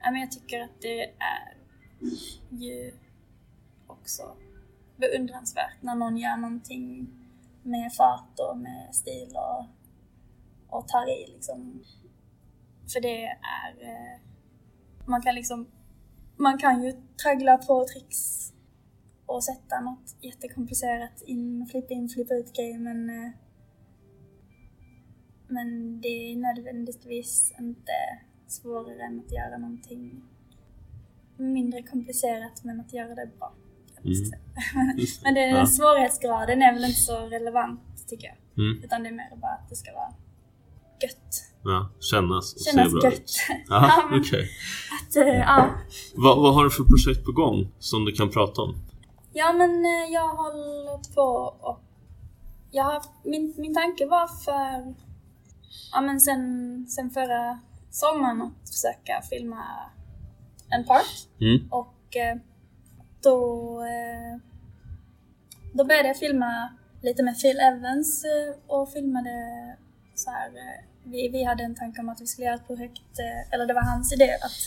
Ja, 0.00 0.10
men 0.10 0.20
jag 0.20 0.32
tycker 0.32 0.60
att 0.60 0.80
det 0.80 1.02
är 1.04 1.54
ju 2.50 2.92
också 3.86 4.36
beundransvärt 5.08 5.82
när 5.82 5.94
någon 5.94 6.16
gör 6.16 6.36
någonting 6.36 7.08
med 7.62 7.92
fart 7.92 8.38
och 8.50 8.58
med 8.58 8.94
stil 8.94 9.32
och, 9.34 9.66
och 10.78 10.88
tar 10.88 11.10
i 11.10 11.32
liksom. 11.32 11.84
För 12.92 13.00
det 13.00 13.26
är... 13.26 13.72
Eh, 13.80 14.20
man 15.06 15.22
kan 15.22 15.34
liksom... 15.34 15.66
Man 16.36 16.58
kan 16.58 16.82
ju 16.82 16.92
traggla 17.22 17.58
på 17.58 17.86
tricks 17.92 18.52
och 19.26 19.44
sätta 19.44 19.80
något 19.80 20.16
jättekomplicerat 20.20 21.22
in, 21.22 21.66
flippa 21.70 21.94
in, 21.94 22.08
flippa 22.08 22.34
ut 22.34 22.56
grejer 22.56 22.78
men 22.78 23.10
eh, 23.10 23.30
men 25.48 26.00
det 26.00 26.08
är 26.08 26.36
nödvändigtvis 26.36 27.54
inte 27.58 27.92
svårare 28.46 29.02
än 29.02 29.20
att 29.20 29.32
göra 29.32 29.58
någonting 29.58 30.22
mindre 31.36 31.82
komplicerat 31.82 32.64
men 32.64 32.80
att 32.80 32.92
göra 32.92 33.14
det 33.14 33.30
bra. 33.38 33.52
Mm. 34.04 34.30
men 35.22 35.34
det, 35.34 35.40
Ja. 35.40 35.66
svårighetsgraden 35.66 36.62
är 36.62 36.72
väl 36.72 36.84
inte 36.84 37.00
så 37.00 37.18
relevant 37.18 37.80
tycker 38.08 38.26
jag. 38.26 38.64
Mm. 38.64 38.84
Utan 38.84 39.02
det 39.02 39.08
är 39.08 39.12
mer 39.12 39.36
bara 39.40 39.52
att 39.52 39.68
det 39.68 39.76
ska 39.76 39.92
vara 39.92 40.12
gött. 41.02 41.50
Ja, 41.64 41.90
kännas 42.00 42.54
och 42.54 42.60
Kännas 42.60 42.92
se 42.92 42.98
bra 42.98 43.04
gött. 43.10 43.14
ut 43.20 43.30
Ja, 43.68 44.04
men- 44.10 44.20
okej 44.20 44.48
Att, 45.08 45.16
eh, 45.16 45.28
ja. 45.28 45.70
vad, 46.14 46.36
vad 46.42 46.54
har 46.54 46.64
du 46.64 46.70
för 46.70 46.84
projekt 46.84 47.24
på 47.24 47.32
gång 47.32 47.68
som 47.78 48.04
du 48.04 48.12
kan 48.12 48.30
prata 48.30 48.62
om? 48.62 48.74
Ja 49.32 49.52
men 49.52 49.84
eh, 49.84 50.12
jag 50.12 50.28
håller 50.28 51.14
på 51.14 51.56
och 51.60 51.80
jag 52.70 52.84
har, 52.84 53.02
min, 53.24 53.54
min 53.58 53.74
tanke 53.74 54.06
var 54.06 54.26
för, 54.44 54.94
ja 55.92 56.00
men 56.00 56.20
sen, 56.20 56.86
sen 56.88 57.10
förra 57.10 57.58
sommaren 57.90 58.42
att 58.42 58.68
försöka 58.68 59.22
filma 59.30 59.64
en 60.70 60.84
park 60.84 61.28
Mm. 61.40 61.68
och 61.70 62.16
eh, 62.16 62.36
då, 63.24 63.38
eh, 63.82 64.38
då 65.72 65.84
började 65.84 66.08
jag 66.08 66.16
filma 66.16 66.68
lite 67.02 67.22
med 67.22 67.40
Phil 67.40 67.58
Evans 67.60 68.24
eh, 68.24 68.54
och 68.66 68.92
filmade 68.92 69.30
så 70.14 70.30
här. 70.30 70.46
eh, 70.48 70.84
Vi, 71.04 71.28
vi 71.28 71.44
hade 71.44 71.64
en 71.64 71.74
tanke 71.74 72.00
om 72.00 72.08
att 72.08 72.20
vi 72.20 72.26
skulle 72.26 72.46
göra 72.46 72.54
ett 72.54 72.66
projekt, 72.66 73.18
eller 73.50 73.66
det 73.66 73.74
var 73.74 73.82
hans 73.82 74.12
idé 74.12 74.30
att, 74.34 74.58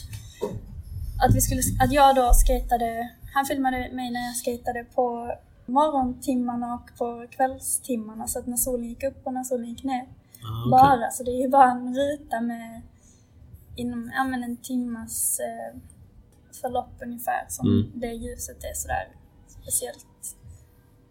att, 1.30 1.36
vi 1.36 1.42
skulle, 1.42 1.62
att 1.84 1.92
jag 1.92 2.16
då 2.16 2.34
skatade, 2.34 3.10
han 3.34 3.46
filmade 3.46 3.78
mig 3.94 4.12
när 4.12 4.26
jag 4.28 4.36
skatade 4.36 4.84
på 4.84 5.32
morgontimmarna 5.66 6.74
och 6.74 6.98
på 6.98 7.28
kvällstimmarna 7.30 8.28
så 8.28 8.40
att 8.40 8.48
när 8.48 8.58
solen 8.58 8.90
gick 8.90 9.04
upp 9.04 9.28
och 9.28 9.34
när 9.34 9.44
solen 9.44 9.70
gick 9.70 9.84
ner 9.84 10.06
Ah, 10.44 10.62
okej. 10.62 10.72
bara. 10.72 11.12
Så 11.12 11.24
det 11.24 11.32
är 11.32 11.42
ju 11.42 11.50
bara 11.50 11.72
en 11.72 11.96
ruta 11.96 12.42
med 12.42 12.82
inom 13.76 14.12
ja, 14.16 14.24
men 14.24 14.44
en 14.44 14.58
timmas 14.58 15.40
eh, 15.40 15.80
förlopp 16.62 16.94
ungefär 17.02 17.46
som 17.50 17.68
Mm. 17.68 17.92
det 17.96 18.08
ljuset 18.14 18.64
är 18.64 18.74
sådär 18.74 19.08
speciellt 19.48 20.36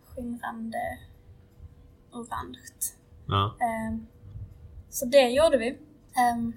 skimrande 0.06 0.98
orange. 2.12 2.58
Ja. 3.28 3.56
Ehm, 3.60 4.06
så 4.90 5.06
det 5.06 5.28
gjorde 5.28 5.58
vi. 5.58 5.68
Ehm, 6.18 6.52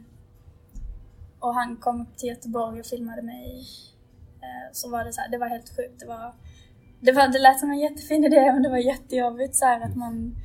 och 1.39 1.53
han 1.55 1.77
kom 1.77 2.05
till 2.17 2.29
Göteborg 2.29 2.79
och 2.79 2.85
filmade 2.85 3.21
mig. 3.21 3.65
Eh, 4.41 4.69
så 4.73 4.89
var 4.89 5.05
det 5.05 5.13
så 5.13 5.21
här, 5.21 5.29
det 5.29 5.37
var 5.37 5.47
helt 5.47 5.75
sjukt. 5.75 5.99
Det, 5.99 6.05
var, 6.05 6.33
det, 6.99 7.11
var, 7.11 7.27
det 7.27 7.39
lät 7.39 7.59
som 7.59 7.71
en 7.71 7.79
jättefin 7.79 8.25
idé 8.25 8.53
men 8.53 8.63
det 8.63 8.69
var 8.69 8.77
jättejobbigt 8.77 9.55
så 9.55 9.65
här 9.65 9.81
att 9.81 9.95
man 9.95 10.35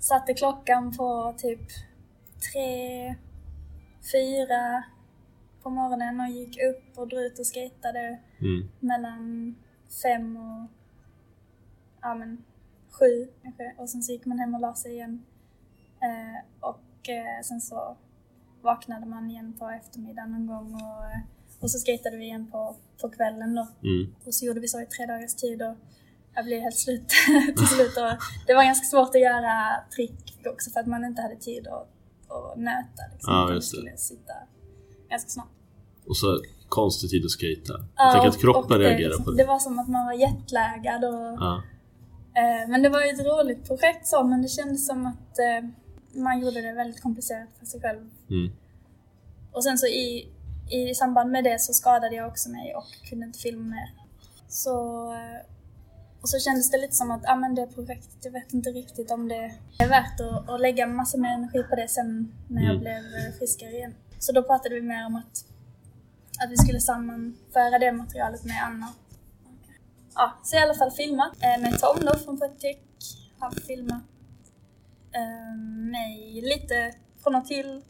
satte 0.00 0.34
klockan 0.34 0.96
på 0.96 1.34
typ 1.38 1.60
tre, 2.52 3.14
fyra 4.12 4.84
på 5.64 5.70
morgonen 5.70 6.20
och 6.20 6.28
gick 6.28 6.58
upp 6.62 6.98
och 6.98 7.08
drog 7.08 7.22
ut 7.22 7.38
och 7.38 7.46
skejtade 7.54 8.18
Mm. 8.40 8.68
mellan 8.80 9.54
fem 10.02 10.36
och 10.36 10.70
ja, 12.02 12.14
men, 12.14 12.44
sju 12.90 13.28
kanske. 13.42 13.74
Och 13.78 13.88
sen 13.90 14.02
så 14.02 14.12
gick 14.12 14.24
man 14.26 14.38
hem 14.38 14.54
och 14.54 14.60
la 14.60 14.74
sig 14.74 14.92
igen. 14.92 15.24
Eh, 16.02 16.68
och 16.70 17.08
eh, 17.08 17.42
sen 17.44 17.60
så 17.60 17.96
vaknade 18.62 19.06
man 19.06 19.30
igen 19.30 19.56
på 19.58 19.68
eftermiddagen 19.70 20.30
någon 20.32 20.46
gång 20.46 20.74
och, 20.74 21.04
eh, 21.04 21.20
och 21.60 21.70
så 21.70 21.78
skejtade 21.86 22.16
vi 22.16 22.24
igen 22.24 22.50
på, 22.50 22.76
på 23.00 23.08
kvällen 23.08 23.54
då. 23.54 23.68
Mm. 23.88 24.14
Och 24.26 24.34
så 24.34 24.46
gjorde 24.46 24.60
vi 24.60 24.68
så 24.68 24.80
i 24.80 24.86
tre 24.86 25.06
dagars 25.06 25.34
tid 25.34 25.62
och 25.62 25.74
jag 26.34 26.44
blev 26.44 26.60
helt 26.60 26.76
slut 26.78 27.08
till 27.56 27.66
slut. 27.66 27.96
Och 27.96 28.12
det 28.46 28.54
var 28.54 28.64
ganska 28.64 28.84
svårt 28.86 29.08
att 29.14 29.20
göra 29.20 29.84
trick 29.96 30.40
också 30.46 30.70
för 30.70 30.80
att 30.80 30.86
man 30.86 31.04
inte 31.04 31.22
hade 31.22 31.36
tid 31.36 31.66
att, 31.66 31.88
att 32.28 32.58
nöta. 32.58 33.02
Liksom, 33.12 33.32
Ja, 33.34 33.52
just 33.52 33.72
det. 33.72 33.76
skulle 33.76 33.96
sitta 33.96 34.32
ganska 35.10 35.30
snabbt. 35.30 35.50
Och 36.08 36.16
så 36.16 36.40
konstig 36.68 37.10
tid 37.10 37.24
att. 37.24 37.68
Ja, 37.70 37.82
Jag 37.96 38.12
tänker 38.12 38.28
att 38.28 38.40
kroppen 38.40 38.78
reagerar 38.78 39.18
på 39.24 39.30
Det 39.30 39.36
det. 39.36 39.44
var 39.44 39.58
som 39.58 39.78
att 39.78 39.88
man 39.88 40.06
var 40.06 40.12
jetlaggad 40.12 41.04
och 41.04 41.14
Ja. 41.40 41.62
Eh, 42.36 42.68
men 42.70 42.82
det 42.82 42.88
var 42.88 43.00
ju 43.04 43.08
ett 43.10 43.26
roligt 43.26 43.66
projekt 43.68 44.06
så, 44.06 44.24
men 44.24 44.42
det 44.42 44.48
kändes 44.48 44.86
som 44.86 45.06
att 45.06 45.38
eh, 45.38 45.68
man 46.22 46.40
gjorde 46.40 46.60
det 46.62 46.72
väldigt 46.72 47.02
komplicerat 47.02 47.48
för 47.58 47.66
sig 47.66 47.80
själv. 47.80 48.10
Mm. 48.30 48.52
Och 49.52 49.64
sen 49.64 49.78
så 49.78 49.86
i, 49.86 50.28
i 50.70 50.94
samband 50.94 51.30
med 51.30 51.44
det 51.44 51.60
så 51.60 51.72
skadade 51.72 52.14
jag 52.16 52.28
också 52.28 52.50
mig 52.50 52.74
och 52.74 53.08
kunde 53.10 53.26
inte 53.26 53.38
filma 53.38 53.64
mer. 53.64 53.90
Så, 54.48 54.74
eh, 55.12 55.40
och 56.20 56.28
så 56.28 56.38
kändes 56.38 56.70
det 56.70 56.78
lite 56.78 56.94
som 56.94 57.10
att 57.10 57.22
ah, 57.26 57.36
men 57.36 57.54
det 57.54 57.66
projektet, 57.66 58.18
jag 58.24 58.32
vet 58.32 58.52
inte 58.52 58.70
riktigt 58.70 59.10
om 59.10 59.28
det 59.28 59.52
är 59.78 59.88
värt 59.88 60.20
att, 60.20 60.48
att 60.50 60.60
lägga 60.60 60.86
massa 60.86 61.18
mer 61.18 61.28
energi 61.34 61.62
på 61.70 61.76
det 61.76 61.88
sen 61.88 62.32
när 62.48 62.62
jag 62.62 62.70
Mm. 62.70 62.80
blev 62.80 62.96
eh, 62.96 63.32
friskare 63.38 63.70
igen. 63.70 63.94
Så 64.24 64.32
då 64.32 64.42
pratade 64.42 64.74
vi 64.74 64.82
mer 64.82 65.06
om 65.06 65.16
att, 65.16 65.44
att 66.44 66.50
vi 66.50 66.56
skulle 66.56 66.80
sammanföra 66.80 67.78
det 67.78 67.92
materialet 67.92 68.44
med 68.44 68.62
Anna. 68.66 68.88
Ja, 70.14 70.32
så 70.44 70.56
i 70.56 70.58
alla 70.58 70.74
fall 70.74 70.90
filmat 70.90 71.32
eh, 71.42 71.62
med 71.62 71.78
Tom 71.80 72.04
då 72.04 72.18
från 72.18 72.38
Poetic. 72.38 72.76
Har 73.38 73.50
filmat 73.50 74.02
eh, 75.12 75.56
mig 75.90 76.40
lite 76.42 76.94
från 77.22 77.34
och 77.34 77.46
till. 77.46 77.82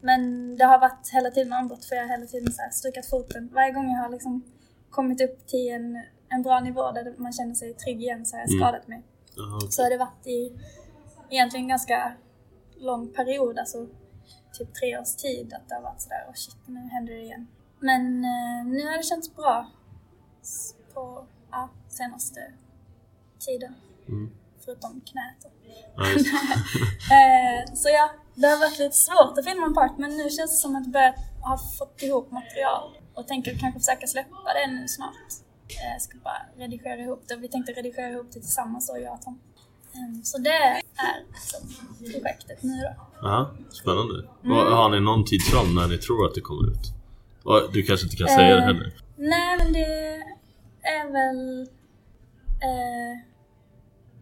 Men 0.00 0.20
det 0.56 0.64
har 0.64 0.78
varit 0.78 1.08
hela 1.12 1.30
tiden 1.30 1.52
avbrott 1.52 1.84
för 1.84 1.96
jag 1.96 2.02
har 2.02 2.08
hela 2.10 2.26
tiden 2.26 2.52
så 2.52 2.62
här 2.62 2.70
stukat 2.70 3.06
foten. 3.06 3.50
Varje 3.52 3.72
gång 3.72 3.90
jag 3.90 4.02
har 4.02 4.08
liksom 4.10 4.42
kommit 4.90 5.20
upp 5.20 5.46
till 5.46 5.72
en, 5.72 6.02
en 6.28 6.42
bra 6.42 6.60
nivå 6.60 6.92
där 6.92 7.14
man 7.18 7.32
känner 7.32 7.54
sig 7.54 7.74
trygg 7.74 8.02
igen 8.02 8.26
så 8.26 8.36
har 8.36 8.40
jag 8.40 8.50
Mm. 8.50 8.60
skadat 8.60 8.88
mig. 8.88 9.02
Jaha, 9.36 9.56
okej. 9.56 9.68
Så 9.72 9.82
har 9.82 9.90
det 9.90 9.96
varit 9.96 10.26
i 10.26 10.52
egentligen 11.30 11.68
ganska 11.68 12.12
lång 12.76 13.08
period, 13.12 13.58
alltså 13.58 13.86
typ 14.52 14.74
tre 14.74 14.98
års 14.98 15.14
tid 15.16 15.52
att 15.52 15.68
det 15.68 15.74
har 15.74 15.82
varit 15.82 16.00
sådär, 16.00 16.24
åh 16.28 16.34
shit, 16.34 16.56
nu 16.66 16.80
händer 16.80 17.14
det 17.14 17.20
igen. 17.20 17.48
Men 17.80 18.24
eh, 18.24 18.66
nu 18.66 18.86
har 18.86 18.96
det 18.96 19.02
känts 19.02 19.34
bra 19.34 19.70
på 20.94 21.26
ja, 21.50 21.68
senaste 21.88 22.52
tiden. 23.38 23.74
Mm. 24.08 24.30
Förutom 24.64 25.00
knät 25.00 25.36
det. 25.42 25.52
Eh, 27.02 27.74
så 27.74 27.88
ja, 27.88 28.10
det 28.34 28.46
har 28.46 28.58
varit 28.58 28.78
lite 28.78 28.96
svårt 28.96 29.38
att 29.38 29.44
filma 29.44 29.66
en 29.66 29.74
part 29.74 29.98
men 29.98 30.16
nu 30.16 30.30
känns 30.30 30.50
det 30.50 30.56
som 30.56 30.76
att 30.76 30.84
jag 30.84 30.92
börjat 30.92 31.16
ha 31.40 31.58
fått 31.78 32.02
ihop 32.02 32.30
material 32.30 32.96
och 33.14 33.28
tänker 33.28 33.58
kanske 33.58 33.80
försöka 33.80 34.06
släppa 34.06 34.36
det 34.54 34.72
nu 34.72 34.88
snart. 34.88 35.30
Eh, 35.68 36.00
ska 36.00 36.18
bara 36.18 36.46
redigera 36.56 36.96
ihop 36.96 37.24
det. 37.28 37.36
Vi 37.36 37.48
tänkte 37.48 37.72
redigera 37.72 38.08
ihop 38.08 38.26
det 38.32 38.40
tillsammans 38.40 38.86
då, 38.88 38.98
jag 38.98 39.12
och 39.12 39.22
Tom. 39.22 39.40
Eh, 39.94 40.22
så 40.22 40.38
det 40.38 40.50
är 40.50 40.82
liksom 41.32 41.60
projektet 41.98 42.62
nu 42.62 42.80
då. 42.80 43.11
Ja, 43.22 43.50
spännande. 43.70 44.28
Mm. 44.44 44.56
Och 44.56 44.64
Har 44.64 44.90
ni 44.90 45.00
någon 45.00 45.24
tidsram 45.24 45.74
när 45.74 45.88
ni 45.88 45.98
tror 45.98 46.26
att 46.26 46.34
det 46.34 46.40
kommer 46.40 46.70
ut? 46.70 46.84
Och 47.44 47.72
du 47.72 47.82
kanske 47.82 48.06
inte 48.06 48.16
kan 48.16 48.28
säga 48.28 48.54
det 48.56 48.62
Eh, 48.62 48.66
heller? 48.66 48.92
Nej 49.16 49.58
men 49.58 49.72
det 49.72 49.86
är 50.96 51.06
väl... 51.12 51.60
Eh, 52.68 53.14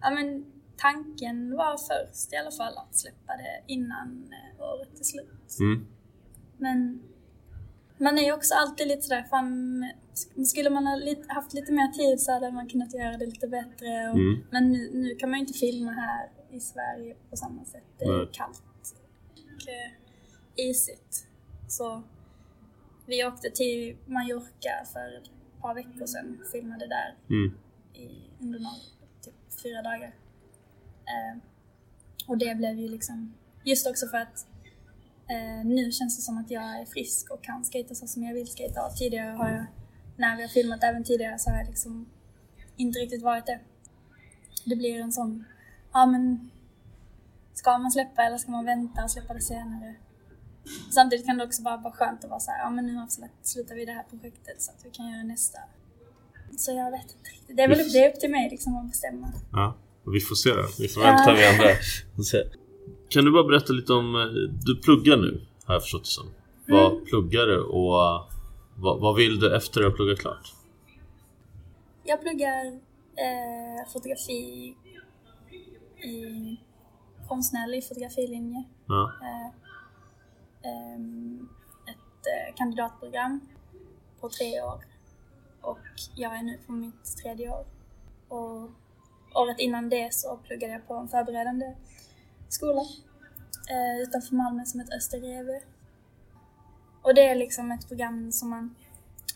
ja 0.00 0.10
men 0.10 0.44
tanken 0.76 1.56
var 1.56 1.76
först 1.76 2.32
i 2.32 2.36
alla 2.36 2.50
fall 2.50 2.78
att 2.78 2.94
släppa 2.96 3.32
det 3.42 3.72
innan 3.72 4.08
eh, 4.32 4.64
året 4.64 5.00
är 5.00 5.04
slut. 5.04 5.56
Mm. 5.60 5.86
Men 6.58 7.02
man 7.98 8.18
är 8.18 8.22
ju 8.22 8.32
också 8.32 8.54
alltid 8.54 8.88
lite 8.88 9.02
sådär, 9.02 9.26
fan, 9.30 9.84
skulle 10.46 10.70
man 10.70 10.86
ha 10.86 10.96
lite, 10.96 11.32
haft 11.32 11.54
lite 11.54 11.72
mer 11.72 11.88
tid 11.92 12.20
så 12.20 12.32
hade 12.32 12.52
man 12.52 12.68
kunnat 12.68 12.94
göra 12.94 13.16
det 13.16 13.26
lite 13.26 13.48
bättre. 13.48 14.08
Och, 14.10 14.18
Mm. 14.18 14.44
Men 14.50 14.72
nu, 14.72 14.90
nu 14.94 15.14
kan 15.14 15.30
man 15.30 15.38
ju 15.38 15.46
inte 15.46 15.58
filma 15.58 15.90
här 15.90 16.28
i 16.50 16.60
Sverige 16.60 17.16
på 17.30 17.36
samma 17.36 17.64
sätt. 17.64 17.84
Det 17.98 18.04
är 18.04 18.16
Nej. 18.18 18.28
kallt 18.32 18.62
isigt. 20.56 21.26
Så 21.68 22.02
vi 23.06 23.24
åkte 23.24 23.50
till 23.50 23.96
Mallorca 24.06 24.84
för 24.92 25.16
ett 25.22 25.30
par 25.60 25.74
veckor 25.74 26.06
sedan 26.06 26.38
och 26.44 26.50
filmade 26.50 26.86
där 26.86 27.16
Mm. 27.30 27.58
i, 27.94 28.08
under 28.40 28.58
några, 28.58 28.76
typ 29.24 29.34
fyra 29.62 29.82
dagar. 29.82 30.14
Eh, 31.06 31.38
och 32.26 32.38
det 32.38 32.54
blev 32.54 32.78
ju 32.78 32.88
liksom, 32.88 33.34
just 33.64 33.86
också 33.86 34.06
för 34.06 34.16
att 34.18 34.46
eh, 35.30 35.64
nu 35.66 35.92
känns 35.92 36.16
det 36.16 36.22
som 36.22 36.38
att 36.38 36.50
jag 36.50 36.80
är 36.80 36.84
frisk 36.84 37.30
och 37.30 37.44
kan 37.44 37.64
skata 37.64 37.94
så 37.94 38.06
som 38.06 38.22
jag 38.22 38.34
vill 38.34 38.46
skata. 38.48 38.86
Och 38.86 38.96
tidigare 38.96 39.30
har 39.30 39.50
jag, 39.50 39.64
när 40.16 40.36
vi 40.36 40.42
har 40.42 40.48
filmat 40.48 40.82
även 40.84 41.04
tidigare, 41.04 41.38
så 41.38 41.50
har 41.50 41.56
jag 41.58 41.66
liksom 41.66 42.06
inte 42.76 42.98
riktigt 42.98 43.22
varit 43.22 43.46
det. 43.46 43.60
Det 44.64 44.76
blir 44.76 45.00
en 45.00 45.12
sån, 45.12 45.44
ja 45.92 46.06
men 46.06 46.50
ska 47.60 47.78
man 47.78 47.90
släppa 47.90 48.22
eller 48.22 48.38
ska 48.38 48.50
man 48.50 48.64
vänta 48.64 49.04
och 49.04 49.10
släppa 49.10 49.34
det 49.34 49.40
senare? 49.40 49.94
Samtidigt 50.90 51.26
kan 51.26 51.38
det 51.38 51.44
också 51.44 51.62
bara 51.62 51.76
vara 51.76 51.92
skönt 51.92 52.24
att 52.24 52.30
vara 52.30 52.40
så 52.40 52.50
här, 52.50 52.58
ja 52.58 52.70
men 52.70 52.86
nu 52.86 52.94
avslutar 53.02 53.74
vi 53.74 53.84
det 53.84 53.92
här 53.92 54.02
projektet 54.10 54.62
så 54.62 54.70
att 54.72 54.80
vi 54.86 54.90
kan 54.90 55.10
göra 55.12 55.22
nästa. 55.22 55.58
Så 56.56 56.72
jag 56.72 56.90
vet 56.90 57.02
inte 57.16 57.30
riktigt. 57.30 57.56
Det 57.56 57.62
är 57.62 57.68
väl 57.68 57.80
upp, 57.80 57.92
det 57.92 58.04
är 58.04 58.08
upp 58.14 58.20
till 58.20 58.30
mig 58.30 58.50
liksom 58.50 58.76
att 58.76 58.86
bestämma. 58.90 59.32
Ja, 59.52 59.74
och 60.04 60.14
vi 60.14 60.20
får 60.20 60.34
se 60.34 60.50
då. 60.50 60.66
Vi 60.78 60.88
får 60.88 61.00
vänta 61.00 61.32
med 61.32 61.48
andra. 61.50 61.68
Kan 63.08 63.24
du 63.24 63.32
bara 63.32 63.44
berätta 63.44 63.72
lite 63.72 63.92
om... 63.92 64.14
eh, 64.16 64.22
Du 64.66 64.76
pluggar 64.82 65.16
nu, 65.16 65.46
har 65.64 65.74
jag 65.74 65.82
förstått 65.82 66.04
det 66.04 66.10
som. 66.10 66.26
Vad 66.68 66.92
Mm. 66.92 67.04
pluggar 67.04 67.46
du 67.46 67.60
och 67.62 67.94
eh, 68.04 68.26
vad, 68.76 69.00
vad 69.00 69.16
vill 69.16 69.40
du 69.40 69.56
efter 69.56 69.80
att 69.80 69.86
ha 69.90 69.96
pluggat 69.96 70.18
klart? 70.18 70.52
Jag 72.04 72.20
pluggar 72.22 72.66
eh, 73.26 73.92
fotografi 73.92 74.74
i 76.04 76.56
konstnärlig 77.30 77.88
fotografilinje. 77.88 78.64
Ja. 78.86 79.12
Eh, 79.22 79.50
ehm, 80.70 81.48
ett 81.86 82.26
eh, 82.26 82.54
kandidatprogram 82.56 83.40
på 84.20 84.28
tre 84.28 84.62
år. 84.62 84.84
Och 85.60 85.78
jag 86.14 86.36
är 86.36 86.42
nu 86.42 86.58
på 86.66 86.72
mitt 86.72 87.16
tredje 87.22 87.50
år. 87.50 87.64
Och 88.28 88.70
året 89.34 89.58
innan 89.58 89.88
det 89.88 90.14
så 90.14 90.36
pluggade 90.36 90.72
jag 90.72 90.88
på 90.88 90.94
en 90.94 91.08
förberedande 91.08 91.74
skola 92.48 92.82
eh, 93.70 94.02
utanför 94.02 94.34
Malmö 94.34 94.64
som 94.64 94.80
heter 94.80 94.96
Österreve. 94.96 95.62
Och 97.02 97.14
det 97.14 97.28
är 97.28 97.34
liksom 97.34 97.72
ett 97.72 97.88
program 97.88 98.32
som 98.32 98.50
man, 98.50 98.74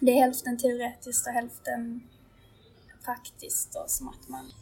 det 0.01 0.11
är 0.11 0.21
hälften 0.21 0.59
teoretiskt 0.59 1.27
och 1.27 1.33
hälften 1.33 2.09
praktiskt 3.05 3.75
och 3.77 3.91
som 3.91 4.09
att 4.09 4.29
man 4.29 4.53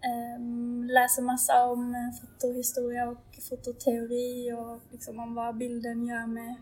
Ehm, 0.00 0.86
läser 0.86 1.22
massa 1.22 1.66
om 1.66 1.94
eh, 1.94 2.20
fotohistoria 2.20 3.08
och 3.08 3.42
fototeori 3.48 4.52
och 4.52 4.80
liksom 4.92 5.18
om 5.18 5.34
vad 5.34 5.56
bilden 5.56 6.06
gör 6.06 6.26
med, 6.26 6.54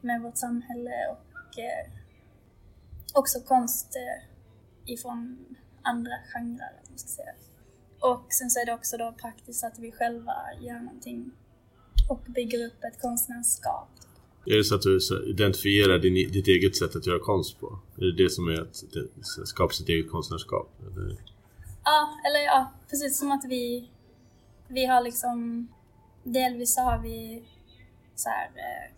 med 0.00 0.22
vårt 0.22 0.36
samhälle 0.36 0.90
och 1.10 1.58
eh, 1.58 1.90
också 3.14 3.40
konst 3.40 3.96
eh, 3.96 4.92
ifrån 4.92 5.38
andra 5.82 6.12
genrer, 6.32 6.72
man 6.88 6.98
ska 6.98 7.08
säga. 7.08 7.32
Och 8.00 8.26
sen 8.28 8.50
så 8.50 8.60
är 8.60 8.66
det 8.66 8.74
också 8.74 8.96
då 8.96 9.14
praktiskt 9.20 9.64
att 9.64 9.78
vi 9.78 9.92
själva 9.92 10.34
gör 10.60 10.80
någonting 10.80 11.30
och 12.08 12.20
bygger 12.34 12.66
upp 12.66 12.84
ett 12.84 13.00
konstnärskap. 13.02 13.88
Är 14.46 14.56
det 14.56 14.64
så 14.64 14.74
att 14.74 14.82
du 14.82 14.98
identifierar 15.30 15.98
din, 15.98 16.14
ditt 16.14 16.48
eget 16.48 16.76
sätt 16.76 16.96
att 16.96 17.06
göra 17.06 17.18
konst 17.18 17.60
på? 17.60 17.78
Är 17.96 18.04
det 18.04 18.22
det 18.24 18.30
som 18.30 18.48
är 18.48 18.60
att 18.62 18.84
skapa 19.48 19.72
sitt 19.72 19.88
eget 19.88 20.10
konstnärskap? 20.10 20.68
Eller? 20.80 21.31
Ja, 21.84 22.18
eller 22.26 22.40
ja, 22.40 22.72
precis 22.90 23.18
som 23.18 23.32
att 23.32 23.44
vi, 23.44 23.90
vi 24.68 24.86
har 24.86 25.00
liksom, 25.00 25.68
delvis 26.22 26.74
så 26.74 26.80
har 26.80 26.98
vi 26.98 27.44
så 28.14 28.28
här, 28.28 28.46
eh, 28.46 28.92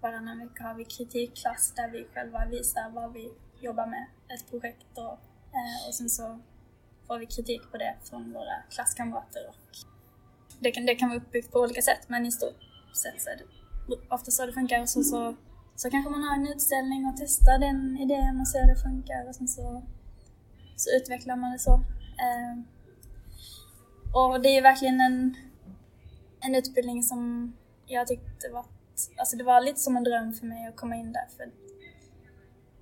varannan 0.00 0.38
vecka 0.38 0.64
har 0.64 0.74
vi 0.74 0.84
kritikklass 0.84 1.72
där 1.76 1.88
vi 1.88 2.06
själva 2.14 2.46
visar 2.46 2.90
vad 2.90 3.12
vi 3.12 3.32
jobbar 3.60 3.86
med, 3.86 4.06
ett 4.28 4.50
projekt 4.50 4.98
och, 4.98 5.18
eh, 5.52 5.88
och 5.88 5.94
sen 5.94 6.10
så 6.10 6.38
får 7.06 7.18
vi 7.18 7.26
kritik 7.26 7.70
på 7.70 7.76
det 7.78 7.96
från 8.04 8.32
våra 8.32 8.62
klasskamrater 8.70 9.48
och 9.48 9.76
det 10.60 10.70
kan, 10.70 10.86
det 10.86 10.94
kan 10.94 11.08
vara 11.08 11.18
uppbyggt 11.18 11.52
på 11.52 11.58
olika 11.58 11.82
sätt 11.82 12.08
men 12.08 12.26
i 12.26 12.32
stort 12.32 12.62
sett 13.02 13.22
så 13.22 13.30
är 13.30 13.36
det 13.36 13.44
ofta 14.10 14.30
så 14.30 14.46
det 14.46 14.52
funkar 14.52 14.80
och 14.80 14.88
så, 14.88 15.02
så, 15.02 15.34
så 15.76 15.90
kanske 15.90 16.10
man 16.10 16.22
har 16.22 16.34
en 16.36 16.46
utställning 16.46 17.06
och 17.06 17.16
testar 17.18 17.58
den 17.58 17.98
idén 17.98 18.40
och 18.40 18.48
ser 18.48 18.60
hur 18.60 18.74
det 18.74 18.80
funkar 18.80 19.28
och 19.28 19.34
sen 19.34 19.48
så, 19.48 19.82
så 20.76 20.90
utvecklar 20.96 21.36
man 21.36 21.52
det 21.52 21.58
så. 21.58 21.80
Eh, 22.18 22.62
och 24.12 24.40
det 24.40 24.48
är 24.48 24.62
verkligen 24.62 25.00
en, 25.00 25.36
en 26.40 26.54
utbildning 26.54 27.02
som 27.02 27.52
jag 27.86 28.06
tyckte 28.06 28.48
var, 28.52 28.64
alltså 29.16 29.36
det 29.36 29.44
var 29.44 29.60
lite 29.60 29.80
som 29.80 29.96
en 29.96 30.04
dröm 30.04 30.32
för 30.32 30.46
mig 30.46 30.66
att 30.66 30.76
komma 30.76 30.96
in 30.96 31.12
där 31.12 31.26
för 31.36 31.50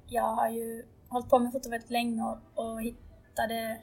jag 0.07 0.33
har 0.33 0.49
ju 0.49 0.85
hållit 1.09 1.29
på 1.29 1.39
med 1.39 1.53
foto 1.53 1.71
väldigt 1.71 1.91
länge 1.91 2.23
och, 2.23 2.39
och 2.55 2.83
hittade 2.83 3.79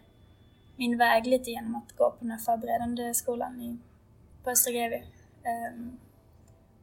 min 0.75 0.97
väg 0.97 1.27
lite 1.27 1.51
genom 1.51 1.75
att 1.75 1.91
gå 1.97 2.11
på 2.11 2.17
den 2.19 2.31
här 2.31 2.37
förberedande 2.37 3.13
skolan 3.13 3.61
i, 3.61 3.77
på 4.43 4.49
Östergrevie. 4.49 5.03
Ehm, 5.43 5.97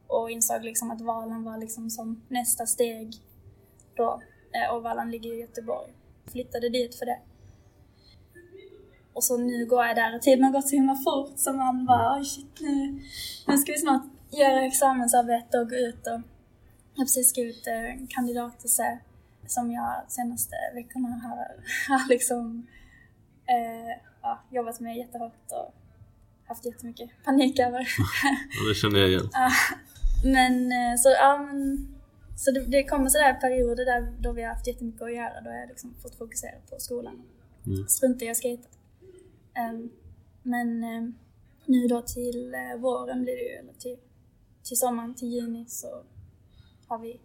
och 0.07 0.31
insåg 0.31 0.63
liksom 0.63 0.91
att 0.91 1.01
Valan 1.01 1.43
var 1.43 1.57
liksom 1.57 1.89
som 1.89 2.21
nästa 2.27 2.65
steg 2.65 3.15
då. 3.95 4.21
Eh, 4.51 4.75
och 4.75 4.83
Valan 4.83 5.11
ligger 5.11 5.33
i 5.33 5.41
Göteborg. 5.41 5.93
Flyttade 6.31 6.69
dit 6.69 6.95
för 6.95 7.05
det. 7.05 7.19
Och 9.17 9.23
så 9.23 9.37
nu 9.37 9.65
går 9.65 9.85
jag 9.85 9.95
där 9.95 10.15
och 10.15 10.21
tiden 10.21 10.43
har 10.43 10.51
gått 10.51 10.69
så 10.69 10.75
himla 10.75 10.95
fort 10.95 11.33
så 11.35 11.53
man 11.53 11.85
bara 11.85 12.17
oj 12.17 12.25
shit 12.25 12.59
nu, 12.59 13.01
nu 13.47 13.57
ska 13.57 13.71
vi 13.71 13.77
snart 13.77 14.05
göra 14.31 14.65
examensarbete 14.65 15.59
och 15.59 15.69
gå 15.69 15.75
ut 15.75 16.07
och 16.07 16.21
jag 16.93 17.01
har 17.01 17.05
precis 17.05 17.29
skrivit 17.29 17.67
eh, 17.67 18.07
kandidatesse 18.09 18.99
som 19.47 19.71
jag 19.71 20.03
senaste 20.07 20.55
veckorna 20.73 21.07
har, 21.07 21.37
har 21.93 22.09
liksom 22.09 22.67
eh, 23.47 24.01
ja, 24.21 24.39
jobbat 24.51 24.79
med 24.79 24.97
jättehårt 24.97 25.51
och 25.51 25.73
haft 26.47 26.65
jättemycket 26.65 27.09
panik 27.25 27.59
över. 27.59 27.79
Ja, 28.23 28.69
det 28.69 28.75
känner 28.75 28.99
jag 28.99 29.09
igen. 29.09 29.29
Ja, 29.33 29.51
men 30.23 30.71
eh, 30.71 30.95
så, 30.97 31.09
ja, 31.09 31.37
men, 31.37 31.87
så 32.37 32.51
det, 32.51 32.65
det 32.65 32.83
kommer 32.83 33.09
sådär 33.09 33.33
perioder 33.33 33.85
där 33.85 34.13
då 34.19 34.31
vi 34.31 34.41
har 34.41 34.49
haft 34.49 34.67
jättemycket 34.67 35.01
att 35.01 35.15
göra. 35.15 35.41
Då 35.41 35.49
har 35.49 35.57
jag 35.57 35.69
liksom 35.69 35.95
fått 36.01 36.15
fokusera 36.15 36.55
på 36.69 36.75
skolan. 36.79 37.23
Mm. 37.65 37.87
Strunta 37.87 38.25
i 38.25 38.29
att 38.29 38.41
skejta. 38.41 38.67
Um, 38.67 38.76
Ehm, 39.57 39.89
men 40.43 40.83
ehm, 40.83 41.13
nu 41.65 41.87
då 41.87 42.01
till 42.01 42.53
eh, 42.53 42.81
våren 42.81 43.23
blir 43.23 43.35
det 43.35 43.43
ju, 43.43 43.55
eller 43.59 43.73
till, 43.73 43.97
till 44.63 44.77
sommaren, 44.77 45.15
till 45.15 45.27
juni 45.27 45.65
så 45.67 46.03
har 46.87 46.99
vi, 46.99 47.19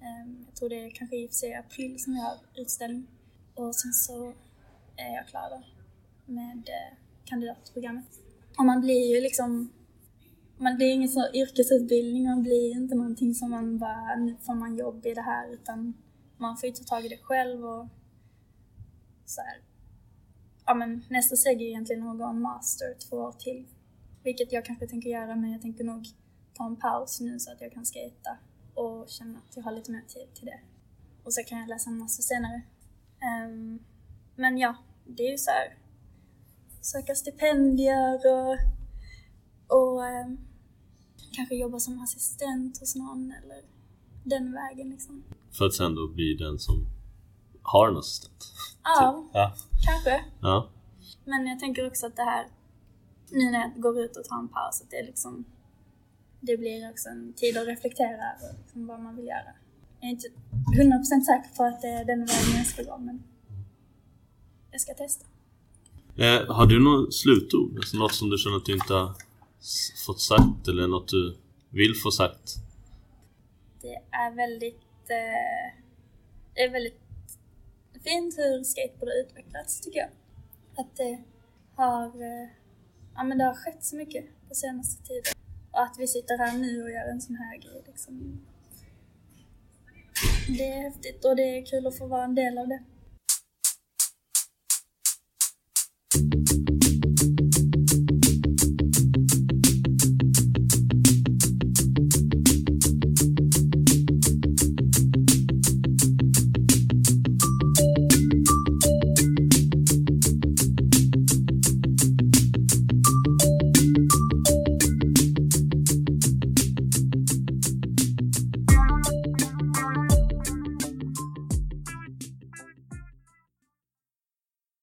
ehm, 0.00 0.44
jag 0.46 0.56
tror 0.56 0.68
det 0.68 0.86
är 0.86 0.90
kanske 0.90 1.16
i 1.16 1.26
och 1.26 1.30
för 1.30 1.36
sig 1.36 1.54
april 1.54 2.02
som 2.02 2.12
vi 2.12 2.20
har 2.20 2.34
utställning. 2.54 3.06
Och 3.54 3.74
sen 3.74 3.92
så 3.92 4.32
är 4.96 5.14
jag 5.14 5.28
klar 5.28 5.50
då 5.50 5.62
med 6.32 6.68
eh, 6.68 6.96
kandidatprogrammet. 7.24 8.20
Och 8.58 8.64
man 8.64 8.80
blir 8.80 9.14
ju 9.14 9.20
liksom 9.20 9.72
man, 10.60 10.78
det 10.78 10.84
är 10.84 10.92
ingen 10.92 11.08
så 11.08 11.28
yrkesutbildning, 11.34 12.24
man 12.24 12.42
blir 12.42 12.72
inte 12.72 12.94
någonting 12.94 13.34
som 13.34 13.50
man 13.50 13.78
bara, 13.78 14.16
nu 14.16 14.36
får 14.40 14.54
man 14.54 14.76
jobb 14.76 15.06
i 15.06 15.14
det 15.14 15.22
här, 15.22 15.48
utan 15.52 15.94
man 16.36 16.56
får 16.56 16.66
ju 16.66 16.72
ta 16.72 16.84
tag 16.84 17.06
i 17.06 17.08
det 17.08 17.18
själv 17.22 17.64
och 17.64 17.86
så 19.26 19.40
här. 19.40 19.69
Ja 20.70 20.74
men 20.74 21.04
nästa 21.08 21.36
steg 21.36 21.62
är 21.62 21.66
egentligen 21.66 22.08
att 22.08 22.18
gå 22.18 22.24
en 22.24 22.40
master 22.40 22.94
två 23.08 23.16
år 23.16 23.32
till. 23.32 23.66
Vilket 24.24 24.52
jag 24.52 24.64
kanske 24.64 24.86
tänker 24.86 25.10
göra, 25.10 25.36
men 25.36 25.52
jag 25.52 25.62
tänker 25.62 25.84
nog 25.84 26.08
ta 26.54 26.66
en 26.66 26.76
paus 26.76 27.20
nu 27.20 27.38
så 27.38 27.52
att 27.52 27.60
jag 27.60 27.72
kan 27.72 27.86
skata 27.86 28.38
och 28.74 29.08
känna 29.08 29.38
att 29.38 29.56
jag 29.56 29.62
har 29.62 29.72
lite 29.72 29.90
mer 29.90 30.02
tid 30.08 30.34
till 30.34 30.46
det. 30.46 30.60
Och 31.24 31.34
så 31.34 31.42
kan 31.42 31.58
jag 31.58 31.68
läsa 31.68 31.90
en 31.90 31.98
master 31.98 32.22
senare. 32.22 32.62
Um, 33.46 33.78
men 34.36 34.58
ja, 34.58 34.76
det 35.06 35.22
är 35.22 35.30
ju 35.30 35.38
så 35.38 35.50
här, 35.50 35.78
söka 36.80 37.14
stipendier 37.14 38.20
och, 38.34 38.58
och 39.78 40.00
um, 40.00 40.38
kanske 41.32 41.54
jobba 41.54 41.80
som 41.80 42.02
assistent 42.02 42.80
hos 42.80 42.96
någon 42.96 43.32
eller 43.42 43.62
den 44.24 44.52
vägen 44.52 44.90
liksom. 44.90 45.24
För 45.52 45.66
att 45.66 45.74
sen 45.74 45.94
då 45.94 46.08
bli 46.08 46.34
den 46.34 46.58
som 46.58 46.86
har 47.62 47.88
en 47.88 47.96
assistent? 47.96 48.52
Ja, 48.84 49.28
Ja. 49.32 49.54
kanske. 49.86 50.24
ja. 50.40 50.68
Men 51.24 51.46
jag 51.46 51.60
tänker 51.60 51.86
också 51.86 52.06
att 52.06 52.16
det 52.16 52.22
här, 52.22 52.46
nu 53.30 53.50
när 53.50 53.60
jag 53.60 53.80
går 53.82 54.00
ut 54.00 54.16
och 54.16 54.24
tar 54.24 54.38
en 54.38 54.48
paus, 54.48 54.82
att 54.82 54.90
det 54.90 55.02
liksom, 55.02 55.44
det 56.40 56.56
blir 56.56 56.90
också 56.90 57.08
en 57.08 57.32
tid 57.32 57.58
att 57.58 57.66
reflektera 57.66 58.08
över 58.16 58.58
liksom 58.62 58.86
vad 58.86 59.00
man 59.00 59.16
vill 59.16 59.26
göra. 59.26 59.52
Jag 60.00 60.08
är 60.08 60.12
inte 60.12 60.28
100% 60.28 61.04
säker 61.24 61.56
på 61.56 61.64
att 61.64 61.80
det 61.82 61.88
är 61.88 62.04
den 62.04 62.18
vägen 62.26 62.56
jag 62.56 62.66
ska 62.66 62.82
gå, 62.82 62.98
men 62.98 63.22
jag 64.70 64.80
ska 64.80 64.94
testa. 64.94 65.26
Eh, 66.16 66.54
har 66.54 66.66
du 66.66 66.80
något 66.84 67.14
slutord? 67.14 67.76
Alltså 67.76 67.96
något 67.96 68.14
som 68.14 68.30
du 68.30 68.38
känner 68.38 68.56
att 68.56 68.64
du 68.64 68.72
inte 68.72 68.94
har 68.94 69.14
fått 70.06 70.20
sagt 70.20 70.68
eller 70.68 70.88
något 70.88 71.08
du 71.08 71.36
vill 71.70 71.94
få 72.02 72.10
sagt? 72.10 72.54
Det 73.82 73.94
är 74.10 74.34
väldigt, 74.36 75.10
eh, 75.10 75.80
det 76.54 76.60
är 76.60 76.70
väldigt 76.70 76.99
fint 78.04 78.38
hur 78.38 78.64
skateboard 78.64 79.08
har 79.08 79.20
utvecklats 79.22 79.80
tycker 79.80 79.98
jag. 79.98 80.10
Att 80.76 80.96
det 80.96 81.18
har, 81.74 82.06
eh, 82.06 82.48
ja, 83.14 83.24
men 83.24 83.38
det 83.38 83.44
har 83.44 83.54
skett 83.54 83.84
så 83.84 83.96
mycket 83.96 84.24
på 84.48 84.54
senaste 84.54 85.02
tiden. 85.02 85.32
Och 85.72 85.82
att 85.82 85.96
vi 85.98 86.06
sitter 86.06 86.38
här 86.38 86.58
nu 86.58 86.82
och 86.82 86.90
gör 86.90 87.10
en 87.10 87.20
sån 87.20 87.36
här 87.36 87.56
grej 87.56 87.82
liksom. 87.86 88.40
Det 90.58 90.72
är 90.72 90.82
häftigt 90.82 91.24
och 91.24 91.36
det 91.36 91.42
är 91.58 91.66
kul 91.66 91.86
att 91.86 91.98
få 91.98 92.06
vara 92.06 92.24
en 92.24 92.34
del 92.34 92.58
av 92.58 92.68
det. 92.68 92.80